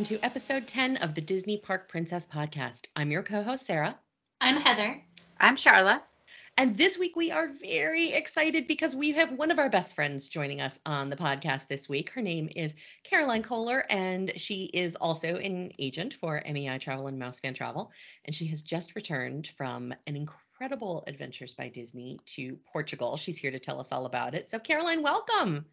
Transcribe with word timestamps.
and 0.00 0.08
welcome 0.08 0.18
to 0.18 0.24
episode 0.24 0.66
10 0.66 0.96
of 0.98 1.14
the 1.14 1.20
Disney 1.20 1.58
Park 1.58 1.86
Princess 1.86 2.26
podcast. 2.26 2.86
I'm 2.96 3.10
your 3.10 3.22
co 3.22 3.42
host, 3.42 3.66
Sara. 3.66 3.98
I'm 4.40 4.56
Heather. 4.56 4.98
I'm 5.38 5.56
Sharla. 5.56 6.00
And 6.56 6.74
this 6.74 6.96
week 6.96 7.16
we 7.16 7.30
are 7.30 7.48
very 7.60 8.12
excited 8.12 8.66
because 8.66 8.96
we 8.96 9.12
have 9.12 9.32
one 9.32 9.50
of 9.50 9.58
our 9.58 9.68
best 9.68 9.94
friends 9.94 10.30
joining 10.30 10.62
us 10.62 10.80
on 10.86 11.10
the 11.10 11.16
podcast 11.16 11.68
this 11.68 11.86
week. 11.86 12.08
Her 12.08 12.22
name 12.22 12.48
is 12.56 12.74
Caroline 13.04 13.42
Koller, 13.42 13.84
and 13.90 14.32
she 14.36 14.70
is 14.72 14.96
also 14.96 15.36
an 15.36 15.70
agent 15.78 16.14
for 16.14 16.42
MEI 16.50 16.78
Travel 16.78 17.08
and 17.08 17.18
Mouse 17.18 17.40
Fan 17.40 17.52
Travel. 17.52 17.92
And 18.24 18.34
she 18.34 18.46
has 18.46 18.62
just 18.62 18.94
returned 18.94 19.50
from 19.58 19.92
an 20.06 20.16
incredible 20.16 21.04
Adventures 21.08 21.52
by 21.52 21.68
Disney 21.68 22.18
to 22.36 22.56
Portugal. 22.72 23.18
She's 23.18 23.36
here 23.36 23.50
to 23.50 23.58
tell 23.58 23.78
us 23.78 23.92
all 23.92 24.06
about 24.06 24.34
it. 24.34 24.48
So, 24.48 24.58
Caroline, 24.58 25.02
welcome. 25.02 25.66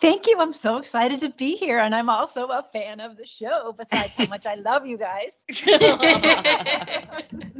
Thank 0.00 0.26
you. 0.26 0.36
I'm 0.38 0.52
so 0.52 0.76
excited 0.76 1.20
to 1.20 1.30
be 1.30 1.56
here. 1.56 1.78
And 1.78 1.94
I'm 1.94 2.10
also 2.10 2.46
a 2.48 2.64
fan 2.72 3.00
of 3.00 3.16
the 3.16 3.26
show, 3.26 3.74
besides 3.76 4.14
how 4.16 4.26
much 4.26 4.44
I 4.46 4.56
love 4.56 4.86
you 4.86 4.98
guys. 4.98 5.32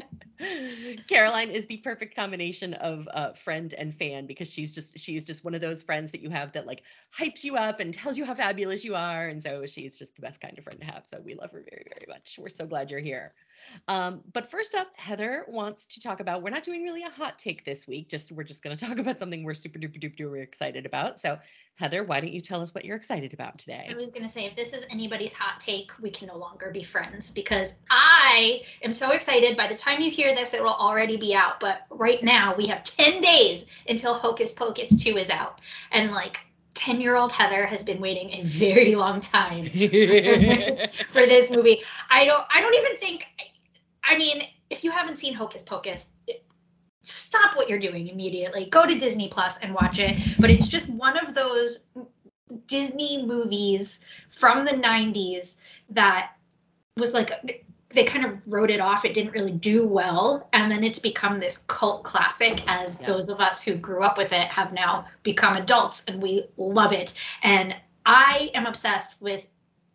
Caroline 1.09 1.51
is 1.51 1.65
the 1.67 1.79
perfect 1.79 2.15
combination 2.15 2.75
of 2.75 3.09
uh, 3.13 3.33
friend 3.33 3.73
and 3.79 3.95
fan 3.95 4.27
because 4.27 4.53
she's 4.53 4.75
just 4.75 4.99
she's 4.99 5.25
just 5.25 5.45
one 5.45 5.55
of 5.55 5.63
those 5.63 5.83
friends 5.83 6.13
that 6.13 6.21
you 6.21 6.29
have 6.29 6.53
that 6.53 6.67
like 6.67 6.83
hypes 7.17 7.43
you 7.43 7.57
up 7.57 7.81
and 7.81 7.95
tells 7.95 8.19
you 8.19 8.25
how 8.27 8.35
fabulous 8.35 8.85
you 8.85 8.95
are, 8.95 9.29
and 9.29 9.43
so 9.43 9.65
she's 9.67 9.99
just 9.99 10.15
the 10.15 10.21
best 10.23 10.41
kind 10.41 10.57
of 10.59 10.65
friend 10.65 10.79
to 10.81 10.87
have. 10.87 11.05
So 11.07 11.21
we 11.25 11.35
love 11.35 11.53
her 11.53 11.65
very 11.71 11.87
very 11.89 12.07
much. 12.09 12.39
We're 12.39 12.51
so 12.51 12.67
glad 12.67 12.91
you're 12.91 13.01
here. 13.01 13.33
Um, 13.89 14.21
but 14.33 14.51
first 14.51 14.75
up, 14.75 14.89
Heather 14.97 15.45
wants 15.49 15.87
to 15.87 16.01
talk 16.01 16.21
about. 16.21 16.43
We're 16.43 16.51
not 16.51 16.65
doing 16.65 16.83
really 16.83 17.03
a 17.03 17.11
hot 17.11 17.39
take 17.39 17.65
this 17.65 17.87
week. 17.87 18.09
Just 18.09 18.33
we're 18.33 18.45
just 18.45 18.63
going 18.63 18.77
to 18.77 18.85
talk 18.85 18.99
about 18.99 19.19
something 19.19 19.45
we're 19.45 19.55
super 19.55 19.79
duper 19.79 20.01
duper 20.01 20.19
duper 20.19 20.43
excited 20.43 20.87
about. 20.87 21.21
So 21.21 21.39
Heather, 21.77 22.05
why 22.05 22.21
don't 22.21 22.33
you 22.33 22.41
tell 22.41 22.63
us 22.63 22.75
what 22.75 22.85
you're 22.87 22.97
excited 22.97 23.35
about 23.35 23.59
today? 23.59 23.87
I 23.91 23.95
was 23.95 24.11
going 24.11 24.23
to 24.23 24.29
say, 24.29 24.47
if 24.47 24.57
this 24.57 24.73
is 24.73 24.87
anybody's 24.91 25.35
hot 25.35 25.61
take, 25.61 25.91
we 26.01 26.11
can 26.11 26.29
no 26.29 26.37
longer 26.37 26.71
be 26.71 26.83
friends 26.83 27.31
because 27.31 27.75
I 27.91 28.63
am 28.83 28.93
so 28.93 29.11
excited. 29.11 29.57
By 29.59 29.69
the 29.69 29.75
time 29.75 30.01
you 30.01 30.11
hear 30.11 30.35
this, 30.35 30.55
it 30.55 30.63
will 30.63 30.71
already 30.71 31.19
be 31.19 31.35
out. 31.35 31.61
But 31.61 31.83
right 31.91 32.23
now, 32.23 32.55
we 32.57 32.67
have 32.67 32.83
10 32.83 33.21
days 33.21 33.67
until 33.89 34.15
Hocus 34.15 34.55
Pocus 34.55 35.03
2 35.03 35.19
is 35.19 35.29
out. 35.29 35.61
And 35.93 36.13
like, 36.13 36.41
10 36.77 37.01
year 37.01 37.17
old 37.17 37.33
Heather 37.33 37.67
has 37.67 37.83
been 37.83 38.01
waiting 38.01 38.31
a 38.35 38.43
very 38.43 38.95
long 38.95 39.21
time 39.21 39.65
for 41.11 41.27
this 41.27 41.51
movie. 41.51 41.83
I 42.11 42.25
don't 42.25 42.45
I 42.51 42.61
don't 42.61 42.75
even 42.75 42.97
think 42.99 43.27
I 44.05 44.17
mean, 44.17 44.43
if 44.71 44.85
you 44.85 44.91
haven't 44.91 45.19
seen 45.19 45.35
Hocus 45.35 45.63
Pocus, 45.63 46.13
stop 47.03 47.57
what 47.57 47.69
you're 47.69 47.79
doing 47.79 48.09
immediately. 48.09 48.67
Go 48.67 48.87
to 48.87 48.97
Disney 48.97 49.29
Plus 49.29 49.59
and 49.59 49.75
watch 49.75 49.99
it. 49.99 50.19
But 50.39 50.51
it's 50.51 50.69
just 50.69 50.89
one 50.89 51.19
of 51.19 51.35
those 51.35 51.87
Disney 52.67 53.25
movies 53.25 54.05
from 54.31 54.65
the 54.65 54.73
90s 54.73 55.57
that 55.91 56.33
was 56.97 57.13
like 57.13 57.66
they 57.97 58.05
kind 58.05 58.25
of 58.25 58.41
wrote 58.47 58.71
it 58.71 58.79
off. 58.79 59.05
It 59.05 59.15
didn't 59.15 59.33
really 59.33 59.53
do 59.53 59.87
well. 59.87 60.49
And 60.53 60.71
then 60.71 60.85
it's 60.85 60.99
become 60.99 61.41
this 61.41 61.65
cult 61.67 62.05
classic 62.05 62.63
as 62.69 63.01
yeah. 63.01 63.07
those 63.07 63.29
of 63.29 63.41
us 63.41 63.63
who 63.63 63.75
grew 63.75 64.03
up 64.03 64.19
with 64.19 64.33
it 64.33 64.49
have 64.49 64.73
now 64.73 65.07
become 65.23 65.55
adults 65.55 66.05
and 66.07 66.23
we 66.23 66.45
love 66.59 66.93
it. 66.93 67.15
And 67.43 67.75
I 68.05 68.51
am 68.55 68.67
obsessed 68.67 69.21
with 69.21 69.47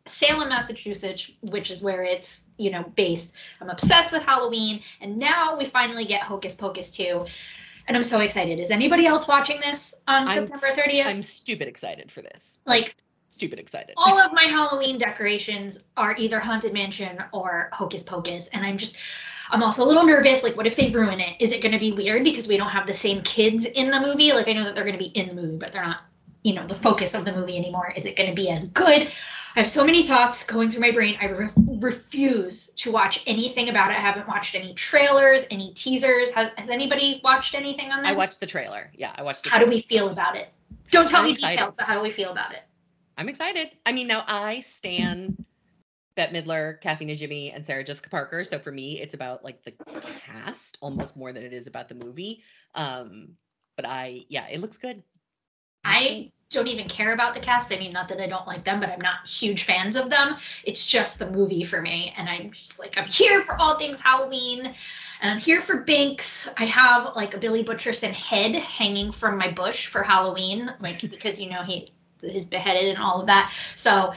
Salem, 0.06 0.50
Massachusetts, 0.50 1.30
which 1.42 1.70
is 1.70 1.82
where 1.82 2.04
it's, 2.04 2.46
you 2.58 2.72
know, 2.72 2.84
based. 2.96 3.36
I'm 3.62 3.70
obsessed 3.70 4.12
with 4.12 4.26
Halloween. 4.26 4.82
And 5.00 5.18
now 5.18 5.56
we 5.56 5.66
finally 5.66 6.06
get 6.06 6.24
Hocus 6.24 6.56
Pocus 6.56 6.92
2. 6.92 7.26
And 7.88 7.96
I'm 7.96 8.04
so 8.04 8.20
excited. 8.20 8.58
Is 8.58 8.72
anybody 8.72 9.06
else 9.06 9.28
watching 9.28 9.60
this 9.60 10.02
on 10.08 10.28
I'm, 10.28 10.48
September 10.48 10.68
30th? 10.68 11.06
I'm 11.06 11.24
stupid 11.24 11.68
excited 11.68 12.12
for 12.12 12.22
this. 12.24 12.58
Like, 12.66 12.96
stupid 13.32 13.60
excited. 13.60 13.94
All 13.98 14.20
of 14.20 14.34
my 14.34 14.44
Halloween 14.44 14.98
decorations 14.98 15.86
are 15.98 16.16
either 16.18 16.40
Haunted 16.40 16.74
Mansion 16.74 17.24
or 17.32 17.70
Hocus 17.74 18.04
Pocus. 18.04 18.50
And 18.50 18.66
I'm 18.66 18.78
just, 18.78 18.98
I'm 19.50 19.64
also 19.64 19.84
a 19.84 19.88
little 19.88 20.06
nervous. 20.06 20.44
Like, 20.44 20.58
what 20.58 20.68
if 20.68 20.76
they 20.76 20.92
ruin 20.92 21.20
it? 21.20 21.36
Is 21.40 21.54
it 21.54 21.62
going 21.62 21.72
to 21.72 21.80
be 21.80 21.92
weird 21.92 22.24
because 22.24 22.48
we 22.48 22.58
don't 22.58 22.70
have 22.70 22.86
the 22.86 22.94
same 22.94 23.22
kids 23.22 23.66
in 23.66 23.90
the 23.90 24.00
movie? 24.00 24.34
Like, 24.34 24.48
I 24.48 24.54
know 24.54 24.64
that 24.64 24.76
they're 24.76 24.84
going 24.84 24.98
to 24.98 25.04
be 25.04 25.18
in 25.18 25.30
the 25.30 25.34
movie, 25.34 25.58
but 25.58 25.72
they're 25.72 25.84
not, 25.84 26.02
you 26.44 26.54
know, 26.54 26.68
the 26.68 26.76
focus 26.76 27.16
of 27.16 27.26
the 27.26 27.32
movie 27.32 27.58
anymore. 27.58 27.94
Is 27.96 28.06
it 28.06 28.16
going 28.16 28.30
to 28.30 28.36
be 28.36 28.50
as 28.50 28.70
good? 28.72 29.12
I 29.56 29.60
have 29.60 29.70
so 29.70 29.86
many 29.86 30.04
thoughts 30.04 30.44
going 30.44 30.72
through 30.72 30.80
my 30.82 30.92
brain. 30.92 31.18
I 31.22 31.30
re- 31.30 31.50
refuse 31.80 32.68
to 32.68 32.92
watch 32.92 33.24
anything 33.28 33.70
about 33.70 33.92
it. 33.92 33.98
I 33.98 34.02
haven't 34.02 34.28
watched 34.28 34.56
any 34.56 34.74
trailers, 34.76 35.42
any 35.52 35.74
teasers. 35.74 36.32
Has, 36.32 36.52
has 36.58 36.70
anybody 36.70 37.20
watched 37.24 37.54
anything 37.54 37.92
on 37.92 38.02
this? 38.02 38.12
I 38.12 38.16
watched 38.16 38.40
the 38.40 38.46
trailer. 38.46 38.90
Yeah, 38.94 39.14
I 39.16 39.24
watched. 39.24 39.48
how 39.48 39.58
trailer. 39.58 39.72
do 39.72 39.76
we 39.76 39.82
feel 39.82 40.10
about 40.10 40.38
it? 40.38 40.50
Don't 40.90 41.08
tell 41.08 41.20
I'm 41.20 41.26
me 41.26 41.32
excited. 41.32 41.56
details, 41.56 41.76
but 41.76 41.86
how 41.86 41.96
do 41.96 42.02
we 42.02 42.10
feel 42.10 42.32
about 42.32 42.54
it? 42.54 42.64
I'm 43.22 43.30
excited. 43.30 43.70
I 43.86 43.92
mean, 43.92 44.08
now 44.08 44.24
I 44.26 44.62
stand 44.62 45.46
Bette 46.16 46.34
Midler, 46.34 46.82
Kathy 46.82 47.06
Najimy, 47.06 47.56
and 47.56 47.64
Sarah 47.64 47.84
Jessica 47.84 48.10
Parker. 48.10 48.44
So 48.44 48.58
for 48.58 48.72
me, 48.72 49.00
it's 49.00 49.14
about 49.14 49.44
like 49.44 49.64
the 49.64 49.74
cast 50.26 50.80
almost 50.82 51.16
more 51.16 51.32
than 51.32 51.44
it 51.44 51.54
is 51.54 51.68
about 51.68 51.88
the 51.88 51.94
movie. 51.94 52.42
Um, 52.74 53.36
but 53.76 53.86
I, 53.86 54.26
yeah, 54.28 54.48
it 54.48 54.60
looks 54.60 54.80
good. 54.80 55.04
I 55.86 56.32
don't 56.50 56.66
even 56.68 56.88
care 56.88 57.14
about 57.14 57.36
the 57.36 57.40
cast. 57.40 57.72
I 57.72 57.78
mean, 57.78 57.92
not 57.92 58.10
that 58.10 58.20
I 58.20 58.26
don't 58.26 58.48
like 58.48 58.64
them, 58.64 58.80
but 58.80 58.90
I'm 58.90 59.00
not 59.00 59.30
huge 59.30 59.66
fans 59.66 59.98
of 59.98 60.10
them. 60.10 60.38
It's 60.64 60.88
just 60.88 61.20
the 61.20 61.30
movie 61.30 61.64
for 61.64 61.80
me. 61.80 62.16
And 62.18 62.28
I'm 62.28 62.50
just 62.50 62.80
like, 62.80 62.98
I'm 62.98 63.08
here 63.08 63.42
for 63.42 63.56
all 63.62 63.78
things 63.78 64.02
Halloween. 64.02 64.66
And 64.66 65.32
I'm 65.32 65.38
here 65.38 65.62
for 65.62 65.82
Binks. 65.82 66.50
I 66.58 66.66
have 66.66 67.16
like 67.16 67.36
a 67.36 67.38
Billy 67.38 67.64
Butcherson 67.64 68.14
head 68.14 68.56
hanging 68.56 69.12
from 69.12 69.38
my 69.38 69.52
bush 69.52 69.86
for 69.86 70.02
Halloween, 70.02 70.74
like 70.80 71.02
because 71.02 71.40
you 71.40 71.52
know 71.52 71.62
he 71.62 71.88
is 72.24 72.46
beheaded 72.46 72.88
and 72.88 72.98
all 72.98 73.20
of 73.22 73.28
that. 73.28 73.54
So 73.76 74.14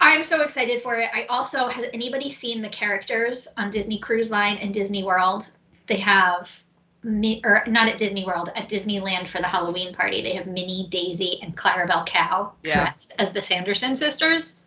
I'm 0.00 0.22
so 0.22 0.42
excited 0.42 0.82
for 0.82 0.96
it. 0.96 1.08
I 1.12 1.26
also 1.26 1.68
has 1.68 1.86
anybody 1.92 2.30
seen 2.30 2.60
the 2.60 2.68
characters 2.68 3.48
on 3.56 3.70
Disney 3.70 3.98
Cruise 3.98 4.30
Line 4.30 4.58
and 4.58 4.74
Disney 4.74 5.04
World? 5.04 5.50
They 5.86 5.96
have 5.96 6.62
me 7.04 7.40
or 7.44 7.64
not 7.66 7.88
at 7.88 7.98
Disney 7.98 8.24
World, 8.24 8.50
at 8.54 8.68
Disneyland 8.68 9.26
for 9.26 9.38
the 9.38 9.46
Halloween 9.46 9.92
party. 9.92 10.22
They 10.22 10.34
have 10.34 10.46
Minnie, 10.46 10.86
Daisy, 10.90 11.40
and 11.42 11.56
Clarabelle 11.56 12.06
Cow 12.06 12.52
yeah. 12.62 12.74
dressed 12.74 13.14
as 13.18 13.32
the 13.32 13.42
Sanderson 13.42 13.96
sisters. 13.96 14.60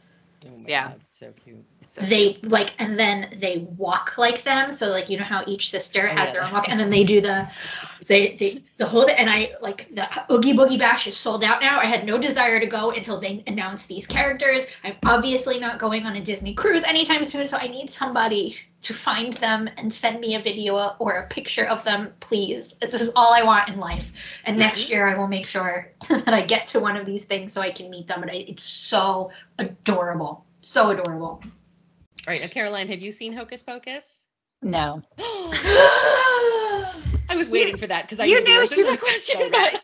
Oh 0.46 0.50
yeah, 0.68 0.90
God, 0.90 1.02
so 1.18 1.32
cute. 1.32 1.64
So 1.88 2.02
they 2.02 2.34
cute. 2.34 2.52
like, 2.52 2.74
and 2.78 3.00
then 3.00 3.30
they 3.40 3.60
walk 3.78 4.18
like 4.18 4.44
them. 4.44 4.74
So 4.74 4.90
like, 4.90 5.10
you 5.10 5.18
know 5.18 5.24
how 5.24 5.46
each 5.48 5.70
sister 5.70 6.10
oh, 6.12 6.14
has 6.14 6.28
yeah. 6.28 6.34
their 6.34 6.44
own 6.44 6.52
walk, 6.52 6.66
and 6.68 6.78
then 6.78 6.90
they 6.90 7.06
do 7.06 7.22
the, 7.22 7.48
they, 8.06 8.36
they 8.36 8.62
the 8.76 8.86
whole. 8.86 9.10
And 9.10 9.30
I 9.30 9.54
like 9.62 9.88
the 9.96 10.10
Oogie 10.30 10.52
Boogie 10.52 10.78
Bash 10.78 11.08
is 11.08 11.16
sold 11.16 11.46
out 11.46 11.62
now. 11.62 11.80
I 11.80 11.86
had 11.86 12.06
no 12.06 12.18
desire 12.18 12.60
to 12.60 12.66
go 12.66 12.92
until 12.92 13.18
they 13.18 13.42
announced 13.48 13.88
these 13.88 14.06
characters. 14.06 14.64
I'm 14.84 14.98
obviously 15.06 15.58
not 15.58 15.80
going 15.80 16.06
on 16.06 16.18
a 16.18 16.22
Disney 16.22 16.54
cruise 16.54 16.84
anytime 16.84 17.24
soon, 17.24 17.48
so 17.48 17.56
I 17.56 17.68
need 17.68 17.90
somebody 17.90 18.58
to 18.82 18.94
find 18.94 19.34
them 19.34 19.70
and 19.78 19.92
send 19.92 20.20
me 20.20 20.36
a 20.36 20.40
video 20.40 20.96
or 21.00 21.14
a 21.14 21.28
picture 21.28 21.66
of 21.66 21.84
them, 21.86 22.14
please. 22.20 22.74
This 22.82 23.02
is 23.02 23.12
all 23.16 23.34
I 23.34 23.42
want 23.42 23.68
in 23.70 23.80
life. 23.80 24.42
And 24.46 24.58
next 24.58 24.84
mm-hmm. 24.84 24.92
year, 24.92 25.08
I 25.08 25.18
will 25.18 25.28
make 25.28 25.48
sure 25.48 25.92
that 26.10 26.34
I 26.34 26.46
get 26.46 26.68
to 26.68 26.80
one 26.80 26.96
of 26.96 27.06
these 27.06 27.24
things 27.24 27.52
so 27.52 27.62
I 27.62 27.72
can 27.72 27.90
meet 27.90 28.06
them. 28.06 28.22
But 28.22 28.34
it's 28.36 28.64
so 28.64 29.32
adorable, 29.58 30.45
so 30.66 30.90
adorable. 30.90 31.42
All 31.44 31.52
right, 32.28 32.42
now 32.42 32.48
Caroline, 32.48 32.88
have 32.88 33.00
you 33.00 33.12
seen 33.12 33.34
Hocus 33.34 33.62
Pocus? 33.62 34.24
No. 34.62 35.02
I 35.18 37.36
was 37.36 37.50
waiting 37.50 37.78
for 37.78 37.88
that 37.88 38.04
because 38.04 38.20
I 38.20 38.26
you 38.26 38.44
knew 38.44 38.68
she 38.68 38.84
was 38.84 39.00
question 39.00 39.42
about 39.44 39.74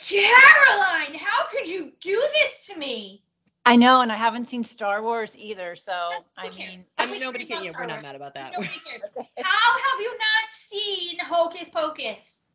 Caroline, 0.00 1.14
how 1.14 1.46
could 1.50 1.66
you 1.66 1.92
do 2.00 2.22
this 2.34 2.66
to 2.66 2.78
me? 2.78 3.22
I 3.64 3.74
know, 3.74 4.02
and 4.02 4.12
I 4.12 4.16
haven't 4.16 4.48
seen 4.48 4.62
Star 4.62 5.02
Wars 5.02 5.34
either. 5.36 5.74
So 5.76 6.08
I 6.36 6.50
mean, 6.50 6.84
I 6.98 7.06
mean, 7.06 7.20
nobody 7.20 7.46
can. 7.46 7.64
Yeah, 7.64 7.72
we're 7.76 7.86
not 7.86 8.02
mad 8.02 8.14
about 8.14 8.34
that. 8.34 8.52
Nobody 8.52 8.70
cares. 8.86 9.02
How 9.42 9.78
have 9.78 10.00
you 10.00 10.10
not 10.10 10.52
seen 10.52 11.18
Hocus 11.20 11.70
Pocus? 11.70 12.50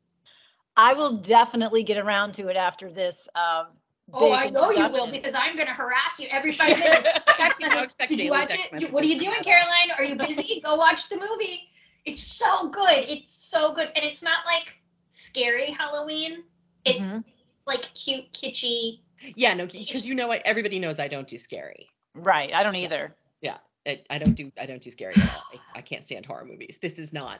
I 0.77 0.93
will 0.93 1.17
definitely 1.17 1.83
get 1.83 1.97
around 1.97 2.33
to 2.35 2.47
it 2.47 2.55
after 2.55 2.89
this. 2.89 3.27
Um, 3.35 3.67
oh, 4.13 4.33
I 4.33 4.49
know 4.49 4.71
you 4.71 4.89
will 4.89 5.07
because 5.07 5.33
I'm 5.33 5.55
going 5.55 5.67
to 5.67 5.73
harass 5.73 6.19
you 6.19 6.27
every 6.31 6.53
five 6.53 6.79
minutes. 6.79 7.95
Did 8.07 8.19
you 8.19 8.31
watch 8.31 8.51
it? 8.51 8.91
What 8.91 9.03
are 9.03 9.07
you 9.07 9.19
doing, 9.19 9.41
Caroline? 9.43 9.91
Are 9.97 10.03
you 10.03 10.15
busy? 10.15 10.61
Go 10.63 10.75
watch 10.75 11.09
the 11.09 11.17
movie. 11.17 11.69
It's 12.05 12.23
so 12.23 12.69
good. 12.69 13.05
It's 13.07 13.31
so 13.31 13.73
good, 13.73 13.91
and 13.95 14.03
it's 14.03 14.23
not 14.23 14.45
like 14.45 14.77
scary 15.09 15.71
Halloween. 15.71 16.43
It's 16.83 17.05
mm-hmm. 17.05 17.19
like 17.67 17.93
cute, 17.93 18.31
kitschy 18.33 18.99
yeah, 19.35 19.53
no, 19.53 19.67
because 19.67 20.07
you 20.07 20.15
know 20.15 20.27
what? 20.27 20.41
Everybody 20.45 20.79
knows 20.79 20.99
I 20.99 21.07
don't 21.07 21.27
do 21.27 21.37
scary. 21.37 21.89
Right. 22.15 22.53
I 22.53 22.63
don't 22.63 22.75
either. 22.75 23.15
Yeah. 23.41 23.57
I, 23.87 24.01
I 24.09 24.17
don't 24.19 24.33
do 24.33 24.51
I 24.59 24.65
don't 24.65 24.81
do 24.81 24.91
scary 24.91 25.13
at 25.15 25.23
all. 25.23 25.43
I, 25.53 25.79
I, 25.79 25.81
can't 25.81 26.03
stand 26.03 26.25
horror 26.25 26.45
movies. 26.45 26.77
This 26.81 26.99
is 26.99 27.13
not. 27.13 27.39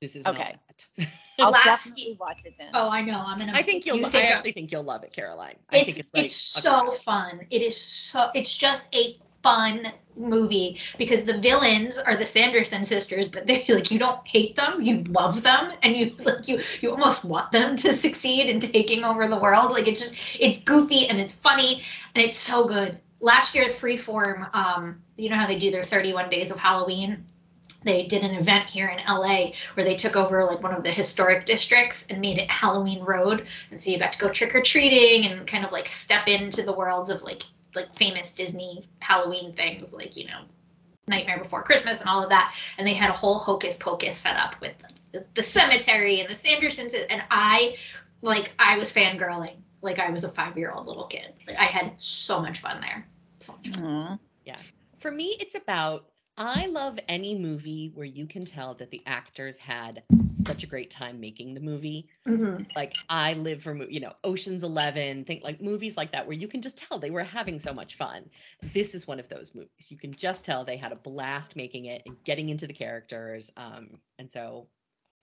This 0.00 0.16
is 0.16 0.26
okay. 0.26 0.56
Not 0.98 1.08
I'll 1.38 1.50
Last 1.50 1.64
definitely 1.64 2.16
watch 2.20 2.38
it 2.44 2.54
then. 2.58 2.70
Oh, 2.74 2.90
I 2.90 3.02
know. 3.02 3.22
I'm 3.24 3.38
gonna. 3.38 3.52
I 3.54 3.62
think 3.62 3.86
you'll. 3.86 3.96
You 3.96 4.06
I 4.12 4.22
actually 4.22 4.52
think 4.52 4.70
you'll 4.70 4.82
love 4.82 5.04
it, 5.04 5.12
Caroline. 5.12 5.56
I 5.70 5.78
it's, 5.78 5.84
think 5.86 5.98
it's 5.98 6.10
right. 6.14 6.24
It's 6.26 6.36
so 6.36 6.92
fun. 6.92 7.40
It 7.50 7.62
is 7.62 7.80
so. 7.80 8.30
It's 8.34 8.56
just 8.56 8.94
a 8.94 9.18
fun 9.42 9.90
movie 10.16 10.78
because 10.98 11.24
the 11.24 11.38
villains 11.38 11.98
are 11.98 12.16
the 12.16 12.26
Sanderson 12.26 12.84
sisters, 12.84 13.28
but 13.28 13.46
they 13.46 13.64
like 13.68 13.90
you 13.90 13.98
don't 13.98 14.26
hate 14.26 14.56
them, 14.56 14.82
you 14.82 15.02
love 15.04 15.42
them, 15.42 15.72
and 15.82 15.96
you 15.96 16.14
like 16.24 16.46
you 16.46 16.62
you 16.80 16.90
almost 16.90 17.24
want 17.24 17.52
them 17.52 17.76
to 17.76 17.92
succeed 17.92 18.48
in 18.48 18.60
taking 18.60 19.04
over 19.04 19.26
the 19.28 19.38
world. 19.38 19.72
Like 19.72 19.88
it's 19.88 20.10
just 20.10 20.36
it's 20.38 20.62
goofy 20.62 21.08
and 21.08 21.18
it's 21.18 21.34
funny 21.34 21.82
and 22.14 22.24
it's 22.24 22.36
so 22.36 22.64
good. 22.64 22.98
last 23.20 23.54
year, 23.54 23.64
at 23.64 23.70
Freeform, 23.70 24.54
um, 24.54 25.00
you 25.16 25.30
know 25.30 25.36
how 25.36 25.46
they 25.46 25.58
do 25.58 25.70
their 25.70 25.84
31 25.84 26.28
days 26.30 26.50
of 26.50 26.58
Halloween? 26.58 27.24
They 27.82 28.04
did 28.04 28.22
an 28.22 28.36
event 28.36 28.68
here 28.68 28.88
in 28.88 28.98
LA 29.08 29.52
where 29.74 29.84
they 29.84 29.96
took 29.96 30.16
over 30.16 30.44
like 30.44 30.62
one 30.62 30.74
of 30.74 30.82
the 30.82 30.90
historic 30.90 31.46
districts 31.46 32.06
and 32.08 32.20
made 32.20 32.38
it 32.38 32.50
Halloween 32.50 33.02
Road. 33.02 33.46
And 33.70 33.80
so 33.80 33.90
you 33.90 33.98
got 33.98 34.12
to 34.12 34.18
go 34.18 34.28
trick 34.28 34.54
or 34.54 34.62
treating 34.62 35.30
and 35.30 35.46
kind 35.46 35.64
of 35.64 35.72
like 35.72 35.86
step 35.86 36.28
into 36.28 36.62
the 36.62 36.72
worlds 36.72 37.10
of 37.10 37.22
like 37.22 37.42
like 37.74 37.94
famous 37.94 38.32
Disney 38.32 38.84
Halloween 38.98 39.52
things, 39.52 39.94
like 39.94 40.16
you 40.16 40.26
know, 40.26 40.40
Nightmare 41.08 41.38
Before 41.38 41.62
Christmas 41.62 42.00
and 42.00 42.10
all 42.10 42.22
of 42.22 42.30
that. 42.30 42.54
And 42.78 42.86
they 42.86 42.94
had 42.94 43.10
a 43.10 43.14
whole 43.14 43.38
hocus 43.38 43.76
pocus 43.76 44.16
set 44.16 44.36
up 44.36 44.60
with 44.60 44.84
the, 45.12 45.24
the 45.34 45.42
cemetery 45.42 46.20
and 46.20 46.28
the 46.28 46.34
Sandersons. 46.34 46.94
And 47.08 47.22
I, 47.30 47.76
like, 48.22 48.52
I 48.58 48.76
was 48.76 48.92
fangirling 48.92 49.56
like 49.82 49.98
I 49.98 50.10
was 50.10 50.24
a 50.24 50.28
five 50.28 50.56
year 50.56 50.72
old 50.72 50.86
little 50.86 51.06
kid. 51.06 51.32
Like, 51.46 51.58
I 51.58 51.64
had 51.64 51.92
so 51.98 52.40
much 52.40 52.58
fun 52.58 52.80
there. 52.80 53.06
So 53.40 53.54
much 53.54 53.74
fun. 53.74 53.84
Aw. 53.84 54.18
For 54.98 55.10
me, 55.10 55.36
it's 55.40 55.54
about 55.54 56.09
I 56.40 56.66
love 56.68 56.98
any 57.06 57.38
movie 57.38 57.92
where 57.94 58.06
you 58.06 58.26
can 58.26 58.46
tell 58.46 58.72
that 58.74 58.90
the 58.90 59.02
actors 59.04 59.58
had 59.58 60.02
such 60.24 60.64
a 60.64 60.66
great 60.66 60.90
time 60.90 61.20
making 61.20 61.52
the 61.52 61.60
movie. 61.60 62.08
Like 62.74 62.94
I 63.10 63.34
live 63.34 63.62
for 63.62 63.74
you 63.90 64.00
know 64.00 64.14
Ocean's 64.24 64.64
Eleven, 64.64 65.24
think 65.26 65.44
like 65.44 65.60
movies 65.60 65.98
like 65.98 66.12
that 66.12 66.26
where 66.26 66.36
you 66.36 66.48
can 66.48 66.62
just 66.62 66.78
tell 66.78 66.98
they 66.98 67.10
were 67.10 67.22
having 67.22 67.60
so 67.60 67.74
much 67.74 67.96
fun. 67.96 68.24
This 68.72 68.94
is 68.94 69.06
one 69.06 69.20
of 69.20 69.28
those 69.28 69.54
movies. 69.54 69.90
You 69.90 69.98
can 69.98 70.12
just 70.12 70.46
tell 70.46 70.64
they 70.64 70.78
had 70.78 70.92
a 70.92 70.96
blast 70.96 71.56
making 71.56 71.84
it 71.84 72.00
and 72.06 72.16
getting 72.24 72.48
into 72.48 72.66
the 72.66 72.72
characters. 72.72 73.52
Um, 73.58 73.98
and 74.18 74.32
so 74.32 74.66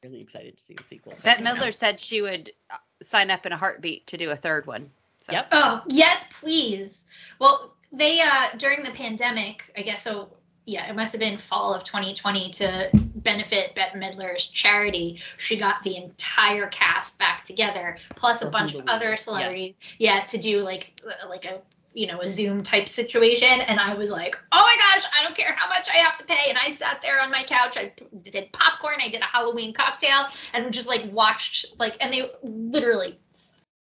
really 0.03 0.21
excited 0.21 0.55
to 0.55 0.63
see 0.63 0.75
the 0.75 0.83
sequel. 0.83 1.15
Bette 1.23 1.41
Midler 1.41 1.73
said 1.73 1.99
she 1.99 2.21
would 2.21 2.51
uh, 2.69 2.77
sign 3.01 3.31
up 3.31 3.47
in 3.47 3.53
a 3.53 3.57
heartbeat 3.57 4.05
to 4.05 4.17
do 4.17 4.29
a 4.29 4.35
third 4.35 4.67
one. 4.67 4.91
So. 5.19 5.33
Yep. 5.33 5.47
Oh, 5.51 5.83
yes, 5.89 6.39
please. 6.39 7.07
Well, 7.39 7.73
they 7.91 8.21
uh 8.21 8.49
during 8.57 8.83
the 8.83 8.91
pandemic, 8.91 9.71
I 9.75 9.81
guess 9.81 10.03
so 10.03 10.36
yeah, 10.67 10.89
it 10.89 10.95
must 10.97 11.13
have 11.13 11.21
been 11.21 11.37
fall 11.37 11.73
of 11.73 11.85
2020 11.85 12.51
to 12.51 12.89
benefit 12.93 13.73
Bette 13.73 13.97
Midler's 13.97 14.47
charity. 14.47 15.21
She 15.37 15.55
got 15.55 15.81
the 15.81 15.95
entire 15.95 16.67
cast 16.67 17.17
back 17.17 17.45
together, 17.45 17.97
plus 18.15 18.41
a 18.41 18.49
bunch 18.49 18.75
of 18.75 18.83
other 18.87 19.15
celebrities. 19.15 19.79
Yeah, 19.97 20.25
to 20.25 20.37
do 20.37 20.59
like 20.59 21.01
like 21.29 21.45
a 21.45 21.61
you 21.93 22.05
know 22.05 22.19
a 22.19 22.27
Zoom 22.27 22.63
type 22.63 22.89
situation, 22.89 23.47
and 23.47 23.79
I 23.79 23.93
was 23.93 24.11
like, 24.11 24.35
oh 24.51 24.61
my 24.61 24.75
gosh, 24.77 25.09
I 25.17 25.23
don't 25.23 25.37
care 25.37 25.53
how 25.53 25.69
much 25.69 25.89
I 25.89 25.99
have 25.99 26.17
to 26.17 26.25
pay. 26.25 26.49
And 26.49 26.57
I 26.57 26.69
sat 26.69 27.01
there 27.01 27.21
on 27.21 27.31
my 27.31 27.43
couch. 27.43 27.77
I 27.77 27.93
did 28.29 28.51
popcorn. 28.51 28.97
I 29.01 29.07
did 29.07 29.21
a 29.21 29.25
Halloween 29.25 29.73
cocktail, 29.73 30.27
and 30.53 30.73
just 30.73 30.89
like 30.89 31.09
watched 31.13 31.67
like, 31.79 31.95
and 32.01 32.11
they 32.11 32.29
literally 32.43 33.17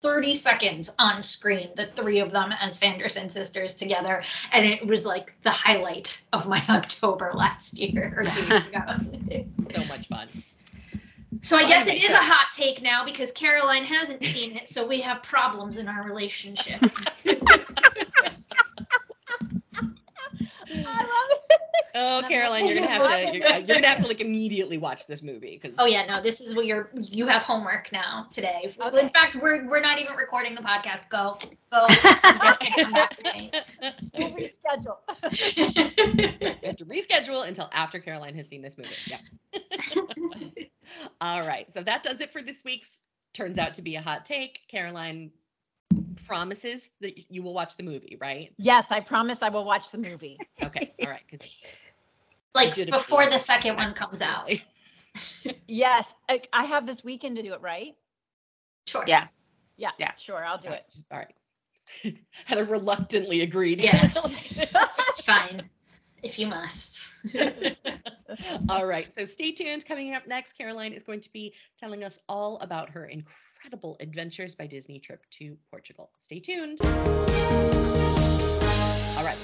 30 0.05 0.35
seconds 0.35 0.93
on 0.99 1.23
screen, 1.23 1.69
the 1.75 1.87
three 1.87 2.19
of 2.19 2.29
them 2.29 2.53
as 2.61 2.77
Sanderson 2.77 3.27
sisters 3.27 3.73
together. 3.73 4.21
And 4.51 4.63
it 4.63 4.85
was 4.85 5.03
like 5.03 5.33
the 5.41 5.49
highlight 5.49 6.21
of 6.31 6.47
my 6.47 6.63
October 6.69 7.31
last 7.33 7.79
year 7.79 8.13
or 8.15 8.25
two 8.25 8.45
years 8.45 8.67
ago. 8.67 8.81
so 9.73 9.79
much 9.87 10.07
fun. 10.07 10.27
so 11.41 11.57
I 11.57 11.61
Well, 11.61 11.69
guess 11.69 11.87
it 11.87 11.95
is 11.95 12.09
so- 12.09 12.13
a 12.13 12.21
hot 12.21 12.51
take 12.51 12.83
now 12.83 13.03
because 13.03 13.31
Caroline 13.31 13.83
hasn't 13.83 14.23
seen 14.23 14.55
it, 14.55 14.69
so 14.69 14.85
we 14.87 15.01
have 15.01 15.23
problems 15.23 15.79
in 15.79 15.87
our 15.87 16.03
relationship. 16.03 16.79
I 20.67 21.01
love 21.01 21.29
it. 21.49 21.61
Oh, 21.97 22.21
Caroline, 22.27 22.68
you're 22.68 22.75
gonna 22.75 22.92
have 22.92 23.09
to 23.09 23.38
you're, 23.38 23.47
you're 23.59 23.75
gonna 23.75 23.88
have 23.88 24.00
to 24.00 24.07
like 24.07 24.19
immediately 24.21 24.77
watch 24.77 25.07
this 25.07 25.24
movie 25.24 25.57
because 25.62 25.77
Oh 25.80 25.86
yeah, 25.86 26.06
no, 26.06 26.21
this 26.21 26.42
is 26.42 26.53
what 26.53 26.65
you're 26.65 26.89
you 26.94 27.25
have 27.27 27.42
homework 27.42 27.89
now 27.94 28.27
today. 28.31 28.69
Okay. 28.80 29.00
In 29.00 29.07
fact, 29.07 29.36
we're 29.36 29.65
we're 29.68 29.80
not 29.80 30.01
even 30.01 30.15
recording 30.15 30.56
the 30.56 30.62
podcast. 30.62 31.09
Go. 31.09 31.38
Go. 31.71 31.88
come 32.83 32.92
back 32.92 33.15
to 33.18 33.33
me. 33.33 33.51
We'll 34.18 34.31
reschedule. 34.31 34.97
We 36.62 36.68
have 36.68 36.77
to 36.77 36.86
reschedule 36.86 37.47
until 37.47 37.69
after 37.71 38.00
Caroline 38.00 38.36
has 38.36 38.48
seen 38.48 38.62
this 38.62 38.77
movie. 38.77 38.89
Yeah. 39.07 39.18
All 41.21 41.45
right. 41.45 41.71
So 41.71 41.83
that 41.83 42.03
does 42.03 42.21
it 42.21 42.31
for 42.31 42.41
this 42.41 42.63
week's. 42.63 43.01
Turns 43.33 43.59
out 43.59 43.74
to 43.75 43.81
be 43.81 43.95
a 43.95 44.01
hot 44.01 44.24
take. 44.24 44.62
Caroline 44.69 45.31
promises 46.25 46.89
that 47.01 47.31
you 47.31 47.44
will 47.44 47.53
watch 47.53 47.75
the 47.77 47.83
movie, 47.83 48.18
right? 48.19 48.53
Yes, 48.57 48.88
I 48.91 49.01
promise 49.01 49.41
I 49.41 49.50
will 49.50 49.65
watch 49.65 49.91
the 49.91 49.98
movie. 49.98 50.38
Okay. 50.63 50.94
All 51.03 51.09
right. 51.09 51.21
Because 51.30 51.57
like 52.55 52.75
before 52.75 53.25
the 53.27 53.39
second 53.39 53.75
one 53.75 53.93
comes 53.93 54.21
out. 54.21 54.49
Yes, 55.67 56.13
I, 56.27 56.41
I 56.51 56.65
have 56.65 56.85
this 56.85 57.01
weekend 57.03 57.37
to 57.37 57.41
do 57.41 57.53
it, 57.53 57.61
right? 57.61 57.95
Sure. 58.85 59.05
Yeah. 59.07 59.27
Yeah, 59.77 59.91
Yeah. 59.97 60.11
sure, 60.17 60.43
I'll 60.43 60.57
do 60.57 60.67
it. 60.67 60.91
All 61.09 61.19
right. 61.19 62.17
Heather 62.45 62.65
reluctantly 62.65 63.41
agreed. 63.41 63.83
Yes. 63.83 64.43
It's 65.07 65.21
fine. 65.21 65.69
If 66.23 66.37
you 66.37 66.47
must. 66.47 67.13
all 68.67 68.85
right. 68.85 69.13
So 69.13 69.23
stay 69.23 69.53
tuned. 69.53 69.85
Coming 69.85 70.13
up 70.15 70.27
next, 70.27 70.57
Caroline 70.57 70.91
is 70.91 71.03
going 71.03 71.21
to 71.21 71.31
be 71.31 71.53
telling 71.77 72.03
us 72.03 72.19
all 72.27 72.57
about 72.59 72.89
her 72.89 73.05
incredible 73.05 73.95
adventures 74.01 74.53
by 74.55 74.67
Disney 74.67 74.99
trip 74.99 75.21
to 75.31 75.55
Portugal. 75.71 76.09
Stay 76.19 76.41
tuned. 76.41 76.79
All 76.81 76.91
right. 79.23 79.37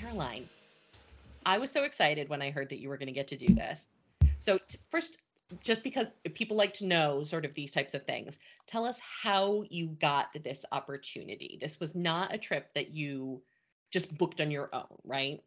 Caroline, 0.00 0.48
I 1.46 1.58
was 1.58 1.70
so 1.70 1.84
excited 1.84 2.28
when 2.28 2.42
I 2.42 2.50
heard 2.50 2.68
that 2.70 2.80
you 2.80 2.88
were 2.88 2.96
going 2.96 3.06
to 3.06 3.12
get 3.12 3.28
to 3.28 3.36
do 3.36 3.54
this. 3.54 3.98
So, 4.38 4.58
t- 4.68 4.78
first, 4.90 5.18
just 5.62 5.82
because 5.82 6.08
people 6.34 6.56
like 6.56 6.72
to 6.74 6.86
know 6.86 7.22
sort 7.24 7.44
of 7.44 7.54
these 7.54 7.72
types 7.72 7.94
of 7.94 8.02
things, 8.04 8.38
tell 8.66 8.84
us 8.84 9.00
how 9.00 9.64
you 9.68 9.88
got 10.00 10.28
this 10.42 10.64
opportunity. 10.72 11.58
This 11.60 11.80
was 11.80 11.94
not 11.94 12.34
a 12.34 12.38
trip 12.38 12.72
that 12.74 12.90
you 12.90 13.42
just 13.90 14.16
booked 14.16 14.40
on 14.40 14.50
your 14.50 14.70
own, 14.72 14.98
right? 15.04 15.40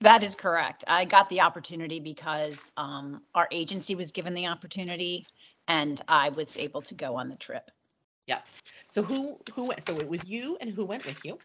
That 0.00 0.22
is 0.22 0.34
correct. 0.34 0.84
I 0.86 1.04
got 1.04 1.28
the 1.30 1.40
opportunity 1.40 2.00
because 2.00 2.72
um, 2.76 3.22
our 3.34 3.48
agency 3.50 3.94
was 3.94 4.12
given 4.12 4.34
the 4.34 4.46
opportunity 4.46 5.26
and 5.68 6.00
I 6.08 6.28
was 6.28 6.56
able 6.56 6.82
to 6.82 6.94
go 6.94 7.16
on 7.16 7.28
the 7.28 7.36
trip. 7.36 7.70
Yeah. 8.26 8.40
So 8.90 9.02
who 9.02 9.38
who 9.54 9.64
went? 9.68 9.84
So 9.84 9.96
it 9.98 10.08
was 10.08 10.28
you 10.28 10.58
and 10.60 10.70
who 10.70 10.84
went 10.84 11.06
with 11.06 11.24
you? 11.24 11.38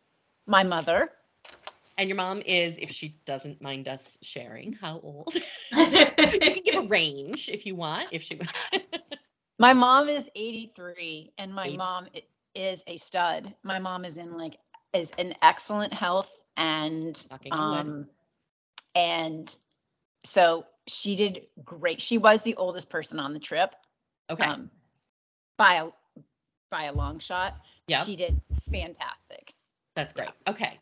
My 0.45 0.63
mother, 0.63 1.11
And 1.99 2.07
your 2.07 2.15
mom 2.15 2.41
is, 2.45 2.77
if 2.79 2.91
she 2.91 3.19
doesn't 3.25 3.61
mind 3.61 3.89
us 3.89 4.17
sharing, 4.21 4.71
how 4.71 5.01
old? 5.03 5.35
you 5.73 6.39
can 6.39 6.63
give 6.63 6.75
a 6.77 6.81
range 6.87 7.49
if 7.49 7.65
you 7.65 7.75
want. 7.75 8.07
If 8.13 8.23
she, 8.23 8.39
my 9.59 9.73
mom 9.73 10.07
is 10.07 10.29
83 10.33 11.33
and 11.37 11.53
my 11.53 11.67
Eight- 11.67 11.77
mom 11.77 12.07
is 12.55 12.85
a 12.87 12.95
stud. 12.95 13.53
My 13.63 13.79
mom 13.79 14.05
is 14.05 14.17
in 14.17 14.37
like 14.37 14.57
is 14.93 15.11
in 15.17 15.35
excellent 15.41 15.93
health 15.93 16.31
and 16.55 17.23
Knocking 17.29 17.53
um 17.53 18.07
and 18.95 19.53
so 20.25 20.65
she 20.87 21.17
did 21.17 21.41
great. 21.65 22.01
She 22.01 22.17
was 22.17 22.41
the 22.43 22.55
oldest 22.55 22.89
person 22.89 23.19
on 23.19 23.33
the 23.33 23.39
trip. 23.39 23.75
okay, 24.31 24.45
um, 24.45 24.71
by 25.57 25.73
a 25.75 25.87
by 26.71 26.85
a 26.85 26.93
long 26.93 27.19
shot. 27.19 27.57
Yeah. 27.87 28.05
she 28.05 28.15
did 28.15 28.39
fantastic. 28.71 29.53
that's 29.95 30.13
great. 30.13 30.29
Okay, 30.47 30.79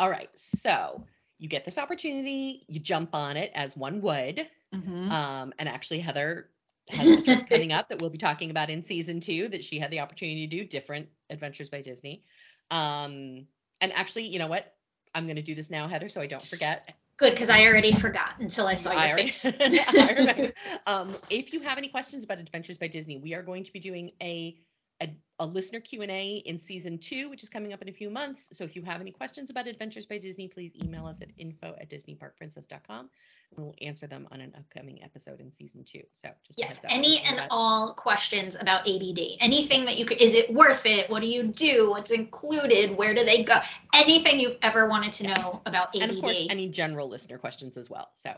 all 0.00 0.08
right. 0.08 0.30
So 0.34 1.04
you 1.38 1.46
get 1.46 1.66
this 1.66 1.76
opportunity, 1.76 2.64
you 2.68 2.80
jump 2.80 3.14
on 3.14 3.36
it 3.36 3.52
as 3.54 3.76
one 3.76 4.00
would. 4.00 4.48
Mhm. 4.74 5.10
Um, 5.10 5.52
and 5.58 5.68
actually, 5.68 6.00
Heather 6.00 6.48
has 6.90 7.18
a 7.18 7.22
trip 7.22 7.48
coming 7.48 7.70
up 7.70 7.90
that 7.90 8.00
we'll 8.00 8.10
be 8.10 8.18
talking 8.18 8.50
about 8.50 8.70
in 8.70 8.82
season 8.82 9.20
two 9.20 9.48
that 9.48 9.62
she 9.62 9.78
had 9.78 9.90
the 9.90 10.00
opportunity 10.00 10.46
to 10.46 10.56
do 10.56 10.64
different 10.64 11.08
adventures 11.28 11.68
by 11.68 11.82
Disney. 11.82 12.24
Um, 12.70 13.46
and 13.82 13.92
actually, 13.92 14.24
you 14.24 14.38
know 14.38 14.46
what? 14.46 14.74
I'm 15.14 15.24
going 15.24 15.36
to 15.36 15.42
do 15.42 15.54
this 15.54 15.70
now, 15.70 15.86
Heather, 15.86 16.08
so 16.08 16.20
I 16.22 16.26
don't 16.26 16.46
forget. 16.46 16.94
Good, 17.18 17.32
because 17.32 17.50
I 17.50 17.66
already 17.66 17.92
forgot 17.92 18.36
until 18.38 18.66
I 18.66 18.74
saw 18.74 18.92
your 18.92 19.00
I 19.00 19.14
face. 19.14 19.44
Um, 20.86 21.14
if 21.28 21.52
you 21.52 21.60
have 21.60 21.76
any 21.76 21.88
questions 21.88 22.24
about 22.24 22.38
Adventures 22.38 22.78
by 22.78 22.88
Disney, 22.88 23.18
we 23.18 23.34
are 23.34 23.42
going 23.42 23.64
to 23.64 23.72
be 23.72 23.80
doing 23.80 24.12
a 24.22 24.58
a, 25.02 25.16
a 25.40 25.46
listener 25.46 25.80
Q 25.80 26.02
and 26.02 26.10
A 26.10 26.42
in 26.44 26.58
season 26.58 26.98
two, 26.98 27.30
which 27.30 27.42
is 27.42 27.48
coming 27.48 27.72
up 27.72 27.80
in 27.80 27.88
a 27.88 27.92
few 27.92 28.10
months. 28.10 28.50
So 28.52 28.62
if 28.62 28.76
you 28.76 28.82
have 28.82 29.00
any 29.00 29.10
questions 29.10 29.48
about 29.48 29.66
Adventures 29.66 30.04
by 30.04 30.18
Disney, 30.18 30.48
please 30.48 30.74
email 30.84 31.06
us 31.06 31.22
at 31.22 31.28
info 31.38 31.74
at 31.80 31.88
disneyparkprincess.com 31.88 33.08
and 33.56 33.64
we'll 33.64 33.74
answer 33.80 34.06
them 34.06 34.28
on 34.30 34.40
an 34.42 34.52
upcoming 34.56 35.02
episode 35.02 35.40
in 35.40 35.50
season 35.50 35.82
two. 35.82 36.02
So 36.12 36.28
just 36.46 36.58
Yes, 36.58 36.80
any 36.88 37.20
and 37.20 37.40
all 37.50 37.94
questions 37.94 38.56
about 38.60 38.86
ABD, 38.86 39.38
Anything 39.40 39.86
that 39.86 39.98
you 39.98 40.04
could, 40.04 40.20
is 40.20 40.34
it 40.34 40.52
worth 40.52 40.84
it? 40.84 41.08
What 41.08 41.22
do 41.22 41.28
you 41.28 41.44
do? 41.44 41.90
What's 41.90 42.10
included? 42.10 42.96
Where 42.96 43.14
do 43.14 43.24
they 43.24 43.42
go? 43.42 43.56
Anything 43.94 44.40
you've 44.40 44.58
ever 44.60 44.88
wanted 44.90 45.14
to 45.14 45.28
know 45.28 45.62
about 45.64 45.88
ABD. 45.96 46.02
and 46.02 46.12
of 46.12 46.20
course 46.20 46.42
any 46.50 46.68
general 46.68 47.08
listener 47.08 47.38
questions 47.38 47.78
as 47.78 47.88
well. 47.88 48.10
So 48.12 48.34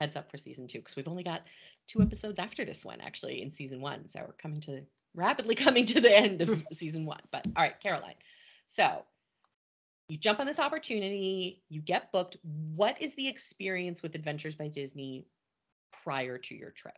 heads 0.00 0.16
up 0.16 0.30
for 0.30 0.38
season 0.38 0.66
two 0.66 0.78
because 0.78 0.96
we've 0.96 1.08
only 1.08 1.22
got 1.22 1.42
two 1.86 2.00
episodes 2.00 2.38
after 2.38 2.64
this 2.64 2.84
one 2.84 3.02
actually 3.02 3.42
in 3.42 3.52
season 3.52 3.82
one. 3.82 4.08
So 4.08 4.20
we're 4.26 4.32
coming 4.34 4.60
to 4.62 4.82
rapidly 5.16 5.54
coming 5.56 5.84
to 5.86 6.00
the 6.00 6.16
end 6.16 6.42
of 6.42 6.64
season 6.72 7.04
one. 7.06 7.20
But 7.32 7.46
all 7.56 7.62
right, 7.64 7.80
Caroline. 7.82 8.14
So 8.68 9.02
you 10.08 10.16
jump 10.18 10.38
on 10.38 10.46
this 10.46 10.60
opportunity, 10.60 11.62
you 11.68 11.80
get 11.80 12.12
booked. 12.12 12.36
What 12.74 13.00
is 13.02 13.14
the 13.14 13.26
experience 13.26 14.02
with 14.02 14.14
Adventures 14.14 14.54
by 14.54 14.68
Disney 14.68 15.26
prior 16.04 16.38
to 16.38 16.54
your 16.54 16.70
trip? 16.70 16.94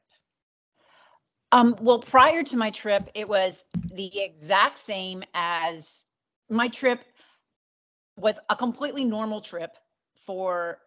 Um, 1.50 1.76
well, 1.80 2.00
prior 2.00 2.42
to 2.42 2.56
my 2.58 2.70
trip, 2.70 3.08
it 3.14 3.26
was 3.26 3.64
the 3.94 4.20
exact 4.20 4.78
same 4.78 5.24
as 5.32 6.04
my 6.50 6.68
trip. 6.68 7.00
was 8.18 8.38
a 8.50 8.56
completely 8.56 9.04
normal 9.04 9.40
trip 9.40 9.76
for 10.26 10.78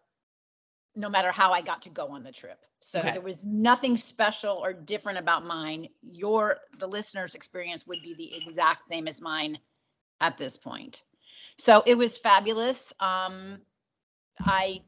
no 0.95 1.09
matter 1.09 1.31
how 1.31 1.51
I 1.53 1.61
got 1.61 1.81
to 1.83 1.89
go 1.89 2.09
on 2.09 2.23
the 2.23 2.31
trip. 2.31 2.59
So 2.81 2.99
Okay. 2.99 3.13
there 3.13 3.21
was 3.21 3.45
nothing 3.45 3.95
special 3.95 4.57
or 4.57 4.73
different 4.73 5.19
about 5.19 5.45
mine. 5.45 5.87
Your 6.01 6.57
the 6.79 6.87
listener's 6.87 7.35
experience 7.35 7.85
would 7.87 8.01
be 8.01 8.13
the 8.15 8.35
exact 8.35 8.83
same 8.83 9.07
as 9.07 9.21
mine 9.21 9.59
at 10.19 10.37
this 10.37 10.57
point. 10.57 11.03
So 11.57 11.83
it 11.85 11.95
was 11.97 12.17
fabulous. 12.17 12.91
Um, 12.99 13.59
I 14.39 14.81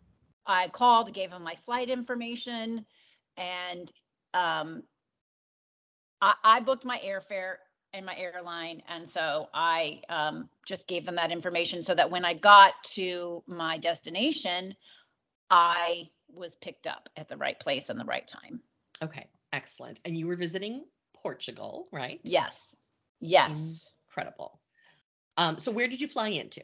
I 0.45 0.67
called, 0.69 1.13
gave 1.13 1.31
him 1.31 1.43
my 1.43 1.55
flight 1.65 1.89
information, 1.89 2.85
and 3.37 3.91
um, 4.33 4.83
I, 6.21 6.33
I 6.43 6.59
booked 6.59 6.83
my 6.85 6.99
airfare 7.05 7.55
and 7.93 8.05
my 8.05 8.17
airline, 8.17 8.81
and 8.89 9.07
so 9.07 9.49
I 9.53 10.01
um, 10.09 10.49
just 10.65 10.87
gave 10.87 11.05
them 11.05 11.15
that 11.15 11.31
information 11.31 11.83
so 11.83 11.93
that 11.95 12.09
when 12.09 12.25
I 12.25 12.33
got 12.33 12.73
to 12.95 13.43
my 13.47 13.77
destination, 13.77 14.75
I 15.53 16.09
was 16.33 16.55
picked 16.55 16.87
up 16.87 17.07
at 17.15 17.29
the 17.29 17.37
right 17.37 17.59
place 17.59 17.89
and 17.89 17.99
the 17.99 18.05
right 18.05 18.27
time. 18.27 18.59
Okay, 19.03 19.27
excellent. 19.53 20.01
And 20.03 20.17
you 20.17 20.25
were 20.25 20.35
visiting 20.35 20.85
Portugal, 21.13 21.87
right? 21.91 22.19
Yes, 22.23 22.75
yes. 23.19 23.87
Incredible. 24.09 24.59
Um, 25.37 25.59
so 25.59 25.71
where 25.71 25.87
did 25.87 26.01
you 26.01 26.07
fly 26.07 26.29
into? 26.29 26.63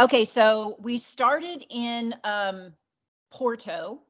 Okay, 0.00 0.24
so 0.24 0.76
we 0.80 0.98
started 0.98 1.64
in 1.70 2.16
um, 2.24 2.72
Porto, 3.30 4.00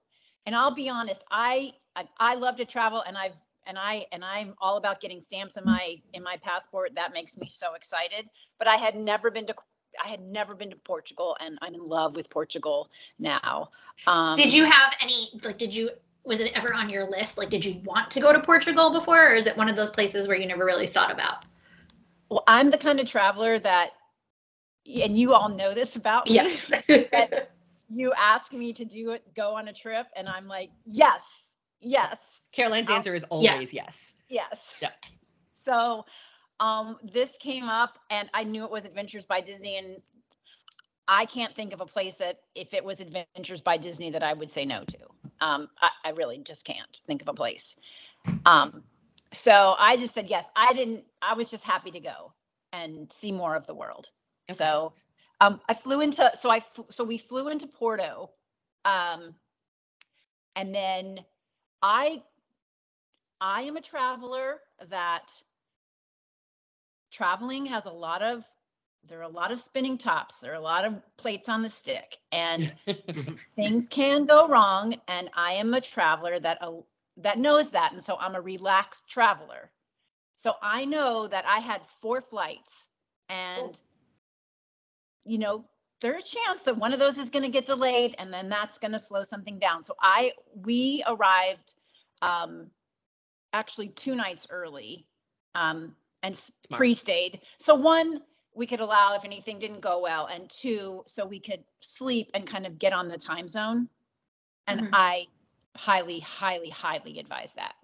and 0.47 0.57
I'll 0.57 0.75
be 0.75 0.89
honest, 0.89 1.23
I, 1.31 1.73
I 1.95 2.05
I 2.19 2.35
love 2.37 2.57
to 2.57 2.65
travel, 2.65 3.05
and 3.07 3.19
I've 3.19 3.37
and 3.67 3.79
I 3.79 4.07
and 4.13 4.25
I'm 4.25 4.55
all 4.63 4.79
about 4.79 5.03
getting 5.03 5.21
stamps 5.21 5.59
in 5.59 5.65
my 5.65 5.97
in 6.15 6.23
my 6.23 6.39
passport. 6.43 6.93
That 6.95 7.13
makes 7.13 7.37
me 7.37 7.49
so 7.51 7.75
excited. 7.75 8.31
But 8.59 8.67
I 8.67 8.77
had 8.77 8.97
never 8.97 9.31
been 9.31 9.47
to 9.47 9.55
I 10.05 10.09
had 10.09 10.21
never 10.21 10.55
been 10.55 10.71
to 10.71 10.77
Portugal, 10.77 11.37
and 11.41 11.59
I'm 11.63 11.75
in 11.75 11.85
love 11.85 12.17
with 12.17 12.29
Portugal 12.31 12.91
now. 13.19 13.71
Um, 14.07 14.37
Did 14.37 14.53
you 14.53 14.65
have 14.65 14.95
any 15.01 15.31
like 15.43 15.59
did 15.59 15.75
you 15.75 15.91
was 16.25 16.41
it 16.41 16.53
ever 16.55 16.75
on 16.75 16.91
your 16.91 17.09
list? 17.09 17.39
Like 17.39 17.51
did 17.51 17.65
you 17.65 17.81
want 17.85 18.11
to 18.13 18.21
go 18.21 18.33
to 18.33 18.41
Portugal 18.41 18.91
before 18.91 19.31
or 19.31 19.35
is 19.35 19.47
it 19.47 19.57
one 19.57 19.69
of 19.69 19.77
those 19.77 19.91
places 19.91 20.27
where 20.29 20.37
you 20.37 20.47
never 20.47 20.65
really 20.65 20.87
thought 20.87 21.11
about? 21.13 21.45
Well, 22.29 22.43
I'm 22.49 22.71
the 22.71 22.79
kind 22.79 22.99
of 22.99 23.09
traveler 23.09 23.59
that, 23.61 23.91
and 24.87 25.17
you 25.17 25.33
all 25.35 25.49
know 25.49 25.73
this 25.73 25.95
about 25.95 26.29
me. 26.29 26.35
Yes. 26.35 26.71
You 27.89 28.13
ask 28.19 28.53
me 28.53 28.73
to 28.73 28.85
do 28.85 29.13
it, 29.13 29.23
go 29.35 29.55
on 29.55 29.69
a 29.69 29.73
trip, 29.73 30.07
and 30.17 30.29
I'm 30.29 30.49
like, 30.49 30.71
yes, 30.85 31.23
yes. 31.81 32.49
Caroline's 32.53 32.91
I'll- 32.91 32.97
answer 32.97 33.15
is 33.15 33.23
always 33.25 33.73
yes. 33.73 34.17
Yes. 34.29 34.75
Yeah. 34.83 34.91
So 35.53 36.05
um 36.61 36.97
this 37.03 37.37
came 37.39 37.65
up 37.65 37.99
and 38.11 38.29
I 38.33 38.45
knew 38.45 38.65
it 38.65 38.71
was 38.71 38.85
Adventures 38.85 39.25
by 39.27 39.41
Disney 39.41 39.77
and 39.77 40.01
I 41.09 41.25
can't 41.27 41.55
think 41.55 41.73
of 41.73 41.81
a 41.81 41.87
place 41.87 42.17
that 42.17 42.41
if 42.55 42.75
it 42.75 42.85
was 42.85 43.01
Adventures 43.01 43.61
by 43.61 43.77
Disney 43.77 44.11
that 44.11 44.23
I 44.23 44.33
would 44.33 44.51
say 44.51 44.65
no 44.65 44.85
to. 44.85 44.99
Um 45.41 45.69
I, 45.81 45.89
I 46.07 46.11
really 46.11 46.39
just 46.39 46.65
can't 46.65 47.01
think 47.07 47.23
of 47.23 47.29
a 47.29 47.35
place. 47.35 47.77
Um 48.45 48.83
so 49.33 49.75
I 49.79 49.97
just 49.97 50.15
said 50.15 50.29
yes. 50.29 50.49
I 50.57 50.73
didn't 50.73 51.05
I 51.23 51.35
was 51.35 51.51
just 51.51 51.65
happy 51.65 51.91
to 51.91 52.01
go 52.01 52.33
and 52.73 53.13
see 53.13 53.33
more 53.33 53.55
of 53.55 53.67
the 53.67 53.75
world. 53.75 54.09
Okay. 54.51 54.57
So 54.57 54.93
um 55.41 55.61
I 55.69 55.75
flew 55.75 56.01
into 56.01 56.31
so 56.41 56.51
I 56.51 56.65
so 56.91 57.05
we 57.05 57.19
flew 57.19 57.49
into 57.49 57.67
Porto 57.67 58.31
um 58.85 59.35
and 60.57 60.75
then 60.75 61.21
I 61.83 62.23
I 63.41 63.63
am 63.63 63.77
a 63.77 63.83
traveler 63.83 64.57
that 64.89 65.31
traveling 67.11 67.67
has 67.67 67.85
a 67.87 67.91
lot 67.91 68.23
of 68.23 68.45
there 69.09 69.21
are 69.21 69.23
a 69.23 69.29
lot 69.29 69.53
of 69.53 69.59
spinning 69.59 69.99
tops, 69.99 70.39
there 70.41 70.53
are 70.53 70.57
a 70.57 70.61
lot 70.61 70.85
of 70.85 70.95
plates 71.17 71.49
on 71.49 71.63
the 71.63 71.69
stick 71.69 72.19
and 72.33 72.75
things 73.57 73.89
can 73.89 74.27
go 74.27 74.49
wrong 74.49 74.97
and 75.09 75.31
I 75.35 75.53
am 75.53 75.75
a 75.75 75.81
traveler 75.81 76.41
that 76.41 76.59
uh, 76.61 76.73
that 77.19 77.39
knows 77.39 77.71
that 77.71 77.93
and 77.93 78.03
so 78.03 78.17
I'm 78.17 78.35
a 78.35 78.41
relaxed 78.41 79.03
traveler. 79.09 79.71
So 80.39 80.55
I 80.63 80.85
know 80.85 81.27
that 81.29 81.45
I 81.47 81.59
had 81.59 81.83
four 82.01 82.21
flights 82.21 82.89
and 83.29 83.77
you 85.25 85.39
know 85.39 85.65
there's 86.01 86.25
a 86.25 86.27
chance 86.27 86.63
that 86.63 86.77
one 86.77 86.93
of 86.93 86.99
those 86.99 87.17
is 87.17 87.31
going 87.31 87.43
to 87.43 87.49
get 87.49 87.67
delayed 87.67 88.15
and 88.19 88.33
then 88.33 88.49
that's 88.49 88.79
going 88.79 88.93
to 88.93 88.99
slow 88.99 89.23
something 89.23 89.59
down. 89.59 89.83
So 89.83 89.95
I 90.01 90.33
we 90.55 91.03
arrived 91.07 91.75
um 92.23 92.67
actually 93.53 93.89
two 93.89 94.15
nights 94.15 94.47
early 94.51 95.07
um 95.55 95.95
and 96.27 96.37
Smart. 96.37 96.79
pre-stayed. 96.79 97.41
So 97.59 97.75
one 97.75 98.21
we 98.55 98.67
could 98.67 98.81
allow 98.81 99.15
if 99.15 99.25
anything 99.25 99.59
didn't 99.59 99.81
go 99.81 100.01
well 100.01 100.27
and 100.27 100.49
two 100.51 101.03
so 101.07 101.27
we 101.27 101.39
could 101.39 101.63
sleep 101.81 102.31
and 102.35 102.47
kind 102.47 102.67
of 102.67 102.79
get 102.79 102.93
on 102.93 103.07
the 103.07 103.19
time 103.19 103.49
zone. 103.49 103.89
And 104.67 104.81
Mhm. 104.81 104.91
I 104.95 105.27
highly 105.77 106.21
highly 106.21 106.71
highly 106.71 107.19
advise 107.19 107.53
that. 107.55 107.75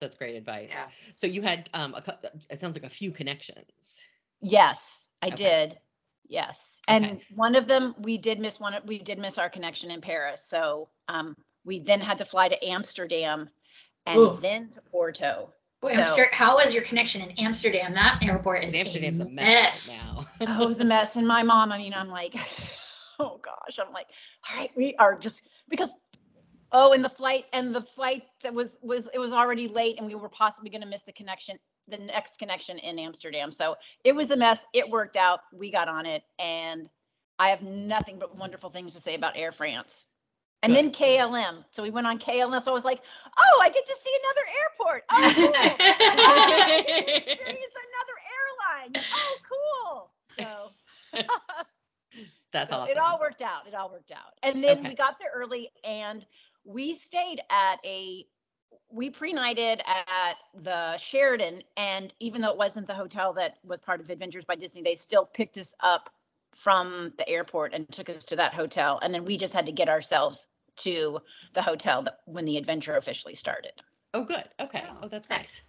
That's 0.00 0.16
great 0.16 0.34
advice. 0.34 0.70
Yeah. 0.70 0.88
So 1.14 1.26
you 1.26 1.42
had 1.42 1.68
um 1.74 1.94
a 1.94 2.02
cou- 2.02 2.18
it 2.50 2.58
sounds 2.58 2.74
like 2.74 2.84
a 2.84 2.88
few 2.88 3.12
connections. 3.12 4.00
Yes, 4.40 5.06
I 5.22 5.26
Okay. 5.28 5.36
did. 5.36 5.80
Yes. 6.26 6.78
And 6.88 7.04
Okay. 7.04 7.24
one 7.34 7.54
of 7.54 7.66
them 7.68 7.94
we 7.98 8.16
did 8.16 8.40
miss 8.40 8.58
one 8.58 8.74
of- 8.74 8.84
we 8.86 8.98
did 8.98 9.18
miss 9.18 9.36
our 9.36 9.50
connection 9.50 9.90
in 9.90 10.00
Paris. 10.00 10.44
So 10.44 10.88
um 11.08 11.36
we 11.64 11.78
then 11.80 12.00
had 12.00 12.16
to 12.18 12.24
fly 12.24 12.48
to 12.48 12.64
Amsterdam 12.64 13.50
and 14.06 14.18
Ooh. 14.18 14.38
then 14.40 14.70
to 14.70 14.80
Porto. 14.80 15.52
Boy, 15.80 15.94
So- 15.94 16.00
Amster- 16.00 16.28
how 16.32 16.56
was 16.56 16.74
your 16.74 16.82
connection 16.82 17.22
in 17.22 17.30
Amsterdam? 17.38 17.94
That 17.94 18.22
airport 18.22 18.64
is 18.64 18.74
Amsterdam's 18.74 19.20
a 19.20 19.24
a 19.24 19.28
mess, 19.28 20.10
right 20.14 20.26
now. 20.40 20.58
oh, 20.60 20.64
it 20.64 20.66
was 20.66 20.80
a 20.80 20.84
mess. 20.84 21.16
And 21.16 21.26
my 21.26 21.42
mom, 21.42 21.72
I 21.72 21.78
mean, 21.78 21.94
I'm 21.94 22.08
like, 22.08 22.34
oh 23.18 23.40
gosh, 23.42 23.78
I'm 23.78 23.92
like, 23.92 24.06
all 24.50 24.60
right, 24.60 24.70
we 24.76 24.94
are 24.96 25.18
just 25.18 25.48
because 25.68 25.90
oh, 26.72 26.92
and 26.92 27.02
the 27.04 27.08
flight 27.08 27.46
and 27.52 27.74
the 27.74 27.80
flight 27.82 28.24
that 28.42 28.52
was 28.52 28.76
was 28.82 29.08
it 29.14 29.18
was 29.18 29.32
already 29.32 29.68
late 29.68 29.96
and 29.98 30.06
we 30.06 30.14
were 30.14 30.28
possibly 30.28 30.70
gonna 30.70 30.86
miss 30.86 31.02
the 31.02 31.12
connection, 31.12 31.58
the 31.88 31.96
next 31.98 32.38
connection 32.38 32.78
in 32.78 32.98
Amsterdam. 32.98 33.50
So 33.50 33.76
it 34.04 34.14
was 34.14 34.30
a 34.30 34.36
mess. 34.36 34.66
It 34.74 34.88
worked 34.88 35.16
out. 35.16 35.40
We 35.52 35.70
got 35.70 35.88
on 35.88 36.04
it 36.04 36.22
and 36.38 36.88
I 37.38 37.48
have 37.48 37.62
nothing 37.62 38.18
but 38.18 38.36
wonderful 38.36 38.68
things 38.68 38.92
to 38.94 39.00
say 39.00 39.14
about 39.14 39.34
Air 39.34 39.50
France. 39.50 40.04
And 40.62 40.74
then 40.74 40.92
KLM. 40.92 41.64
So 41.70 41.82
we 41.82 41.90
went 41.90 42.06
on 42.06 42.18
KLM. 42.18 42.62
So 42.62 42.70
I 42.70 42.74
was 42.74 42.84
like, 42.84 43.00
oh, 43.38 43.60
I 43.62 43.70
get 43.70 43.86
to 43.86 43.96
see 44.04 44.18
another 44.22 44.46
airport. 44.60 45.04
Oh, 45.10 45.32
cool. 45.34 45.52
Experience 47.16 47.74
another 47.88 48.16
airline. 48.36 49.04
Oh, 49.12 49.36
cool. 49.48 50.10
So 50.38 50.72
That's 52.52 52.70
so 52.72 52.78
awesome. 52.78 52.96
It 52.96 52.98
all 52.98 53.18
worked 53.18 53.42
out. 53.42 53.66
It 53.66 53.74
all 53.74 53.90
worked 53.90 54.12
out. 54.12 54.34
And 54.42 54.62
then 54.62 54.78
Okay. 54.78 54.88
we 54.88 54.94
got 54.94 55.18
there 55.18 55.30
early 55.34 55.70
and 55.84 56.26
we 56.64 56.94
stayed 56.94 57.40
at 57.50 57.76
a 57.84 58.26
we 58.92 59.08
pre-nighted 59.10 59.80
at 59.86 60.34
the 60.62 60.96
Sheraton 60.98 61.62
and 61.76 62.12
even 62.20 62.40
though 62.40 62.50
it 62.50 62.56
wasn't 62.56 62.86
the 62.86 62.94
hotel 62.94 63.32
that 63.34 63.58
was 63.64 63.80
part 63.80 64.00
of 64.00 64.10
Adventures 64.10 64.44
by 64.44 64.56
Disney, 64.56 64.82
they 64.82 64.94
still 64.96 65.26
picked 65.26 65.58
us 65.58 65.74
up 65.80 66.10
from 66.56 67.12
the 67.16 67.28
airport 67.28 67.72
and 67.72 67.88
took 67.92 68.08
us 68.10 68.24
to 68.24 68.36
that 68.36 68.52
hotel 68.52 68.98
and 69.02 69.14
then 69.14 69.24
we 69.24 69.36
just 69.36 69.52
had 69.52 69.64
to 69.66 69.72
get 69.72 69.88
ourselves 69.88 70.46
to 70.78 71.20
the 71.54 71.62
hotel 71.62 72.02
that, 72.02 72.18
when 72.26 72.44
the 72.44 72.56
adventure 72.56 72.96
officially 72.96 73.34
started. 73.34 73.72
Oh, 74.14 74.24
good. 74.24 74.48
Okay. 74.60 74.84
Oh, 74.88 74.98
Oh, 75.02 75.08
that's 75.08 75.26
great. 75.26 75.38
Nice. 75.38 75.62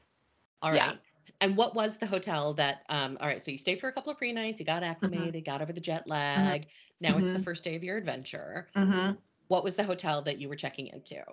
All 0.62 0.72
right. 0.72 0.78
Yeah. 0.82 0.94
And 1.42 1.58
what 1.58 1.76
was 1.76 1.98
the 1.98 2.06
hotel 2.08 2.54
that? 2.56 2.84
Um. 2.90 3.18
All 3.20 3.28
right. 3.28 3.42
So 3.42 3.52
you 3.52 3.58
stayed 3.58 3.80
for 3.80 3.90
a 3.90 3.94
couple 3.94 4.12
of 4.12 4.18
pre 4.18 4.32
nights. 4.32 4.60
You 4.60 4.66
got 4.66 4.84
acclimated. 4.84 5.46
Got 5.46 5.62
over 5.62 5.74
the 5.74 5.82
jet 5.82 6.08
lag. 6.08 6.68
Now 7.00 7.18
it's 7.18 7.32
the 7.32 7.40
Mhm. 7.40 7.44
first 7.44 7.64
day 7.64 7.76
of 7.76 7.84
your 7.84 7.98
adventure. 7.98 8.68
Mm-hmm. 8.76 9.20
What 9.48 9.64
was 9.64 9.76
the 9.76 9.84
hotel 9.84 10.22
that 10.24 10.40
you 10.40 10.50
were 10.50 10.56
checking 10.56 10.88
into? 10.88 11.24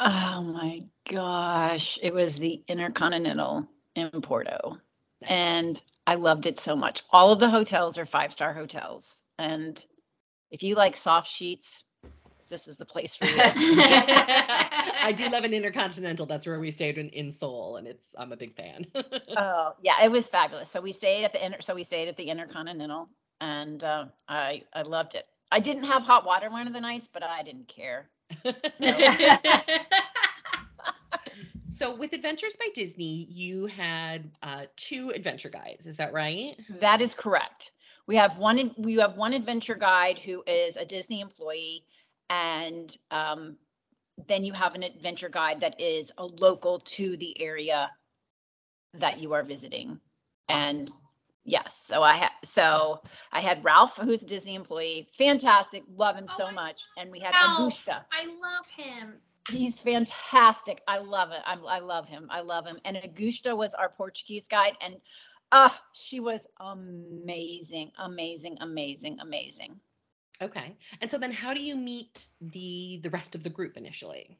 Oh 0.00 0.42
my 0.42 0.84
gosh. 1.08 1.98
It 2.02 2.12
was 2.14 2.36
the 2.36 2.62
Intercontinental 2.68 3.68
in 3.94 4.10
Porto. 4.22 4.78
Nice. 5.20 5.30
and 5.30 5.82
I 6.06 6.16
loved 6.16 6.46
it 6.46 6.60
so 6.60 6.76
much. 6.76 7.02
All 7.10 7.32
of 7.32 7.40
the 7.40 7.48
hotels 7.50 7.96
are 7.96 8.04
five 8.06 8.32
star 8.32 8.52
hotels, 8.52 9.22
and 9.38 9.82
if 10.50 10.62
you 10.64 10.74
like 10.76 10.96
soft 10.96 11.30
sheets, 11.30 11.83
this 12.54 12.68
is 12.68 12.76
the 12.76 12.84
place 12.84 13.16
for 13.16 13.24
you. 13.26 13.34
I 13.36 15.12
do 15.16 15.28
love 15.28 15.42
an 15.42 15.52
intercontinental. 15.52 16.24
That's 16.24 16.46
where 16.46 16.60
we 16.60 16.70
stayed 16.70 16.98
in, 16.98 17.08
in 17.08 17.32
Seoul, 17.32 17.76
and 17.78 17.88
it's 17.88 18.14
I'm 18.16 18.30
a 18.30 18.36
big 18.36 18.54
fan. 18.54 18.86
oh 19.36 19.72
yeah, 19.82 20.04
it 20.04 20.12
was 20.12 20.28
fabulous. 20.28 20.70
So 20.70 20.80
we 20.80 20.92
stayed 20.92 21.24
at 21.24 21.32
the 21.32 21.44
inter, 21.44 21.60
so 21.60 21.74
we 21.74 21.82
stayed 21.82 22.06
at 22.06 22.16
the 22.16 22.30
Intercontinental, 22.30 23.08
and 23.40 23.82
uh, 23.82 24.04
I 24.28 24.62
I 24.72 24.82
loved 24.82 25.16
it. 25.16 25.26
I 25.50 25.58
didn't 25.58 25.82
have 25.84 26.02
hot 26.02 26.24
water 26.24 26.48
one 26.48 26.68
of 26.68 26.72
the 26.72 26.80
nights, 26.80 27.08
but 27.12 27.24
I 27.24 27.42
didn't 27.42 27.66
care. 27.66 28.08
so 31.66 31.96
with 31.96 32.12
Adventures 32.12 32.56
by 32.56 32.68
Disney, 32.72 33.26
you 33.30 33.66
had 33.66 34.30
uh, 34.44 34.66
two 34.76 35.10
adventure 35.12 35.50
guides. 35.50 35.86
Is 35.86 35.96
that 35.96 36.12
right? 36.12 36.56
That 36.80 37.00
is 37.00 37.14
correct. 37.14 37.72
We 38.06 38.14
have 38.14 38.38
one. 38.38 38.70
We 38.78 38.94
have 38.94 39.16
one 39.16 39.32
adventure 39.32 39.74
guide 39.74 40.18
who 40.18 40.44
is 40.46 40.76
a 40.76 40.84
Disney 40.84 41.20
employee, 41.20 41.84
and 42.30 42.96
um, 43.10 43.56
then 44.28 44.44
you 44.44 44.52
have 44.52 44.74
an 44.74 44.82
adventure 44.82 45.28
guide 45.28 45.60
that 45.60 45.80
is 45.80 46.12
a 46.18 46.24
local 46.24 46.80
to 46.80 47.16
the 47.16 47.40
area 47.40 47.90
that 48.94 49.18
you 49.18 49.32
are 49.32 49.42
visiting. 49.42 49.98
And 50.48 50.90
Yes. 51.44 51.84
So 51.86 52.02
I 52.02 52.16
had 52.16 52.30
so 52.42 53.02
I 53.30 53.40
had 53.40 53.62
Ralph, 53.64 53.96
who's 53.96 54.22
a 54.22 54.26
Disney 54.26 54.54
employee, 54.54 55.08
fantastic, 55.18 55.82
love 55.94 56.16
him 56.16 56.26
Oh, 56.30 56.34
so 56.36 56.46
I 56.46 56.52
much, 56.52 56.80
and 56.96 57.10
we 57.10 57.20
had 57.20 57.34
Ralph. 57.34 57.86
I 57.88 58.24
love 58.24 58.68
him. 58.74 59.14
He's 59.50 59.78
fantastic. 59.78 60.80
I 60.88 60.98
love 60.98 61.32
it. 61.32 61.40
I'm, 61.44 61.66
I 61.66 61.78
love 61.80 62.08
him. 62.08 62.28
I 62.30 62.40
love 62.40 62.66
him. 62.66 62.78
And 62.86 62.96
Augusta 62.96 63.54
was 63.54 63.74
our 63.74 63.90
Portuguese 63.90 64.48
guide, 64.48 64.72
and 64.80 64.96
uh, 65.52 65.68
she 65.92 66.18
was 66.18 66.46
amazing, 66.60 67.92
amazing, 67.98 68.56
amazing, 68.62 69.18
amazing. 69.20 69.78
Okay. 70.42 70.76
And 71.00 71.10
so 71.10 71.18
then 71.18 71.32
how 71.32 71.54
do 71.54 71.62
you 71.62 71.76
meet 71.76 72.28
the 72.40 73.00
the 73.02 73.10
rest 73.10 73.34
of 73.34 73.42
the 73.42 73.50
group 73.50 73.76
initially? 73.76 74.38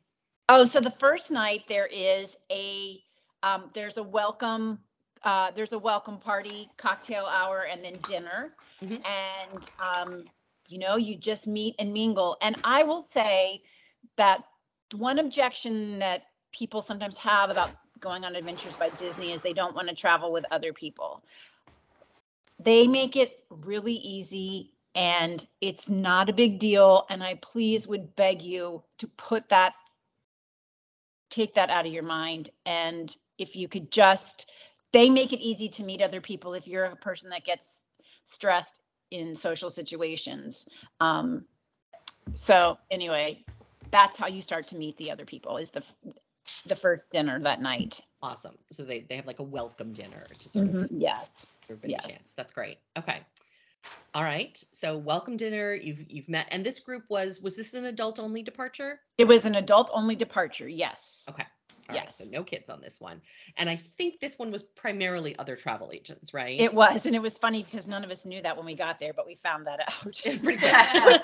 Oh, 0.48 0.64
so 0.64 0.80
the 0.80 0.90
first 0.90 1.30
night 1.30 1.62
there 1.68 1.86
is 1.86 2.36
a 2.50 3.02
um, 3.42 3.70
there's 3.74 3.96
a 3.96 4.02
welcome 4.02 4.80
uh, 5.22 5.50
there's 5.56 5.72
a 5.72 5.78
welcome 5.78 6.18
party, 6.18 6.70
cocktail 6.76 7.24
hour, 7.26 7.66
and 7.70 7.82
then 7.82 7.98
dinner, 8.02 8.54
Mhm. 8.82 9.02
and 9.06 9.70
um, 9.78 10.24
you 10.68 10.78
know 10.78 10.96
you 10.96 11.16
just 11.16 11.46
meet 11.46 11.74
and 11.78 11.92
mingle. 11.92 12.36
And 12.42 12.56
I 12.64 12.82
will 12.82 13.02
say 13.02 13.62
that 14.16 14.44
one 14.94 15.18
objection 15.18 15.98
that 16.00 16.24
people 16.52 16.82
sometimes 16.82 17.16
have 17.18 17.50
about 17.50 17.70
going 18.00 18.24
on 18.24 18.36
adventures 18.36 18.76
by 18.76 18.90
Disney 18.90 19.32
is 19.32 19.40
they 19.40 19.54
don't 19.54 19.74
want 19.74 19.88
to 19.88 19.94
travel 19.94 20.30
with 20.30 20.44
other 20.50 20.72
people. 20.72 21.24
They 22.58 22.86
make 22.86 23.16
it 23.16 23.44
really 23.50 23.94
easy 23.94 24.74
and 24.94 25.44
it's 25.60 25.88
not 25.88 26.28
a 26.28 26.32
big 26.32 26.58
deal. 26.58 27.06
And 27.10 27.22
I 27.22 27.34
please 27.42 27.86
would 27.86 28.14
beg 28.16 28.42
you 28.42 28.82
to 28.98 29.08
put 29.08 29.48
that 29.48 29.74
take 31.30 31.54
that 31.54 31.70
out 31.70 31.86
of 31.86 31.92
your 31.92 32.02
mind 32.02 32.50
and 32.64 33.16
if 33.38 33.56
you 33.56 33.66
could 33.66 33.90
just 33.90 34.48
they 34.92 35.10
make 35.10 35.32
it 35.32 35.40
easy 35.40 35.68
to 35.68 35.82
meet 35.82 36.00
other 36.00 36.20
people 36.20 36.54
if 36.54 36.64
you're 36.68 36.84
a 36.84 36.94
person 36.96 37.28
that 37.30 37.44
gets 37.44 37.82
stressed 38.24 38.80
in 39.10 39.34
social 39.34 39.68
situations 39.68 40.66
um 41.00 41.44
so 42.36 42.78
anyway 42.92 43.42
that's 43.90 44.16
how 44.16 44.28
you 44.28 44.40
start 44.40 44.64
to 44.64 44.76
meet 44.76 44.96
the 44.98 45.10
other 45.10 45.24
people 45.24 45.56
is 45.56 45.70
the 45.72 45.82
the 46.66 46.76
first 46.76 47.10
dinner 47.10 47.40
that 47.40 47.60
night 47.60 48.00
Awesome. 48.24 48.56
So 48.72 48.84
they 48.84 49.00
they 49.00 49.16
have 49.16 49.26
like 49.26 49.40
a 49.40 49.42
welcome 49.44 49.92
dinner 49.92 50.26
to 50.38 50.48
sort 50.48 50.66
of 50.70 50.88
yes 50.90 51.44
give 51.68 51.76
everybody 51.76 51.92
a 51.92 51.96
Yes. 51.96 52.06
chance. 52.06 52.32
That's 52.34 52.54
great. 52.54 52.78
Okay. 52.96 53.20
All 54.14 54.23
right. 54.23 54.62
So 54.73 54.97
welcome 54.97 55.37
dinner. 55.37 55.75
You've 55.75 56.05
you've 56.09 56.29
met 56.29 56.47
and 56.50 56.64
this 56.64 56.81
group 56.81 57.05
was 57.09 57.41
was 57.41 57.57
this 57.57 57.75
an 57.75 57.87
adult 57.87 58.19
only 58.19 58.43
departure? 58.43 59.00
it 59.19 59.26
was 59.26 59.45
an 59.45 59.55
adult 59.57 59.91
only 59.93 60.17
departure 60.17 60.69
yes 60.69 61.25
Okay. 61.31 61.45
All 61.88 61.97
right. 61.97 62.12
So 62.12 62.25
Yes. 62.25 62.33
no 62.33 62.45
kids 62.45 62.71
on 62.71 62.81
this 62.81 63.00
one. 63.00 63.21
And 63.57 63.69
I 63.69 63.81
think 63.99 64.21
this 64.21 64.38
one 64.38 64.50
was 64.50 64.62
primarily 64.62 65.37
other 65.38 65.57
travel 65.57 65.91
agents, 65.93 66.33
right? 66.33 66.59
it 66.61 66.73
was 66.73 67.07
and 67.07 67.17
it 67.17 67.23
was 67.23 67.37
funny 67.38 67.62
because 67.64 67.87
none 67.88 68.05
of 68.05 68.11
us 68.11 68.25
knew 68.25 68.41
that 68.43 68.57
when 68.57 68.67
we 68.67 68.75
got 68.76 69.00
there 69.00 69.12
but 69.12 69.26
we 69.26 69.35
found 69.35 69.67
that 69.67 69.81
out 69.88 70.21
It's 70.25 70.38
pretty 70.38 70.59
good. 70.59 71.21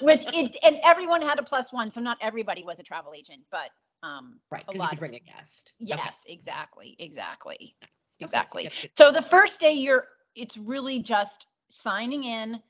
which 0.00 0.24
it 0.32 0.56
and 0.62 0.76
everyone 0.84 1.22
had 1.22 1.38
a 1.38 1.42
plus 1.42 1.66
one 1.72 1.92
so 1.92 2.00
not 2.00 2.18
everybody 2.22 2.62
was 2.64 2.78
a 2.78 2.82
travel 2.84 3.12
agent 3.16 3.42
but 3.50 3.70
um 4.06 4.38
right, 4.50 4.62
a 4.62 4.72
because 4.72 4.82
you 4.82 4.88
could 4.88 4.94
of 4.94 4.98
bring 5.00 5.14
a 5.16 5.20
guest. 5.20 5.72
Okay, 5.82 5.88
yes 5.96 6.16
exactly 6.28 6.96
exactly 7.00 7.74
nice. 7.82 7.88
Okay, 7.90 7.90
so 8.20 8.24
exactly. 8.26 8.64
have 8.64 8.80
to- 8.80 8.90
so 8.96 9.10
the 9.12 9.22
first 9.22 9.58
day 9.60 9.72
you're 9.72 10.06
it's 10.36 10.56
really 10.56 11.00
just 11.00 11.46
signing 11.72 12.24
in 12.24 12.60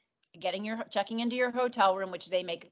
getting 0.40 0.64
your 0.64 0.78
checking 0.90 1.20
into 1.20 1.36
your 1.36 1.50
hotel 1.50 1.96
room 1.96 2.10
which 2.10 2.28
they 2.30 2.42
make 2.42 2.70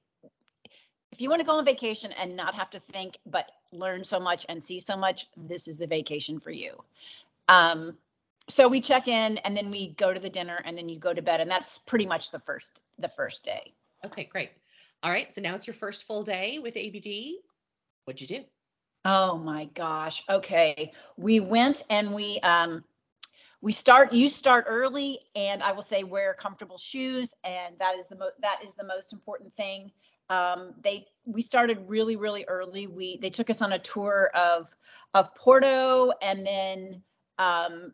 if 1.12 1.20
you 1.20 1.28
want 1.28 1.40
to 1.40 1.46
go 1.46 1.58
on 1.58 1.64
vacation 1.64 2.12
and 2.12 2.34
not 2.34 2.54
have 2.54 2.70
to 2.70 2.80
think 2.92 3.18
but 3.26 3.50
learn 3.72 4.02
so 4.02 4.18
much 4.18 4.46
and 4.48 4.62
see 4.62 4.80
so 4.80 4.96
much 4.96 5.26
this 5.36 5.68
is 5.68 5.76
the 5.76 5.86
vacation 5.86 6.40
for 6.40 6.50
you 6.50 6.72
um 7.48 7.96
so 8.48 8.66
we 8.66 8.80
check 8.80 9.06
in 9.06 9.38
and 9.38 9.56
then 9.56 9.70
we 9.70 9.88
go 9.98 10.12
to 10.12 10.18
the 10.18 10.30
dinner 10.30 10.62
and 10.64 10.76
then 10.76 10.88
you 10.88 10.98
go 10.98 11.12
to 11.12 11.22
bed 11.22 11.40
and 11.40 11.50
that's 11.50 11.78
pretty 11.78 12.06
much 12.06 12.30
the 12.30 12.40
first 12.40 12.80
the 12.98 13.08
first 13.08 13.44
day 13.44 13.74
Okay, 14.04 14.24
great. 14.24 14.50
All 15.02 15.10
right. 15.10 15.30
So 15.32 15.40
now 15.40 15.54
it's 15.54 15.66
your 15.66 15.74
first 15.74 16.04
full 16.04 16.22
day 16.22 16.58
with 16.58 16.76
ABD. 16.76 17.36
What'd 18.04 18.20
you 18.20 18.26
do? 18.26 18.44
Oh 19.04 19.36
my 19.38 19.66
gosh. 19.74 20.22
Okay. 20.28 20.92
We 21.16 21.40
went 21.40 21.82
and 21.90 22.14
we 22.14 22.38
um 22.40 22.84
we 23.62 23.72
start 23.72 24.12
you 24.12 24.28
start 24.28 24.64
early 24.68 25.20
and 25.34 25.62
I 25.62 25.72
will 25.72 25.82
say 25.82 26.02
wear 26.02 26.34
comfortable 26.34 26.78
shoes 26.78 27.34
and 27.44 27.76
that 27.78 27.96
is 27.98 28.08
the 28.08 28.16
most 28.16 28.34
that 28.40 28.58
is 28.64 28.74
the 28.74 28.84
most 28.84 29.12
important 29.12 29.54
thing. 29.56 29.90
Um 30.30 30.74
they 30.82 31.06
we 31.26 31.42
started 31.42 31.78
really 31.86 32.16
really 32.16 32.44
early. 32.48 32.86
We 32.86 33.18
they 33.20 33.30
took 33.30 33.50
us 33.50 33.60
on 33.62 33.72
a 33.72 33.78
tour 33.78 34.30
of 34.34 34.74
of 35.14 35.34
Porto 35.34 36.12
and 36.22 36.46
then 36.46 37.02
um 37.38 37.92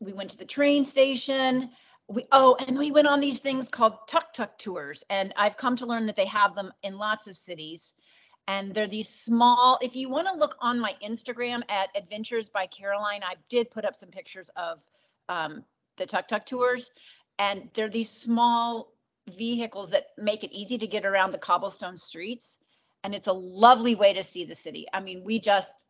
we 0.00 0.12
went 0.12 0.30
to 0.30 0.38
the 0.38 0.44
train 0.44 0.84
station. 0.84 1.70
We 2.08 2.26
oh 2.32 2.56
and 2.66 2.78
we 2.78 2.90
went 2.90 3.08
on 3.08 3.20
these 3.20 3.40
things 3.40 3.68
called 3.68 3.94
tuk 4.06 4.34
tuk 4.34 4.58
tours 4.58 5.02
and 5.08 5.32
I've 5.36 5.56
come 5.56 5.76
to 5.76 5.86
learn 5.86 6.06
that 6.06 6.16
they 6.16 6.26
have 6.26 6.54
them 6.54 6.72
in 6.82 6.98
lots 6.98 7.26
of 7.26 7.36
cities 7.36 7.94
and 8.48 8.72
they're 8.72 8.86
these 8.86 9.08
small 9.08 9.78
if 9.82 9.96
you 9.96 10.08
want 10.08 10.28
to 10.28 10.34
look 10.34 10.56
on 10.60 10.78
my 10.78 10.94
instagram 11.04 11.62
at 11.68 11.88
adventures 11.96 12.48
by 12.48 12.64
caroline 12.66 13.20
i 13.24 13.34
did 13.48 13.68
put 13.72 13.84
up 13.84 13.96
some 13.96 14.08
pictures 14.08 14.48
of 14.54 14.78
um, 15.28 15.64
the 15.98 16.06
tuk 16.06 16.28
tuk 16.28 16.46
tours 16.46 16.90
and 17.38 17.68
they're 17.74 17.88
these 17.88 18.10
small 18.10 18.92
vehicles 19.36 19.90
that 19.90 20.08
make 20.18 20.44
it 20.44 20.52
easy 20.52 20.78
to 20.78 20.86
get 20.86 21.04
around 21.04 21.32
the 21.32 21.38
cobblestone 21.38 21.96
streets 21.96 22.58
and 23.04 23.14
it's 23.14 23.26
a 23.26 23.32
lovely 23.32 23.94
way 23.94 24.12
to 24.12 24.22
see 24.22 24.44
the 24.44 24.54
city 24.54 24.86
i 24.92 25.00
mean 25.00 25.22
we 25.24 25.38
just 25.40 25.86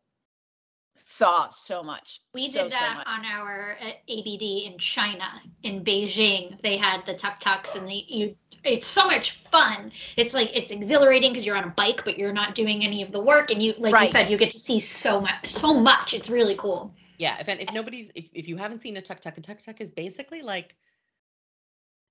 saw 0.97 1.49
so 1.49 1.83
much 1.83 2.21
We 2.33 2.51
so, 2.51 2.63
did 2.63 2.71
that 2.71 2.97
much. 2.97 3.07
on 3.07 3.25
our 3.25 3.77
uh, 3.81 3.91
ABD 4.09 4.41
in 4.41 4.77
China, 4.79 5.25
in 5.63 5.83
Beijing. 5.83 6.59
They 6.61 6.77
had 6.77 7.05
the 7.05 7.13
tuk 7.13 7.39
tuks, 7.39 7.75
and 7.75 7.87
the 7.87 8.03
you. 8.07 8.35
It's 8.63 8.87
so 8.87 9.05
much 9.05 9.39
fun. 9.51 9.91
It's 10.17 10.33
like 10.33 10.49
it's 10.55 10.71
exhilarating 10.71 11.31
because 11.31 11.45
you're 11.45 11.55
on 11.55 11.63
a 11.63 11.73
bike, 11.77 12.03
but 12.03 12.17
you're 12.17 12.33
not 12.33 12.55
doing 12.55 12.83
any 12.83 13.01
of 13.01 13.11
the 13.11 13.19
work, 13.19 13.51
and 13.51 13.61
you, 13.61 13.73
like 13.77 13.99
you 13.99 14.07
said, 14.07 14.29
you 14.29 14.37
get 14.37 14.49
to 14.51 14.59
see 14.59 14.79
so 14.79 15.21
much. 15.21 15.47
So 15.47 15.73
much. 15.73 16.13
It's 16.13 16.29
really 16.29 16.55
cool. 16.57 16.93
Yeah, 17.17 17.37
if 17.39 17.49
if 17.49 17.69
eh 17.69 17.71
nobody's 17.73 18.11
if, 18.15 18.29
if 18.33 18.47
you 18.47 18.57
haven't 18.57 18.81
seen 18.81 18.97
a 18.97 19.01
tuk 19.01 19.19
tuk, 19.21 19.37
a 19.37 19.41
tuk 19.41 19.59
tuk 19.59 19.81
is 19.81 19.89
basically 19.89 20.41
like 20.41 20.75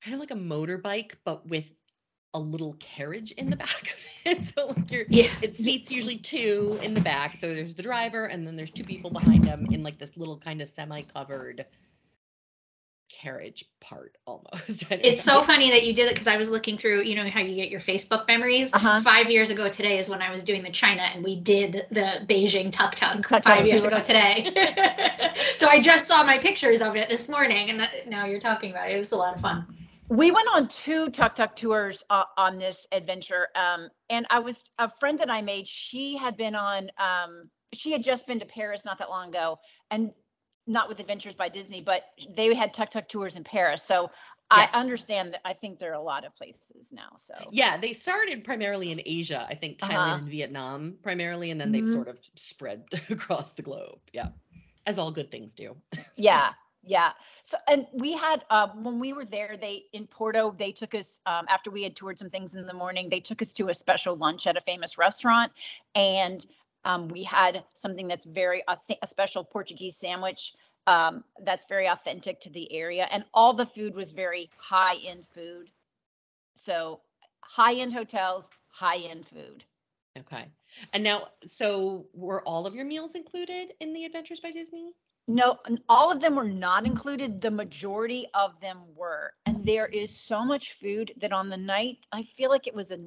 kind 0.02 0.14
of 0.14 0.20
like 0.20 0.30
a 0.30 0.34
motorbike, 0.34 1.12
but 1.24 1.46
with 1.48 1.70
a 2.34 2.40
little 2.40 2.74
carriage 2.74 3.32
in 3.32 3.48
the 3.48 3.56
mm. 3.56 3.60
back 3.60 3.82
of 3.94 4.06
it. 4.24 4.44
So 4.44 4.66
like 4.66 4.90
you're 4.90 5.06
Yeah. 5.08 5.30
it 5.42 5.56
seats 5.56 5.90
usually 5.90 6.18
two 6.18 6.78
in 6.82 6.92
the 6.94 7.00
back. 7.00 7.40
So 7.40 7.54
there's 7.54 7.74
the 7.74 7.82
driver 7.82 8.26
and 8.26 8.46
then 8.46 8.56
there's 8.56 8.70
two 8.70 8.84
people 8.84 9.10
behind 9.10 9.44
them 9.44 9.66
in 9.70 9.82
like 9.82 9.98
this 9.98 10.16
little 10.16 10.38
kind 10.38 10.60
of 10.60 10.68
semi-covered 10.68 11.64
carriage 13.26 13.64
part 13.80 14.16
almost. 14.26 14.84
It's 14.90 15.26
know. 15.26 15.40
so 15.40 15.42
funny 15.42 15.70
that 15.70 15.84
you 15.84 15.92
did 15.92 16.06
it 16.06 16.14
because 16.14 16.28
I 16.28 16.36
was 16.36 16.48
looking 16.48 16.78
through, 16.78 17.02
you 17.02 17.16
know, 17.16 17.28
how 17.28 17.40
you 17.40 17.56
get 17.56 17.70
your 17.70 17.80
Facebook 17.80 18.26
memories. 18.28 18.72
Uh-huh. 18.72 19.00
Five 19.00 19.30
years 19.30 19.50
ago 19.50 19.68
today 19.68 19.98
is 19.98 20.08
when 20.08 20.22
I 20.22 20.30
was 20.30 20.44
doing 20.44 20.62
the 20.62 20.70
China 20.70 21.02
and 21.02 21.24
we 21.24 21.34
did 21.34 21.86
the 21.90 22.24
Beijing 22.26 22.70
tuk 22.70 22.94
tuk 22.94 23.42
five 23.42 23.66
years 23.66 23.84
ago 23.84 24.00
today. 24.00 24.52
so 25.56 25.68
I 25.68 25.80
just 25.80 26.06
saw 26.06 26.22
my 26.22 26.38
pictures 26.38 26.80
of 26.80 26.94
it 26.94 27.08
this 27.08 27.28
morning 27.28 27.70
and 27.70 27.80
that, 27.80 28.08
now 28.08 28.26
you're 28.26 28.40
talking 28.40 28.70
about 28.70 28.90
it. 28.90 28.94
It 28.94 28.98
was 28.98 29.12
a 29.12 29.16
lot 29.16 29.34
of 29.34 29.40
fun. 29.40 29.66
we 30.08 30.30
went 30.30 30.46
on 30.54 30.68
two 30.68 31.10
tuk 31.10 31.34
tuk 31.34 31.56
tours 31.56 32.04
uh, 32.10 32.22
on 32.36 32.58
this 32.58 32.86
adventure 32.92 33.48
um, 33.56 33.88
and 34.08 34.24
i 34.30 34.38
was 34.38 34.62
a 34.78 34.88
friend 35.00 35.18
that 35.18 35.28
i 35.28 35.42
made 35.42 35.66
she 35.66 36.16
had 36.16 36.36
been 36.36 36.54
on 36.54 36.88
um, 36.98 37.50
she 37.74 37.90
had 37.90 38.04
just 38.04 38.24
been 38.24 38.38
to 38.38 38.46
paris 38.46 38.84
not 38.84 38.98
that 38.98 39.10
long 39.10 39.30
ago 39.30 39.58
and 39.90 40.12
not 40.66 40.88
with 40.88 40.98
adventures 41.00 41.34
by 41.34 41.48
disney 41.48 41.80
but 41.80 42.06
they 42.36 42.54
had 42.54 42.72
tuk 42.74 42.90
tuk 42.90 43.08
tours 43.08 43.34
in 43.36 43.44
paris 43.44 43.82
so 43.82 44.10
Yeah. 44.50 44.68
i 44.72 44.78
understand 44.78 45.32
that 45.32 45.40
i 45.44 45.52
think 45.52 45.78
there 45.78 45.90
are 45.90 45.94
a 45.94 46.00
lot 46.02 46.24
of 46.24 46.34
places 46.36 46.92
now 46.92 47.10
so 47.16 47.34
Yeah, 47.50 47.78
they 47.78 47.92
started 47.92 48.44
primarily 48.44 48.90
in 48.92 49.00
Asia, 49.04 49.46
I 49.48 49.54
think 49.54 49.78
Thailand 49.78 49.94
Uh-huh. 49.96 50.16
and 50.18 50.28
Vietnam 50.28 50.98
primarily, 51.02 51.50
and 51.50 51.60
then 51.60 51.72
they've 51.72 51.84
Mhm. 51.84 51.92
sort 51.92 52.08
of 52.08 52.18
spread 52.36 52.84
across 53.10 53.52
the 53.52 53.62
globe. 53.62 53.98
Yeah. 54.12 54.28
As 54.86 54.98
all 54.98 55.10
good 55.10 55.30
things 55.30 55.54
do. 55.54 55.76
So- 55.96 56.22
yeah 56.30 56.52
yeah 56.88 57.10
so 57.42 57.56
and 57.66 57.86
we 57.92 58.12
had 58.12 58.44
uh, 58.50 58.68
when 58.86 59.00
we 59.00 59.12
were 59.12 59.24
there 59.24 59.56
they 59.60 59.86
in 59.92 60.06
porto 60.06 60.54
they 60.56 60.70
took 60.70 60.94
us 60.94 61.20
um, 61.26 61.44
after 61.48 61.68
we 61.76 61.82
had 61.82 61.96
toured 61.96 62.16
some 62.16 62.30
things 62.30 62.54
in 62.54 62.64
the 62.64 62.72
morning 62.84 63.08
they 63.10 63.18
took 63.18 63.42
us 63.42 63.52
to 63.52 63.68
a 63.70 63.74
special 63.74 64.14
lunch 64.14 64.46
at 64.46 64.56
a 64.56 64.60
famous 64.60 64.96
restaurant 64.96 65.50
and 65.96 66.46
um, 66.86 67.08
we 67.08 67.22
had 67.22 67.64
something 67.74 68.08
that's 68.08 68.24
very 68.24 68.62
a, 68.68 68.76
a 69.02 69.06
special 69.06 69.44
portuguese 69.44 69.96
sandwich 69.96 70.54
um, 70.86 71.24
that's 71.44 71.66
very 71.68 71.88
authentic 71.88 72.40
to 72.40 72.50
the 72.50 72.72
area 72.72 73.08
and 73.10 73.24
all 73.34 73.52
the 73.52 73.66
food 73.66 73.94
was 73.94 74.12
very 74.12 74.48
high 74.58 74.96
end 75.06 75.26
food 75.34 75.70
so 76.54 77.00
high 77.40 77.74
end 77.74 77.92
hotels 77.92 78.48
high 78.68 78.98
end 78.98 79.26
food 79.26 79.64
Okay. 80.18 80.46
And 80.92 81.04
now, 81.04 81.28
so 81.44 82.06
were 82.14 82.42
all 82.42 82.66
of 82.66 82.74
your 82.74 82.84
meals 82.84 83.14
included 83.14 83.74
in 83.80 83.92
the 83.92 84.04
Adventures 84.04 84.40
by 84.40 84.50
Disney? 84.50 84.92
No, 85.28 85.58
all 85.88 86.10
of 86.12 86.20
them 86.20 86.36
were 86.36 86.44
not 86.44 86.86
included. 86.86 87.40
The 87.40 87.50
majority 87.50 88.26
of 88.34 88.58
them 88.60 88.78
were. 88.94 89.32
And 89.44 89.66
there 89.66 89.86
is 89.86 90.16
so 90.16 90.44
much 90.44 90.76
food 90.80 91.12
that 91.20 91.32
on 91.32 91.50
the 91.50 91.56
night, 91.56 91.98
I 92.12 92.22
feel 92.36 92.48
like 92.48 92.66
it 92.66 92.74
was 92.74 92.92
a 92.92 92.98